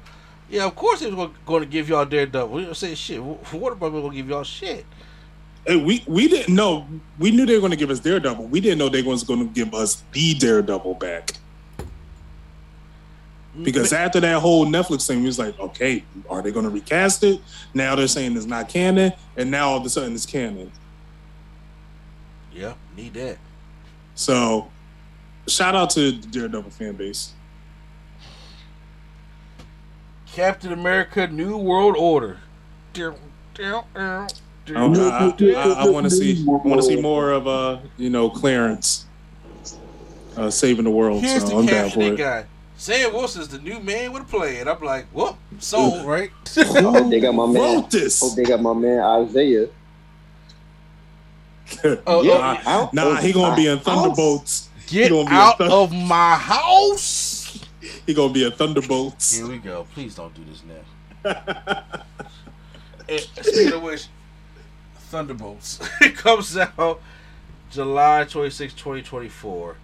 [0.49, 2.59] yeah, of course he was going to give y'all Daredevil.
[2.59, 3.21] You know, say shit.
[3.21, 4.85] Warner Brothers going to give y'all shit.
[5.65, 6.87] Hey, we we didn't know
[7.19, 8.45] we knew they were going to give us Daredevil.
[8.47, 11.33] We didn't know they was going to give us the Daredevil back
[13.61, 17.23] because after that whole Netflix thing, we was like, okay, are they going to recast
[17.23, 17.39] it?
[17.73, 20.71] Now they're saying it's not canon, and now all of a sudden it's canon.
[22.51, 23.37] yeah, need that.
[24.15, 24.69] So,
[25.47, 27.33] shout out to the Daredevil fan base.
[30.27, 32.39] Captain America: New World Order.
[32.93, 33.15] Down,
[33.53, 34.27] down, down,
[34.75, 39.05] I, I, want to see want to see more of uh you know Clarence
[40.37, 41.21] uh, saving the world.
[41.21, 42.17] Here's so the I'm down for it.
[42.17, 42.45] got.
[42.75, 44.67] Sam Wilson's the new man with a plan.
[44.67, 46.31] I'm like, whoop, sold, right?
[46.57, 47.83] I hope they got my man.
[47.83, 49.67] Hope they got my man Isaiah.
[52.07, 54.69] Oh, Yeah, oh, out Nah, he gonna be in Thunderbolts.
[54.87, 55.71] get gonna be a out thug.
[55.71, 57.59] of my house.
[58.05, 59.35] He gonna be in Thunderbolts.
[59.37, 59.85] Here we go.
[59.93, 61.93] Please don't do this now.
[63.07, 64.07] And speaking of which,
[65.09, 65.79] Thunderbolts.
[66.01, 67.01] it comes out
[67.71, 69.75] July 26, 2024.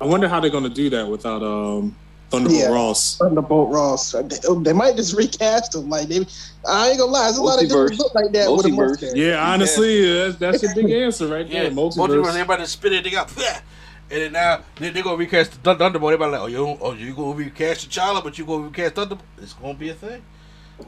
[0.00, 1.94] I wonder how they're gonna do that without um
[2.32, 2.68] Thunderbolt Yeah.
[2.68, 3.16] Ross.
[3.18, 4.14] Thunderbolt Ross.
[4.14, 5.88] Uh, they, oh, they might just recast him.
[5.88, 6.26] Like they,
[6.68, 7.88] I ain't gonna lie, there's a lot of Multiverse.
[7.88, 8.88] dudes look like that with a Multiverse.
[8.90, 9.14] mustache.
[9.14, 11.70] Yeah, honestly, uh, that's, that's a big answer right Yeah, there.
[11.70, 11.96] multiverse.
[12.08, 12.28] Multiverse.
[12.30, 13.30] Everybody spit it, they got,
[14.10, 16.12] and then now they, they're gonna recast Thund- Thunderbolt.
[16.12, 19.26] Everybody like, oh, you, don't- oh, you gonna recast T'Challa, but you gonna recast Thunderbolt?
[19.38, 20.22] It's gonna be a thing.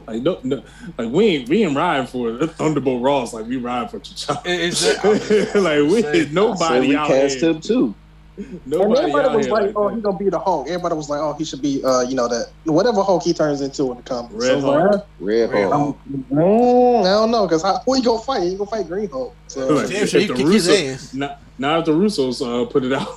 [0.07, 0.61] Like no, no,
[0.97, 3.33] like we ain't we ain't riding for Thunderbolt Ross.
[3.33, 4.45] Like we riding for T'Challa.
[4.45, 7.51] Is that- like we Saying- nobody we out cast here.
[7.51, 7.95] him too.
[8.37, 9.95] And Nobody everybody was like, like "Oh, that.
[9.95, 12.27] he gonna be the Hulk." Everybody was like, "Oh, he should be, uh, you know,
[12.27, 14.91] that whatever Hulk he turns into in the comics." Red so, Hulk.
[14.91, 15.73] like, Red Red Hulk.
[15.73, 15.97] Hulk.
[16.31, 18.43] mm, I don't know, cause how, who he gonna fight?
[18.43, 19.33] He gonna fight Green Hulk.
[19.47, 21.13] So, Like, Damn sure if he the kick his Russo- ass.
[21.13, 23.07] Now, now if the Russos uh, put it out,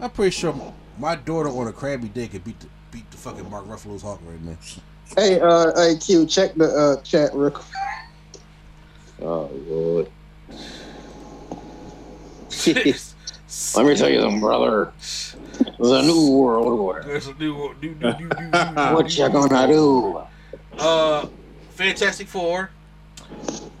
[0.00, 0.54] I'm pretty sure
[0.96, 4.20] my daughter on a crabby day could beat the, beat the fucking Mark Ruffalo's Hulk
[4.24, 4.56] right now.
[5.16, 7.66] hey, uh, hey, Q, check the uh, chat real quick.
[9.22, 10.08] Oh Lord.
[13.76, 14.92] Let me tell you something, brother.
[15.78, 17.02] The new world order.
[17.02, 20.22] There's a new, new, new, new, new, new, What you gonna do?
[20.78, 21.26] Uh,
[21.70, 22.70] Fantastic Four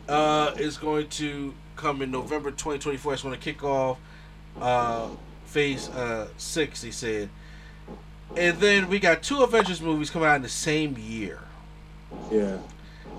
[0.08, 3.14] uh, is going to come in November 2024.
[3.14, 3.98] It's going to kick off
[4.60, 5.08] uh,
[5.46, 7.28] Phase uh, 6, he said.
[8.36, 11.40] And then we got two Avengers movies coming out in the same year.
[12.30, 12.58] yeah.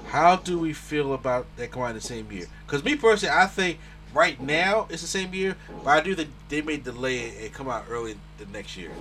[0.07, 2.45] How do we feel about that coming out in the same year?
[2.65, 3.79] Because me personally, I think
[4.13, 7.53] right now it's the same year, but I do think they may delay it and
[7.53, 8.91] come out early the next year.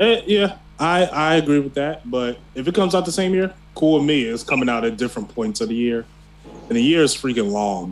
[0.00, 2.08] Eh, yeah, I I agree with that.
[2.10, 4.22] But if it comes out the same year, cool with me.
[4.22, 6.04] It's coming out at different points of the year,
[6.68, 7.90] and the year is freaking long.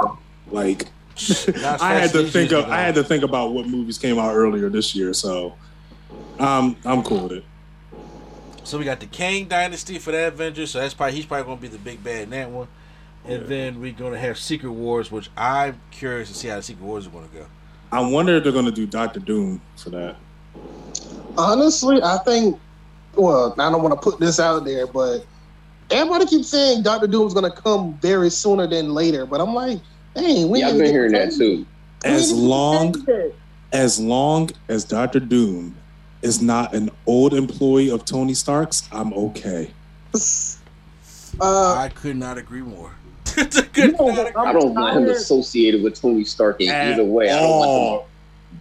[0.51, 0.89] Like
[1.81, 4.69] I had to think of I had to think about what movies came out earlier
[4.69, 5.12] this year.
[5.12, 5.55] So,
[6.39, 7.45] um, I'm cool with it.
[8.65, 10.71] So we got the Kang Dynasty for that Avengers.
[10.71, 12.66] So that's probably he's probably gonna be the big bad in that one.
[13.27, 13.49] And Yeah.
[13.49, 17.07] then we're gonna have Secret Wars, which I'm curious to see how the Secret Wars
[17.07, 17.47] are gonna go.
[17.91, 20.17] I wonder if they're gonna do Doctor Doom for that.
[21.39, 22.59] Honestly, I think.
[23.17, 25.25] Well, I don't want to put this out there, but
[25.91, 29.25] everybody keeps saying Doctor Doom's gonna come very sooner than later.
[29.25, 29.79] But I'm like,
[30.17, 31.65] hey, we Yeah, I've been hearing that too.
[32.05, 32.95] As long
[33.73, 35.77] as long as Doctor Doom
[36.23, 39.71] is not an old employee of Tony Stark's, I'm okay.
[41.41, 42.93] Uh, I could not agree more.
[43.36, 46.93] You Could know, not agree- I don't want him associated with Tony Stark in At
[46.93, 47.31] either way.
[47.31, 47.98] I don't want all.
[47.98, 48.09] them.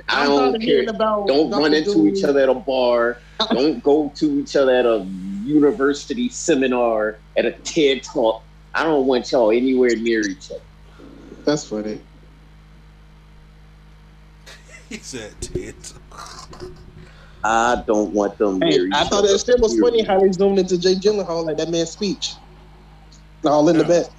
[0.10, 0.90] I don't care.
[0.90, 2.08] about Don't run into Doom.
[2.08, 3.18] each other at a bar.
[3.52, 5.06] Don't go to each other at a
[5.46, 8.42] university seminar, at a TED talk.
[8.74, 10.62] I don't want y'all anywhere near each other.
[11.46, 12.00] That's funny.
[14.90, 15.94] he said tits.
[17.44, 18.62] I don't want them.
[18.62, 21.00] Hey, near I each thought other, it still was funny how they zoomed into Jake
[21.00, 22.34] Gyllenhaal like that man's speech.
[23.46, 23.88] All in the Yeah.
[23.90, 24.10] bed.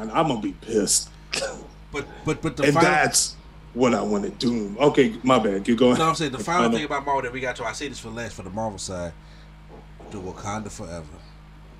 [0.00, 1.10] And I'm gonna be pissed.
[1.92, 2.90] But but but the and final.
[2.90, 3.36] that's
[3.74, 4.76] what I want to do.
[4.78, 5.64] Okay, my bad.
[5.64, 5.98] Keep going.
[5.98, 7.64] No, I'm saying the The final final- thing about Marvel that we got to.
[7.64, 9.12] I say this for last for the Marvel side.
[10.10, 11.04] The Wakanda Forever.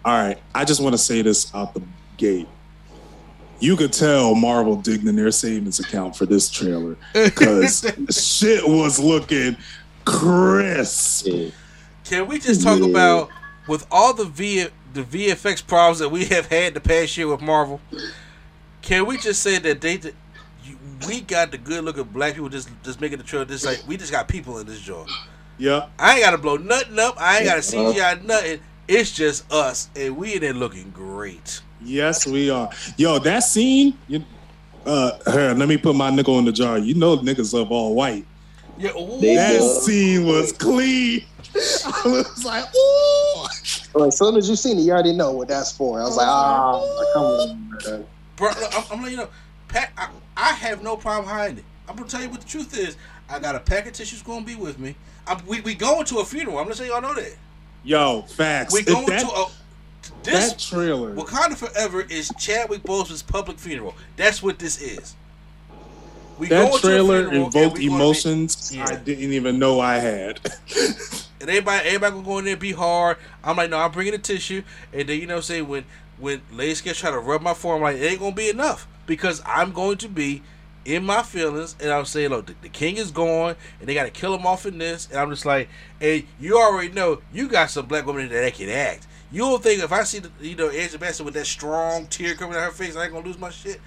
[0.05, 1.83] All right, I just want to say this out the
[2.17, 2.47] gate.
[3.61, 9.01] You could tell Marvel digged in their savings account for this trailer because shit was
[9.01, 9.57] looking
[10.05, 11.27] crisp.
[12.05, 12.87] Can we just talk Yeah.
[12.87, 13.31] about
[13.67, 17.41] with all the V the VFX problems that we have had the past year with
[17.41, 17.81] Marvel?
[18.83, 20.01] Can we just say that they
[21.07, 23.83] we got the good look of black people just just making the trailer just like
[23.87, 25.11] we just got people in this joint.
[25.59, 27.21] Yeah, I ain't gotta blow nothing up.
[27.21, 27.61] I ain't gotta.
[27.61, 28.61] CGI nothing.
[28.87, 31.61] It's just us, and we in there looking great.
[31.83, 32.71] Yes, we are.
[32.97, 33.99] Yo, that scene.
[34.09, 34.25] You,
[34.87, 36.79] uh, here, let me put my nickel in the jar.
[36.79, 38.27] You know, niggas love all white.
[38.79, 38.93] Yeah.
[38.93, 41.25] That scene was clean.
[41.55, 43.28] I was like, ooh.
[43.99, 46.01] So as soon as you seen it, you already know what that's for.
[46.01, 48.07] I was like, ah, come on.
[48.37, 49.29] Bro, look, I'm, I'm letting you know,
[49.67, 51.65] Pat, I, I have no problem hiding it.
[51.89, 52.97] I'm gonna tell you what the truth is.
[53.29, 54.95] I got a pack of tissues gonna be with me.
[55.27, 56.59] I'm, we we going to a funeral.
[56.59, 57.35] I'm gonna say y'all know that.
[57.83, 58.73] Yo, facts.
[58.73, 59.47] We going that, to a
[60.23, 61.15] this that trailer.
[61.17, 63.95] Wakanda Forever is Chadwick Boseman's public funeral.
[64.17, 65.17] That's what this is.
[66.39, 68.87] We that a trailer funeral, invoked we gonna be- emotions Yeah.
[68.89, 70.41] I didn't even know I had.
[71.41, 73.17] and everybody everybody gonna go in there and be hard.
[73.43, 74.63] I'm like, no, I'm bringing the tissue,
[74.93, 75.85] and then you know, what I'm saying when
[76.19, 79.43] when ladies Sketch try to rub my forearm, like it ain't gonna be enough because
[79.47, 80.43] I'm going to be
[80.85, 84.05] in my feelings, and I'm saying, look, the, the king is gone, and they got
[84.05, 85.69] to kill him off in this, and I'm just like,
[86.01, 89.07] hey, you already know you got some black women that can act.
[89.31, 92.35] You don't think if I see the you know Angela Bassett with that strong tear
[92.35, 93.81] coming out her face, I ain't gonna lose my shit?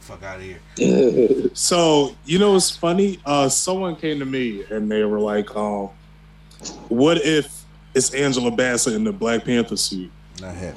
[0.00, 0.58] Fuck out of here.
[1.54, 3.20] So you know what's funny?
[3.24, 5.90] Uh, someone came to me and they were like, um,
[6.88, 7.64] "What if
[7.94, 10.10] it's Angela Bassett in the Black Panther suit?"
[10.40, 10.76] Not happy.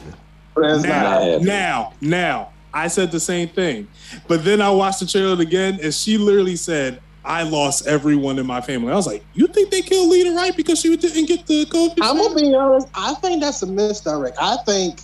[0.56, 1.22] That's now, not.
[1.22, 1.46] happening.
[1.46, 3.88] now, now, I said the same thing,
[4.28, 8.46] but then I watched the trailer again, and she literally said, "I lost everyone in
[8.46, 11.46] my family." I was like, "You think they killed Lita Wright because she didn't get
[11.48, 12.88] the COVID?" I'm gonna be honest.
[12.96, 14.38] I think that's a misdirect.
[14.40, 15.00] I think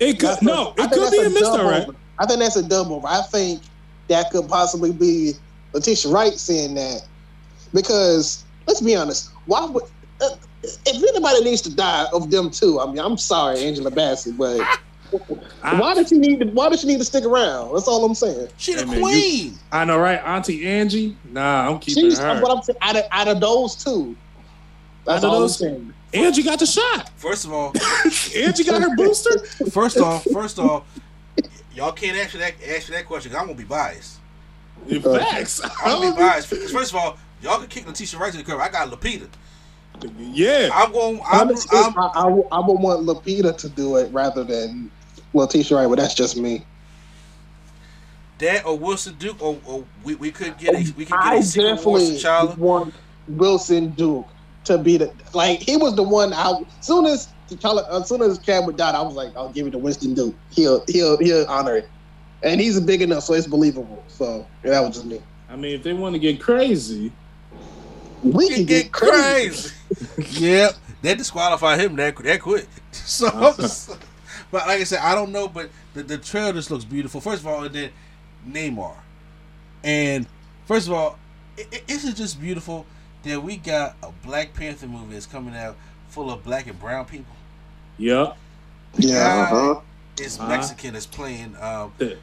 [0.00, 1.88] It could no, I it think could that's be a double misdirect.
[1.88, 1.98] over.
[2.18, 2.96] I think that's a double.
[2.96, 3.06] over.
[3.08, 3.62] I think
[4.08, 5.32] that could possibly be
[5.72, 7.02] Letitia Wright saying that
[7.74, 9.30] because let's be honest.
[9.46, 9.84] Why would
[10.20, 10.28] Uh,
[10.62, 12.80] if anybody needs to die of them too?
[12.80, 14.60] I mean, I'm sorry, Angela Bassett, but
[15.62, 16.46] I- why did she need to?
[16.46, 17.72] Why did she need to stick around?
[17.74, 18.48] That's all I'm saying.
[18.56, 19.54] She the Hey, man, you- queen.
[19.72, 20.18] I know, right?
[20.24, 22.40] Auntie Angie, nah, I'm keeping She's her.
[22.40, 22.78] what I'm saying.
[22.82, 24.16] Out of, out of those two,
[25.04, 25.92] that's Out of all those- I'm saying.
[26.14, 27.10] Angie got the shot.
[27.16, 27.72] First of all,
[28.36, 29.38] Angie got her booster.
[29.70, 30.84] First off, first off,
[31.74, 33.34] y'all can't answer that answer that question.
[33.36, 34.18] I'm gonna be biased.
[35.02, 35.60] Facts.
[35.84, 36.48] I'm gonna be biased.
[36.50, 38.60] 'Cause First of all, y'all can kick Letitia right to the curb.
[38.60, 39.28] I got Lupita.
[40.18, 40.70] Yeah.
[40.72, 41.20] I'm going.
[41.26, 44.90] I'm, Honestly, I'm, I, I, would- I would want Lupita to do it rather than
[45.34, 46.64] Letitia Wright, but that's just me.
[48.38, 51.36] that or Winston Duke, or, or we, we could get a we could get I
[51.36, 52.58] a secret Wars definitely T'Challa.
[52.58, 52.94] want
[53.28, 54.26] Winston Duke
[54.64, 56.32] to be the like he was the one.
[56.32, 59.66] I soon as T'Challa, as soon as Chad would die, I was like, I'll give
[59.66, 60.34] it to Winston Duke.
[60.50, 61.88] He'll he'll he'll honor it,
[62.42, 64.02] and he's big enough, so it's believable.
[64.08, 65.20] So yeah, that was just me.
[65.48, 67.12] I mean, if they want to get crazy,
[68.32, 69.70] We We can can get crazy.
[70.30, 72.66] yep, that disqualified him that that quick.
[72.92, 73.28] So,
[74.50, 77.20] but like I said, I don't know, but the, the trail just looks beautiful.
[77.20, 77.90] First of all, and then
[78.48, 78.94] Namor,
[79.84, 80.26] and
[80.66, 81.18] first of all,
[81.56, 82.86] it, it, it's just beautiful
[83.22, 85.76] that we got a Black Panther movie that's coming out
[86.08, 87.34] full of black and brown people.
[87.98, 88.36] yep.
[88.96, 89.48] Yeah.
[89.52, 89.80] Uh-huh.
[90.20, 90.48] Is Uh-huh.
[90.48, 92.14] Mexican is playing um, Yeah.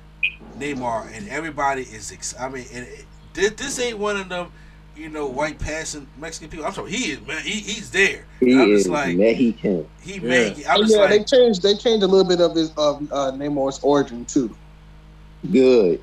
[0.58, 2.12] Namor, and everybody is.
[2.12, 4.52] Ex- I mean, and it, this, this ain't one of them,
[4.96, 6.66] you know, white passing Mexican people.
[6.66, 7.42] I'm sorry, he is man.
[7.42, 8.26] He, he's there.
[8.40, 9.88] He And I'm is just like Mexican.
[10.02, 10.20] he Yeah.
[10.22, 10.66] made.
[10.68, 13.32] I'm And just yeah, they changed they changed a little bit of his of uh,
[13.32, 14.56] Namor's origin too.
[15.52, 16.02] Good.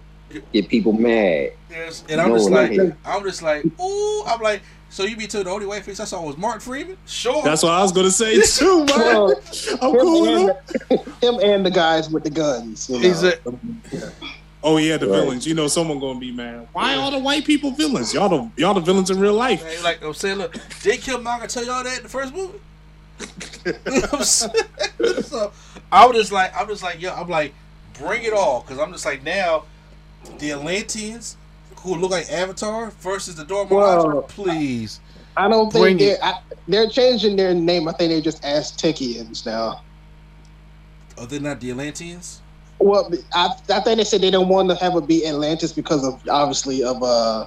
[0.52, 1.52] Get people mad.
[1.70, 2.96] yes, and I'm No, just not like.
[3.04, 4.24] I'm just like ooh.
[4.26, 4.62] I'm like.
[4.92, 6.96] So you be told the only white face I saw was Martin Freeman?
[7.06, 7.44] Sure.
[7.44, 8.88] That's what I was gonna say too, man.
[8.98, 9.40] Well,
[9.80, 10.98] I'm him, cool and with them.
[11.20, 12.90] the, him and the guys with the guns.
[12.90, 13.02] You know.
[13.02, 13.38] He's a-
[14.62, 15.20] Oh yeah, the Right.
[15.20, 15.46] villains.
[15.46, 16.68] You know, someone gonna be mad.
[16.72, 18.12] Why all the white people villains?
[18.12, 19.64] Y'all the y'all the villains in real life.
[19.64, 21.42] Man, like I'm saying, look, they killed Mark.
[21.42, 22.58] I tell y'all that in the first movie.
[23.66, 23.72] You
[24.12, 24.52] I'm saying?
[25.22, 25.52] so
[25.92, 27.54] I was just like, I'm just like, yo, I'm like,
[27.98, 29.64] bring it all, because I'm just like now,
[30.38, 31.36] the Atlanteans
[31.76, 35.00] who look like Avatar versus the Dora Well, please.
[35.36, 36.04] I don't think it.
[36.04, 37.88] they're, I, they're changing their name.
[37.88, 39.82] I think they're just Aztecians now.
[41.18, 42.40] Are they're not the Atlanteans.
[42.80, 46.04] Well, I, I think they said they don't want to have it be Atlantis because
[46.04, 47.46] of obviously of uh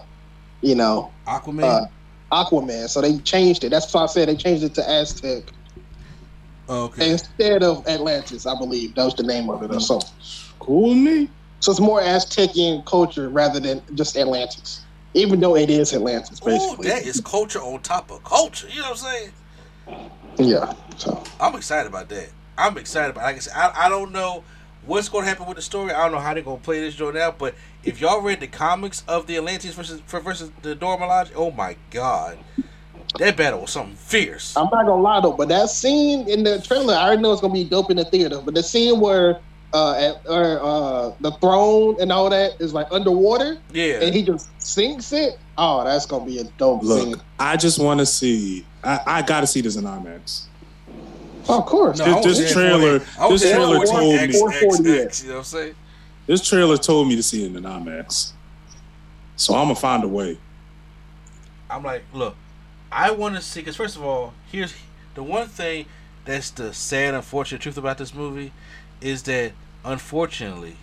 [0.63, 1.63] you know, Aquaman.
[1.63, 1.85] uh,
[2.31, 2.89] Aquaman.
[2.89, 3.69] So they changed it.
[3.69, 5.43] That's why I said they changed it to Aztec
[6.69, 7.11] oh, okay.
[7.11, 8.47] instead of Atlantis.
[8.47, 10.09] I believe that was the name of it or something.
[10.59, 11.29] Cool me.
[11.59, 14.81] So it's more Aztecian culture rather than just Atlantis.
[15.13, 16.87] Even though it is Atlantis, Ooh, basically.
[16.87, 18.67] that is culture on top of culture.
[18.67, 19.31] You know what I'm saying?
[20.39, 20.73] yeah.
[20.97, 22.29] So I'm excited about that.
[22.57, 23.25] I'm excited about.
[23.25, 24.43] Like I said, I, I don't know
[24.85, 25.91] what's going to happen with the story.
[25.91, 27.37] I don't know how they're going to play this joint out.
[27.37, 31.31] But if y'all read the comics of the Atlanteans versus for versus the Dora Milaje,
[31.35, 32.37] oh my god,
[33.19, 34.55] that battle was something fierce.
[34.57, 37.41] I'm not gonna lie though, but that scene in the trailer, I already know it's
[37.41, 38.41] gonna be dope in the theater.
[38.43, 39.39] But the scene where
[39.73, 44.23] uh, at, or, uh, the throne and all that is like underwater, Yeah, and he
[44.23, 45.37] just sinks it.
[45.57, 47.11] Oh, that's gonna be a dope scene.
[47.11, 48.65] Look, I just want to see.
[48.83, 50.45] I, I got to see this in IMAX.
[51.49, 51.99] Oh, of course.
[51.99, 53.03] No, This- this trailer- it.
[53.19, 55.75] I was this trailer told X, me- X, X, You know what I'm saying?
[56.27, 58.31] This trailer told me to see it in the IMAX,
[59.35, 60.37] so I'm gonna find a way.
[61.69, 62.35] I'm like, look,
[62.91, 64.73] I want to see because first of all, here's
[65.15, 65.85] the one thing
[66.25, 68.53] that's the sad, unfortunate truth about this movie
[69.01, 69.51] is that
[69.83, 70.77] unfortunately,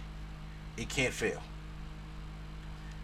[0.77, 1.43] it can't fail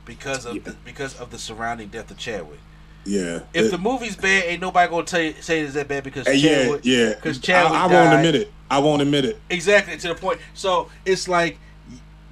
[0.05, 2.61] because of the, because of the surrounding death of Chadwick.
[3.07, 3.41] Yeah.
[3.55, 6.27] If It- the movie's bad, ain't nobody gonna tell you, say it's that bad because
[6.29, 6.81] yeah, Chadwick.
[6.85, 7.09] yeah.
[7.15, 8.53] Because I, Chadwick I won't admit it.
[8.71, 9.41] I won't admit it.
[9.49, 10.41] Exactly to the point.
[10.55, 11.59] So it's like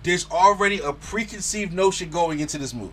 [0.03, 2.93] there's already a preconceived notion going into this movie.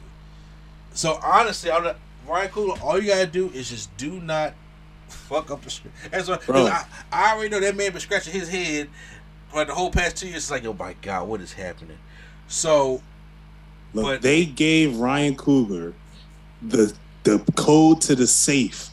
[0.94, 1.98] So honestly, I'm not,
[2.28, 2.82] Ryan Coogler.
[2.84, 4.54] All you gotta do is just do not
[5.10, 5.96] fuck up the script.
[6.12, 6.48] That's what.
[6.50, 8.90] I, I already know that man been scratching his head
[9.50, 10.38] for the whole past two years.
[10.44, 11.98] It's like, oh my god, what is happening?
[12.48, 13.02] So
[13.94, 15.94] Look, But- they gave Ryan Coogler
[16.62, 16.94] the
[17.24, 18.90] the code to the safe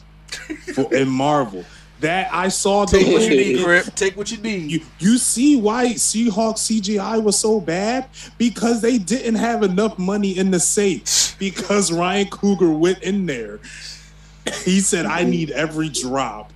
[0.73, 1.65] for in Marvel.
[1.99, 3.93] That I saw the take what you need, Grip.
[3.95, 4.71] Take what you need.
[4.71, 8.07] You you see why She-Hulk's CGI was so bad
[8.37, 13.59] because they didn't have enough money in the safe because Ryan Coogler went in there.
[14.63, 15.29] He said, "I mm-hmm.
[15.29, 16.53] need every drop."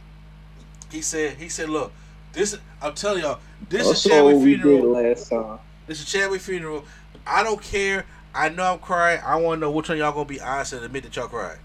[0.93, 1.35] he said.
[1.37, 1.91] He said, look,
[2.31, 2.57] this.
[2.81, 4.91] I'm telling y'all, this is Also, Chadwick we did funeral.
[4.91, 5.59] last time.
[5.87, 6.85] This is Chadwick funeral.
[7.25, 8.05] I don't care.
[8.35, 9.21] I know I'm crying.
[9.23, 11.57] I want to know which one y'all gonna be honest and admit that y'all cried.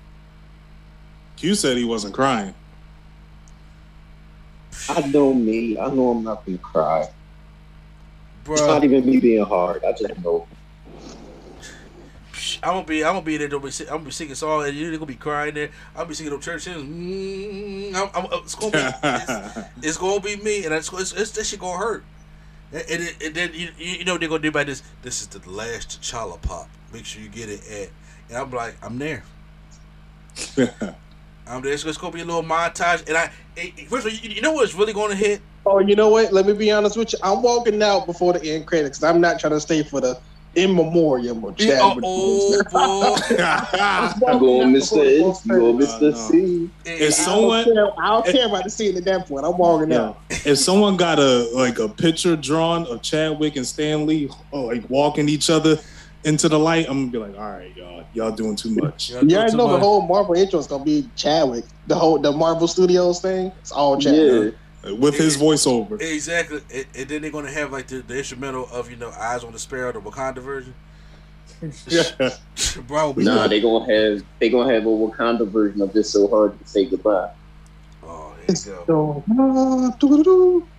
[1.36, 2.54] Q said he wasn't crying.
[4.88, 5.78] I know me.
[5.78, 7.08] I know I'm not gonna cry.
[8.46, 9.84] It's not even me being hard.
[9.84, 10.46] I just know.
[12.62, 13.48] I'm gonna be, I'm gonna be there.
[13.48, 15.70] Gonna be, I'm gonna be singing songs, and you're gonna be crying there.
[15.90, 16.84] I'm gonna be singing them church hymns.
[16.84, 21.30] Mm, I'm, I'm, it's gonna be, it's, it's gonna be me, and it's, it's, it's
[21.32, 22.04] this shit gonna hurt.
[22.72, 24.82] And, and, and then you, you know what they're gonna do by this.
[25.02, 26.68] This is the last T'Challa pop.
[26.92, 27.88] Make sure you get it at.
[28.28, 29.22] And I'm like, I'm there.
[31.46, 31.72] I'm there.
[31.72, 33.30] It's, it's gonna be a little montage, and I.
[33.56, 35.40] It, first of all, you, you know what's really gonna hit?
[35.64, 36.32] Oh, you know what?
[36.32, 37.18] Let me be honest with you.
[37.22, 39.02] I'm walking out before the end credits.
[39.02, 40.18] I'm not trying to stay for the
[40.54, 42.04] in memoriam of Chadwick.
[42.06, 43.16] oh,
[44.20, 44.32] boy.
[44.32, 45.28] You going Mr.
[45.30, 46.14] X, you going Mr.
[46.16, 46.70] C.
[46.84, 49.44] if I don't, someone care, I don't care about the scene at that point.
[49.44, 50.00] I'm walking Yeah.
[50.08, 50.20] out.
[50.30, 54.88] if someone got a like a picture drawn of Chadwick and Stan Lee oh, like
[54.90, 55.78] walking each other
[56.24, 59.10] into the light, I'm gonna be like, all right, y'all, y'all doing too much.
[59.10, 61.64] Y'all Yeah, I too know the whole Marvel intro is gonna be Chadwick.
[61.86, 63.52] The whole the Marvel Studios thing.
[63.60, 64.54] It's all Chadwick.
[64.54, 64.58] Yeah.
[64.84, 66.00] With his voiceover.
[66.00, 69.42] Exactly, and, and then they're gonna have like the, the instrumental of you know "Eyes
[69.42, 70.74] on the Sparrow," the Wakanda version.
[72.86, 76.28] Bro, we Nah, they gonna have they gonna have a Wakanda version of this so
[76.28, 77.30] hard to say goodbye.
[78.04, 79.24] Oh, there you go.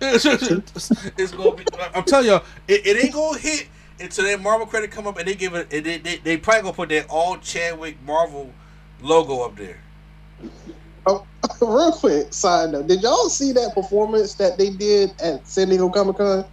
[1.18, 1.64] It's gonna be.
[1.94, 3.68] I'm telling y'all, it, it ain't gonna hit
[4.00, 5.70] until that Marvel credit come up, and they give it.
[5.72, 8.52] And they, they, they probably gonna put that all Chadwick Marvel
[9.02, 9.82] logo up there.
[11.06, 11.26] Oh,
[11.60, 15.88] real quick, side note: Did y'all see that performance that they did at San Diego
[15.88, 16.44] Comic Con?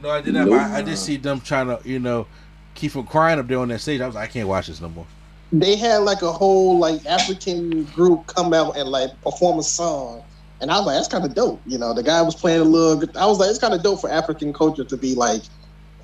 [0.00, 0.48] No, I did not.
[0.48, 2.26] but I, I did see them trying to, you know,
[2.74, 4.00] keep from crying up there on that stage.
[4.00, 5.06] I was like, I can't watch this no more.
[5.52, 10.22] They had like a whole like African group come out and like perform a song,
[10.60, 11.60] and I was like, that's kind of dope.
[11.66, 13.02] You know, the guy was playing a little.
[13.18, 15.42] I was like, it's kind of dope for African culture to be like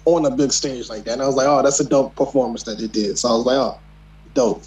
[0.04, 1.14] on a big stage like that.
[1.14, 3.18] And I was like, oh, that's a dope performance that they did.
[3.18, 3.78] So I was like, oh,
[4.34, 4.62] dope.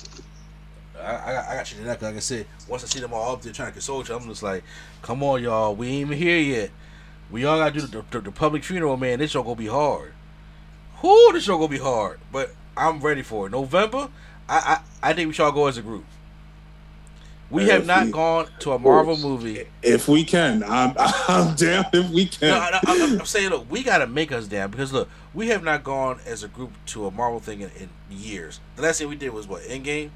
[1.03, 2.01] I, I, got- I got you to that.
[2.01, 4.27] Like I said, once I see them all up there trying to console you, I'm
[4.27, 4.63] just like,
[5.01, 5.75] come on, y'all.
[5.75, 6.71] We ain't even here yet.
[7.31, 9.19] We all gotta do the, the, the public funeral, man.
[9.19, 10.13] This show gonna be hard.
[11.01, 12.19] Whoo, this show gonna be hard.
[12.31, 13.51] But I'm ready for it.
[13.51, 14.09] November,
[14.47, 16.05] I I, I think we should all go as a group.
[17.49, 19.65] We have if not we- gone to a Marvel movie.
[19.83, 22.49] If we can, I'm I'm down if we can.
[22.49, 25.63] No, no, I'm, I'm saying, look, we gotta make us down because look, we have
[25.63, 28.59] not gone as a group to a Marvel thing in, in years.
[28.75, 30.09] The last thing we did was what Endgame.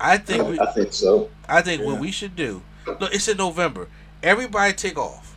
[0.00, 1.28] I think we, I think so.
[1.48, 2.62] I think what we should do.
[2.86, 3.88] Look, it's in November.
[4.22, 5.36] Everybody take off.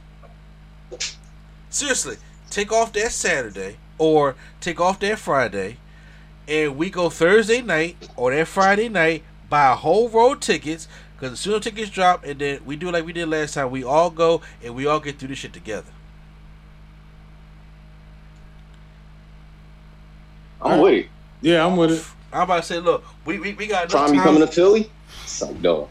[1.70, 2.18] Seriously,
[2.50, 5.78] take off that Saturday or take off that Friday,
[6.48, 10.88] and we go Thursday night or that Friday night, buy a whole row of tickets.
[11.16, 13.70] Because as soon as tickets drop, and then we do like we did last time,
[13.70, 15.92] we all go and we all get through this shit together.
[20.62, 21.08] I'm with it.
[21.42, 22.04] Yeah, I'm with it.
[22.34, 24.26] I'm about to say, look, we we, we got enough Prime, you time.
[24.26, 24.90] coming to Philly?
[25.26, 25.90] So dog.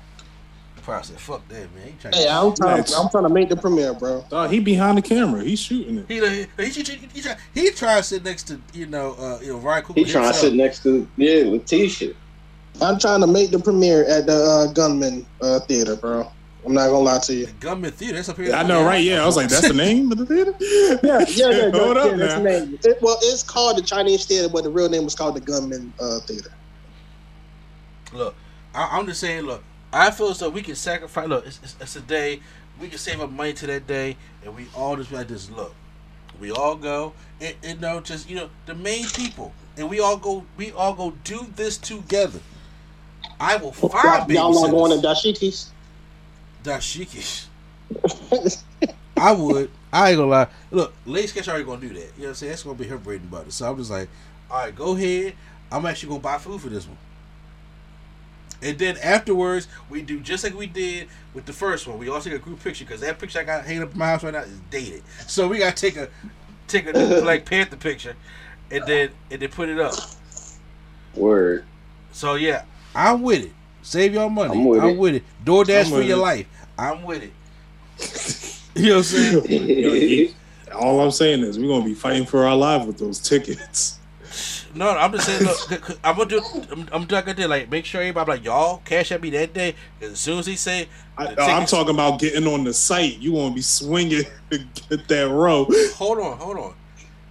[0.82, 1.84] Probably said, fuck that, man.
[1.84, 2.78] He Hey, to, I'm trying.
[2.78, 2.96] Nice.
[2.96, 4.24] I'm trying to make the premiere, bro.
[4.30, 5.44] Dog, he behind the camera.
[5.44, 6.06] He's shooting it.
[6.08, 9.38] he, he, he, he, he, try, he try to sit next to you know uh,
[9.42, 12.14] you know Ryan Coogler He trying to sit next to yeah Letitia.
[12.80, 16.30] I'm trying to make the premiere at the uh, Gunman uh, Theater, bro.
[16.64, 17.46] I'm not gonna lie to you.
[17.46, 18.16] The Gunman Theater.
[18.16, 18.52] That's up here.
[18.52, 19.02] I know, right?
[19.02, 20.54] Yeah, I was like, that's the name of the theater.
[21.02, 21.70] Yeah, yeah, yeah.
[21.70, 22.78] Hold yeah, up that's the name.
[22.84, 25.92] It, well, it's called the Chinese Theater, but the real name was called the Gunman
[26.00, 26.52] uh, Theater.
[28.12, 28.34] Look,
[28.74, 29.44] I, I'm just saying.
[29.44, 29.62] Look,
[29.92, 31.28] I feel as though we can sacrifice.
[31.28, 32.40] Look, it's, it's, it's a day.
[32.80, 35.50] We can save up money to that day, and we all just be like this.
[35.50, 35.74] Look,
[36.40, 40.00] we all go, and, and you know, just you know, the main people, and we
[40.00, 40.44] all go.
[40.56, 42.40] We all go do this together.
[43.38, 45.40] I will find Y'all, y'all not going to babysitters.
[45.40, 45.68] Dashikis?
[46.62, 47.46] Dashikis.
[49.16, 49.70] I would.
[49.92, 50.48] I ain't gonna lie.
[50.70, 51.94] Look, Lady Sketch already gonna do that.
[51.94, 52.50] You know what I'm saying?
[52.50, 53.50] That's gonna be her bread and butter.
[53.50, 54.08] So I'm just like,
[54.50, 55.34] all right, go ahead.
[55.70, 56.96] I'm actually gonna buy food for this one.
[58.62, 61.98] And then afterwards, we do just like we did with the first one.
[61.98, 64.06] We all take a group picture because that picture I got hanging up in my
[64.06, 65.02] house right now is dated.
[65.26, 66.08] So we gotta take a
[66.68, 66.92] take a
[67.22, 68.16] Black Panther picture,
[68.70, 69.94] and then and then put it up.
[71.14, 71.64] Word.
[72.12, 72.64] So yeah,
[72.94, 73.52] I'm with it.
[73.82, 74.58] Save your money.
[74.58, 74.98] I'm with I'm it.
[74.98, 75.22] with it.
[75.44, 76.20] DoorDash I'm for your it.
[76.20, 76.46] life.
[76.78, 77.32] I'm with it.
[78.80, 80.34] you know what I'm saying?
[80.74, 83.98] All I'm saying is we're gonna be fighting for our lives with those tickets.
[84.72, 85.42] No, I'm just saying.
[85.42, 86.40] Look, 'cause I'm gonna do.
[86.70, 89.74] I'm, I'm not gonna like make sure everybody like y'all cash at me that day.
[90.00, 90.88] as soon as he say,
[91.18, 93.18] I, uh, I'm talking about getting on the site.
[93.18, 94.58] You want to be swinging to
[94.88, 95.66] get that row.
[95.94, 96.74] hold on, hold on.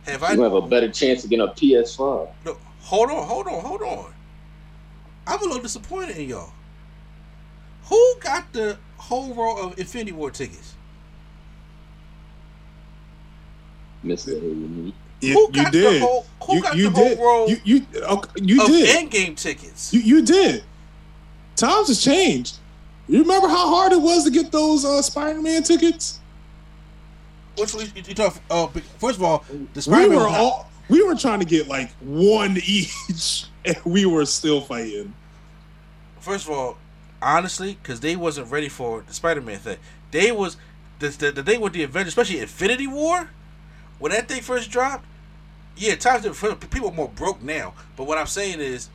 [0.05, 0.33] Have I?
[0.33, 2.27] You have a better chance of getting a PS5.
[2.45, 4.13] No, hold on, hold on, hold on.
[5.29, 6.51] I'm a little disappointed in y'all.
[7.85, 10.73] Who got the whole row of Infinity War tickets?
[14.03, 14.39] Mr.
[14.39, 14.93] Haley.
[15.21, 16.01] You, Who you got the did.
[16.01, 17.19] whole- who you got you the whole did.
[17.19, 19.11] row You you okay, you of did.
[19.11, 19.93] Endgame tickets.
[19.93, 20.63] You you did.
[21.55, 22.57] Times has changed.
[23.07, 26.19] You remember how hard it was to get those uh, Spider-Man tickets?
[27.57, 28.37] Which you, you talk?
[28.49, 28.67] Uh,
[28.99, 32.57] first of all, the We Spider-Man were all we were trying to get like one
[32.65, 35.13] each, and we were still fighting.
[36.19, 36.77] first of all,
[37.21, 39.77] honestly, because they wasn't ready for the Spider Man thing.
[40.11, 40.57] They was
[40.99, 43.29] the, the the thing with the Avengers, especially Infinity War,
[43.99, 45.05] when that thing first dropped.
[45.77, 46.69] Yeah, times different.
[46.71, 47.73] People are more broke now.
[47.95, 48.89] But what I'm saying is,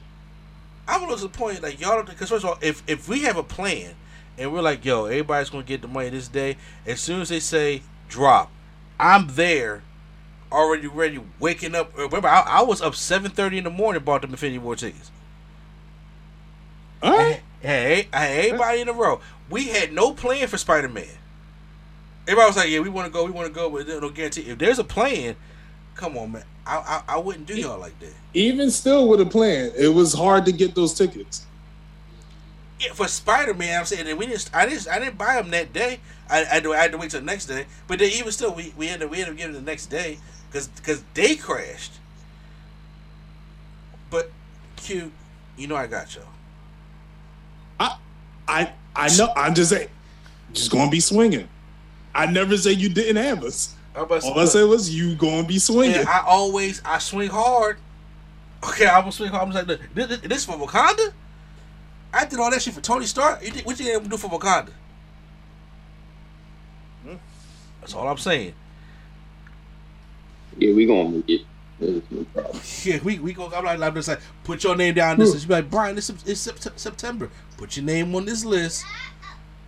[0.87, 1.62] I'm a little disappointed.
[1.62, 3.95] Like y'all, because first of all, if if we have a plan
[4.37, 6.57] and we're like, yo, everybody's gonna get the money this day.
[6.87, 8.51] As soon as they say drop,
[8.99, 9.83] I'm there,
[10.55, 11.97] already ready, waking up.
[11.97, 15.10] Remember, I, I was up 7:30 in the morning, bought them Infinity War tickets.
[17.02, 17.40] All right.
[17.60, 19.20] Hey, hey, everybody in a row.
[19.51, 21.06] We had no plan for Spider Man.
[22.26, 24.43] Everybody was like, "Yeah, we want to go, we want to go," but no guarantee.
[24.43, 25.36] If there's a plan,
[25.94, 26.44] come on, man.
[26.66, 28.12] I I, I wouldn't do y'all like that.
[28.32, 31.47] Even still with a plan, it was hard to get those tickets.
[32.81, 34.51] Yeah, for Spider Man, I'm saying that we didn't.
[34.52, 34.89] I didn't.
[34.89, 36.01] I didn't buy them that day.
[36.28, 37.66] I, I, had to, I had to wait till the next day.
[37.86, 40.18] But then even still, we we ended up, we ended up getting the next day
[40.55, 41.93] because because they crashed.
[44.09, 44.31] But
[44.76, 45.10] Q,
[45.56, 46.24] you know I got y'all.
[48.47, 49.32] I I know.
[49.36, 49.89] I'm just saying,
[50.52, 51.48] just gonna be swinging.
[52.14, 53.74] I never say you didn't have us.
[53.97, 55.97] I'm about to All I say, said was you gonna be swinging.
[55.97, 57.78] And I always I swing hard.
[58.62, 59.48] Okay, I'm gonna swing hard.
[59.48, 61.12] I'm just like, this, this, this for Wakanda.
[62.12, 63.43] I did all that shit for Tony Stark.
[63.43, 64.70] You what you didn't do for Wakanda?
[67.05, 67.16] Hmm.
[67.81, 68.55] That's all I'm saying.
[70.59, 71.40] Yeah, we gonna make it.
[71.81, 72.60] There's no problem.
[72.85, 73.51] Yeah, we we go.
[73.55, 75.44] I'm like, I'm just like, put your name down this list.
[75.44, 77.31] You be like, Brian, it's, it's Sept- September.
[77.56, 78.85] Put your name on this list.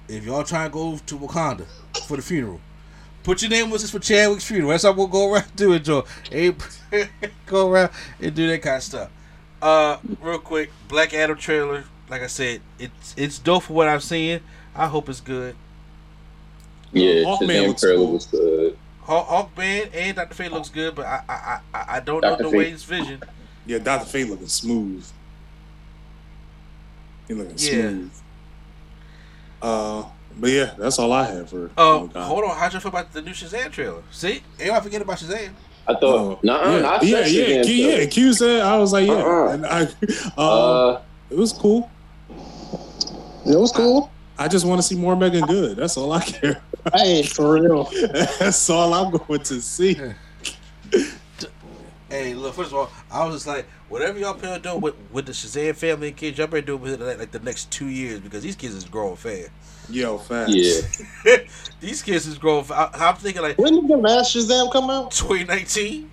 [0.08, 1.66] If y'all trying to go to Wakanda
[2.06, 2.60] for the funeral,
[3.24, 4.70] put your name on this for Chadwick's funeral.
[4.70, 6.04] That's how we'll go around doing, Joe.
[6.30, 6.54] Hey,
[7.46, 7.90] go around
[8.20, 9.10] and do that kind of stuff.
[9.60, 11.84] Uh, real quick, Black Adam trailer.
[12.08, 14.40] Like I said, it's it's dope for what I'm seeing.
[14.76, 15.56] I hope it's good.
[16.92, 18.12] Yeah, Hawkman Shazam looks trailer cool.
[18.12, 18.78] was good.
[19.07, 20.35] Hawk, Hawkman and Dr.
[20.35, 22.43] Fate looks good, but I I I, I don't Dr.
[22.43, 22.73] know Fate.
[22.73, 23.23] Dwayne's vision.
[23.65, 25.07] Yeah, Doctor Fate looking smooth.
[27.28, 27.91] He looking Yeah.
[27.91, 28.11] smooth.
[29.62, 30.05] Uh,
[30.39, 31.66] but yeah, that's all I have for.
[31.66, 32.57] Uh, oh, hold on.
[32.57, 34.03] How'd you feel about the new Shazam trailer?
[34.11, 35.51] See, everybody forget about Shazam.
[35.89, 38.07] I thought, nah, yeah, nah, yeah, yeah, Q, yeah.
[38.07, 39.49] Q said I was like, yeah, Uh-uh.
[39.53, 39.87] and I, uh,
[40.37, 41.01] Uh,
[41.31, 41.89] it was cool.
[42.28, 44.11] It was cool.
[44.38, 45.76] I just want to see more Meagan Good.
[45.76, 46.60] That's all I care.
[46.94, 47.84] Hey, for real.
[48.38, 49.94] That's all I'm going to see.
[49.94, 50.14] Hey,
[52.08, 52.54] Hey, look.
[52.54, 55.32] First of all, I was just like, whatever y'all plan on doing with, with the
[55.32, 58.20] Shazam family and kids, y'all better do it within like, like the next two years
[58.20, 59.50] because these kids is growing fast.
[59.88, 60.52] Yo, fast.
[60.52, 61.36] Yeah.
[61.80, 62.64] these kids is growing.
[62.64, 65.10] Fa- I, I'm thinking like When did the last Shazam come out?
[65.12, 66.10] 2019.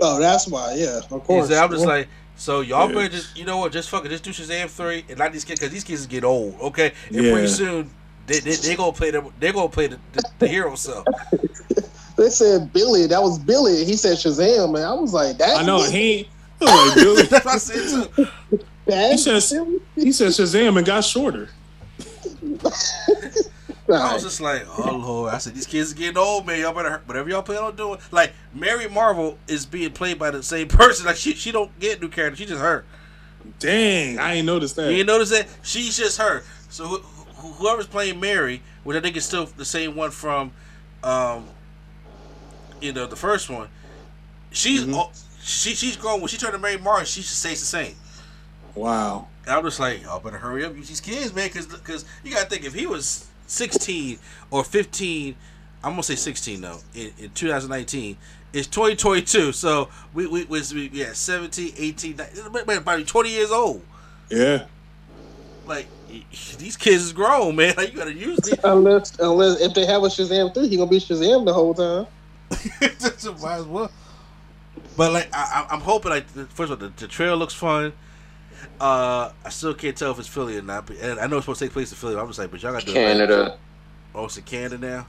[0.00, 0.74] Oh, that's why.
[0.74, 1.50] Yeah, of course.
[1.50, 2.08] I'm just like,
[2.38, 2.94] so y'all Yeah.
[2.94, 5.60] better just, you know what, just fucking just do Shazam three and not these kids
[5.60, 6.92] because these kids get old, okay?
[7.08, 7.32] And Yeah.
[7.32, 7.90] pretty soon
[8.26, 9.30] they they they gonna play them.
[9.38, 11.04] They gonna play the, the, the hero self.
[12.16, 13.06] they said Billy.
[13.06, 13.84] That was Billy.
[13.84, 14.84] He said Shazam, man.
[14.84, 15.58] I was like, that.
[15.58, 15.98] I know he.
[15.98, 16.28] ain't-
[16.60, 17.22] I like, Billy.
[17.30, 18.26] That's what I said too.
[18.86, 19.50] That, He says
[19.96, 21.48] he said Shazam and got shorter.
[23.96, 25.32] I was just like, oh lord!
[25.34, 26.60] I said these kids are getting old, man.
[26.60, 27.98] Y'all better whatever y'all plan on doing.
[28.10, 31.06] Like Mary Marvel is being played by the same person.
[31.06, 32.36] Like she she don't get new character.
[32.36, 32.84] She just her.
[33.58, 34.90] Dang, I ain't noticed that.
[34.92, 35.48] You ain't notice that?
[35.62, 36.42] She's just her.
[36.68, 37.02] So wh-
[37.38, 40.52] wh- whoever's playing Mary, which I think is still the same one from,
[41.02, 41.48] um,
[42.80, 43.68] you know, the first one.
[44.50, 44.94] She's Mhm.
[44.94, 45.12] oh,
[45.42, 46.20] she she's grown.
[46.20, 47.96] When she turned to Mary Marvel, she just stays the same.
[48.74, 49.28] Wow.
[49.46, 52.48] I'm just like, y'all better hurry up, use these kids, man, because because you gotta
[52.48, 54.18] think if he was 16
[54.50, 55.34] or 15,
[55.82, 58.16] I'm gonna say 16 though in, in 2019.
[58.52, 63.82] It's 2022, so we we was we, yeah 17, 18, 19, about 20 years old.
[64.30, 64.64] Yeah.
[65.66, 65.86] Like
[66.56, 67.74] these kids is grown, man.
[67.76, 68.58] Like you gotta use these.
[68.64, 72.06] unless unless if they have a Shazam three, he gonna be Shazam the whole time.
[73.18, 73.90] So Might as well.
[74.96, 77.92] But like I, I- I'm hoping like first of all the, the trail looks fun.
[78.80, 81.44] Uh, I still can't tell if it's Philly or not, but and I know it's
[81.46, 82.16] supposed to take place in Philly.
[82.16, 82.94] I'm just like, but y'all got to do it.
[82.94, 83.58] Canada.
[84.14, 85.06] Oh, it's in Canada now.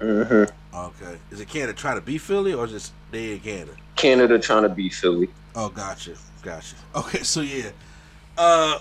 [0.00, 0.44] hmm
[0.76, 3.72] Okay, is it Canada trying to be Philly or just they in Canada?
[3.96, 5.28] Canada trying to be Philly.
[5.54, 6.74] Oh, gotcha, gotcha.
[6.96, 7.70] Okay, so yeah,
[8.36, 8.78] uh,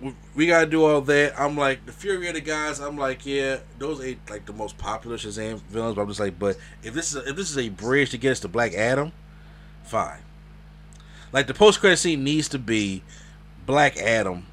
[0.00, 1.38] we- we gotta do all that.
[1.38, 2.78] I'm like the Fury of the Gods.
[2.78, 5.96] I'm like, yeah, those ain't like the most popular Shazam villains.
[5.96, 8.18] But I'm just like, but if this is a, if this is a bridge to
[8.18, 9.10] get us to Black Adam,
[9.84, 10.18] fine.
[11.32, 13.02] Like the post credit scene needs to be
[13.66, 14.46] Black Adam.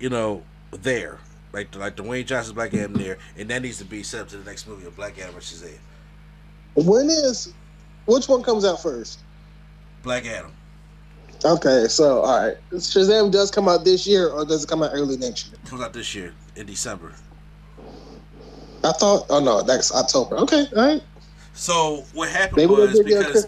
[0.00, 1.18] You know, there.
[1.52, 4.36] Like like Dwayne Johnson's Black Adam there, and that needs to be set up to
[4.36, 5.78] the next movie of Black Adam and Shazam.
[6.74, 7.52] When is
[8.06, 9.20] which one comes out first?
[10.02, 10.52] Black Adam.
[11.44, 14.90] Okay, so all right, Shazam does come out this year, or does it come out
[14.92, 15.56] early next year?
[15.66, 17.12] Comes out this year in December.
[18.84, 19.26] I thought.
[19.30, 20.36] Oh no, that's October.
[20.36, 21.02] Okay, all right.
[21.58, 23.46] So what happened they'll was give you a because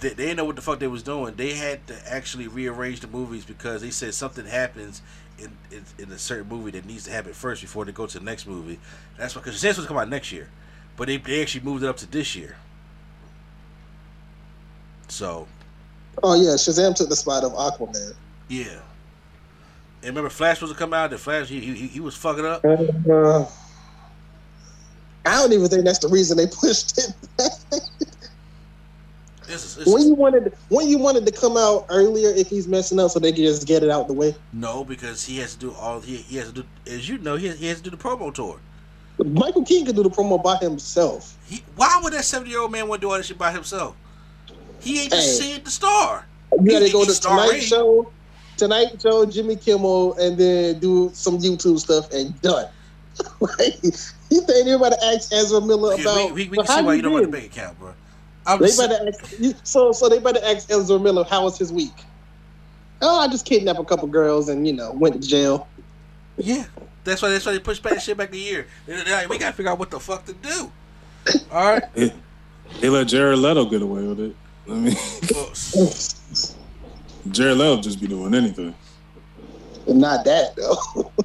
[0.00, 1.36] they, they didn't know what the fuck they was doing.
[1.36, 5.00] They had to actually rearrange the movies because they said something happens
[5.38, 8.18] in in, in a certain movie that needs to happen first before they go to
[8.18, 8.78] the next movie.
[9.16, 10.50] That's why because Shazam's was come out next year,
[10.98, 12.56] but they they actually moved it up to this year.
[15.08, 15.48] So
[16.22, 18.12] Oh yeah, Shazam took the spot of Aquaman.
[18.48, 18.80] yeah,
[20.02, 21.08] and remember Flash was to come out.
[21.08, 22.62] The Flash he he, he was fucking up.
[22.66, 23.46] Uh,
[25.24, 27.14] I don't even think that's the reason they pushed it.
[29.48, 33.00] Is, this when you wanted when you wanted to come out earlier, if he's messing
[33.00, 34.34] up, so they can just get it out the way.
[34.52, 37.36] no because he has to do all he, he has to do as you know
[37.36, 38.60] he has, he has to do the promo tour.
[39.18, 41.36] Michael Keaton could do the promo by himself.
[41.44, 43.50] He, why would that seventy year old man want to do all this shit by
[43.50, 43.96] himself?
[44.78, 45.58] He ain't just Hey.
[45.58, 46.28] the star.
[46.52, 47.60] You got to He- go to Tonight.
[47.60, 48.12] Show,
[48.56, 52.66] Tonight Show, Jimmy Kimmel, and then do some YouTube stuff and done.
[53.40, 53.74] like,
[54.36, 56.32] you think everybody asked Ezra Miller Yeah, about?
[56.34, 57.78] we, we, we "So can see how why you don't run the been?" bank account,
[57.78, 57.94] bro.
[58.46, 61.72] I'm They just, better ask, so so they better ask Ezra Miller how was his
[61.72, 61.92] week.
[63.02, 65.68] Oh, I just kidnapped a couple girls and you know went to jail.
[66.38, 66.64] yeah,
[67.04, 68.66] that's why that's why they pushed back that shit back a year.
[68.86, 70.70] They- they like, we gotta figure out what the fuck to do.
[71.52, 72.12] All right, They,
[72.80, 74.36] they let Jared Leto get away with it.
[74.70, 74.96] I mean,
[75.34, 75.50] Well,
[77.30, 78.74] Jared Leto just be doing anything.
[79.86, 81.10] Not that though.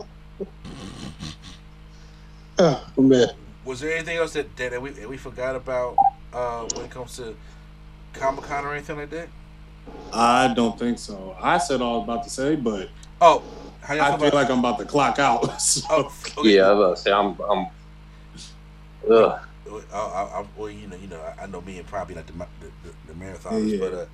[2.59, 3.27] oh man.
[3.63, 5.95] was there anything else that that, that we that we forgot about
[6.33, 7.35] uh, when it comes to
[8.13, 9.27] Comic Con or anything like that?
[10.13, 11.35] I don't think so.
[11.39, 12.89] I said all I was about to say, but
[13.21, 13.43] Oh,
[13.81, 14.37] how y'all I feel feel about?
[14.41, 15.61] like I'm about to clock out.
[15.61, 15.81] So.
[15.89, 16.55] oh, okay.
[16.55, 17.39] Yeah, I was about to say I'm.
[17.49, 17.67] I'm
[19.11, 19.39] ugh.
[19.65, 22.15] Well, I, I, I, well, you know, you know, I, I know me and probably
[22.15, 22.45] like the the,
[22.83, 23.77] the, the marathons, Yeah.
[23.79, 24.05] but uh,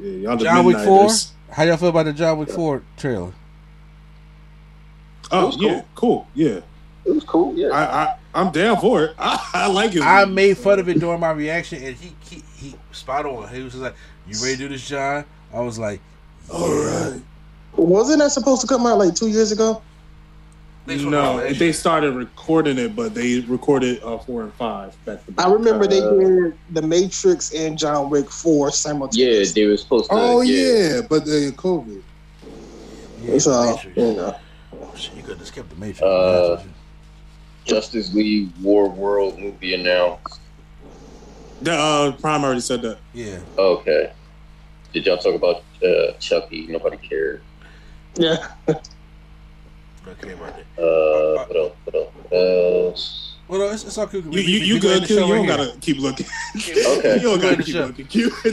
[0.00, 1.08] Yeah, y'all the John Wick four.
[1.50, 3.32] How y'all feel about the John Wick four trailer?
[5.32, 6.26] Oh was yeah, cool.
[6.34, 6.60] Yeah,
[7.04, 7.54] It was cool.
[7.56, 7.68] Yeah.
[7.68, 9.14] I, I I'm down for it.
[9.18, 10.02] I, I like it.
[10.02, 13.48] I made fun of it during my reaction, and he he, he spot on.
[13.52, 13.94] He was just like,
[14.28, 16.00] "You ready to do this, John?" I was like,
[16.52, 17.20] All right.
[17.76, 19.82] Wasn't that supposed to come out like two years ago?
[20.86, 25.46] No, they started recording it, but they recorded uh, four and five back to back.
[25.46, 29.38] I remember they Uh, did The Matrix and John Wick four simultaneously.
[29.46, 30.16] yeah, they were supposed to.
[30.16, 30.94] Oh yeah.
[30.96, 32.02] yeah, but the COVID.
[33.22, 33.96] Yeah, so the Matrix.
[33.96, 34.36] you know.
[34.82, 36.02] Oh, Shit, you could have skipped the Matrix.
[36.02, 36.62] Uh,
[37.70, 40.40] Justice League War World movie announced.
[41.62, 42.98] The, uh, Prime already said that.
[43.14, 43.38] Yeah.
[43.58, 44.12] Okay.
[44.92, 46.66] Did y'all talk about uh, Chucky?
[46.66, 47.42] Nobody cared.
[48.16, 48.48] Yeah.
[48.68, 50.82] Okay, about that.
[50.82, 51.72] Uh, what else?
[51.84, 52.12] What else?
[52.28, 53.26] What else?
[53.46, 54.20] Well, no, it's, it's all cool.
[54.22, 55.16] You, We- you, you good, in Q?
[55.16, 55.56] You don't here.
[55.56, 56.26] gotta keep looking.
[56.56, 57.14] okay.
[57.16, 58.30] you don't gotta keep looking, Q.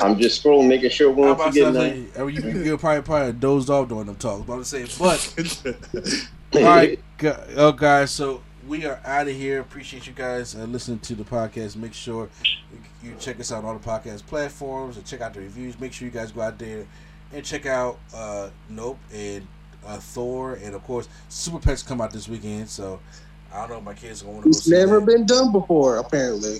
[0.00, 2.06] I'm just scrolling, making sure we How won't about forget something?
[2.16, 2.28] nothing.
[2.34, 4.44] You, you, you probably probably dozed off during them talks.
[4.46, 5.34] But I'm saying, but
[6.54, 9.60] all right, gu- oh guys, so we are out of here.
[9.60, 11.76] Appreciate you guys uh, listening to the podcast.
[11.76, 12.28] Make sure
[13.02, 15.78] you check us out on all the podcast platforms and check out the reviews.
[15.80, 16.86] Make sure you guys go out there
[17.32, 19.46] and check out uh, Nope and
[19.86, 22.68] uh, Thor, and of course Super Pets come out this weekend.
[22.68, 23.00] So
[23.52, 25.06] I don't know if my kids are going to go It's see never that.
[25.06, 26.58] been done before, apparently.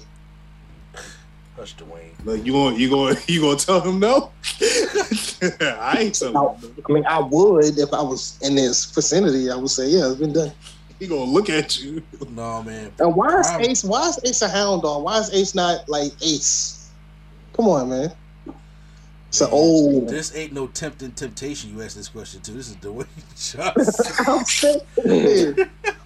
[1.57, 2.15] Hush, Dwayne.
[2.25, 4.31] Like you going you going you gonna tell him no?
[4.61, 6.59] I ain't telling No.
[6.61, 6.77] him.
[6.89, 9.51] I mean, I would if I was in this vicinity.
[9.51, 10.53] I would say, yeah, it's been done.
[10.99, 12.03] He gonna look at you.
[12.31, 13.59] No man, And why is Wow.
[13.61, 13.85] Ace?
[13.85, 15.05] Why is Ace a hound dog?
[15.05, 16.91] Why is Ace not like Ace?
[17.53, 18.13] Come on, man.
[19.29, 20.09] It's an old.
[20.09, 21.71] this ain't no tempting temptation.
[21.77, 22.53] You asked this question too.
[22.53, 23.07] This is Dwayne
[23.37, 24.25] Johnson.
[24.27, 25.57] I'm saying,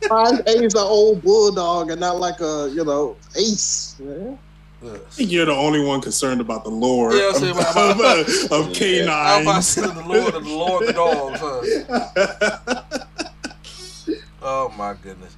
[0.09, 3.97] why is Ace an old bulldog and not like a you know Ace?
[4.01, 4.39] Man?
[4.81, 8.67] I think you're the only one concerned about the lore Yeah, of, about- of, of
[8.69, 9.77] I'm canines.
[9.77, 13.05] about to the Lord of the Lord of the dogs, huh?
[14.41, 15.37] Oh my goodness.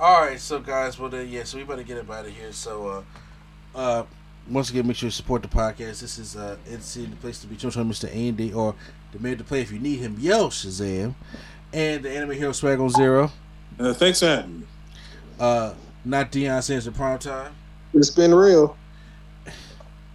[0.00, 2.52] All right, so guys, well then, yeah, so we better get up out of here.
[2.52, 2.86] So,
[3.74, 4.04] uh, uh,
[4.48, 6.00] once again, make sure you support the podcast.
[6.00, 7.56] This is uh, NC, the place to be.
[7.56, 8.14] Join Mr.
[8.14, 8.76] Andy or
[9.12, 10.16] the man to play if you need him.
[10.20, 11.14] Yo, Shazam,
[11.72, 13.32] and the Anime Hero Swag on Zero.
[13.78, 14.66] Uh, thanks for having me.
[15.40, 15.74] Uh,
[16.04, 17.54] not Deion Sanders at prime time,
[17.98, 18.76] It's been real.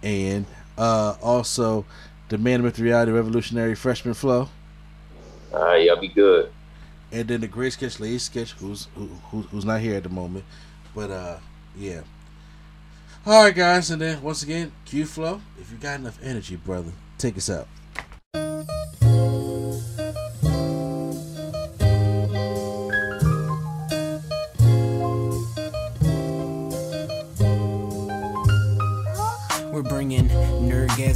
[0.02, 0.46] and
[0.78, 1.84] uh, also
[2.30, 4.48] the man with reality revolutionary freshman flow.
[5.52, 6.50] All right, y'all be good.
[7.12, 10.08] and then the great sketch lady sketch who's who, who, who's not here at the
[10.08, 10.44] moment
[10.94, 11.36] but uh
[11.76, 12.00] yeah
[13.26, 16.90] all right guys and then once again q flow if you got enough energy brother
[17.18, 17.68] take us out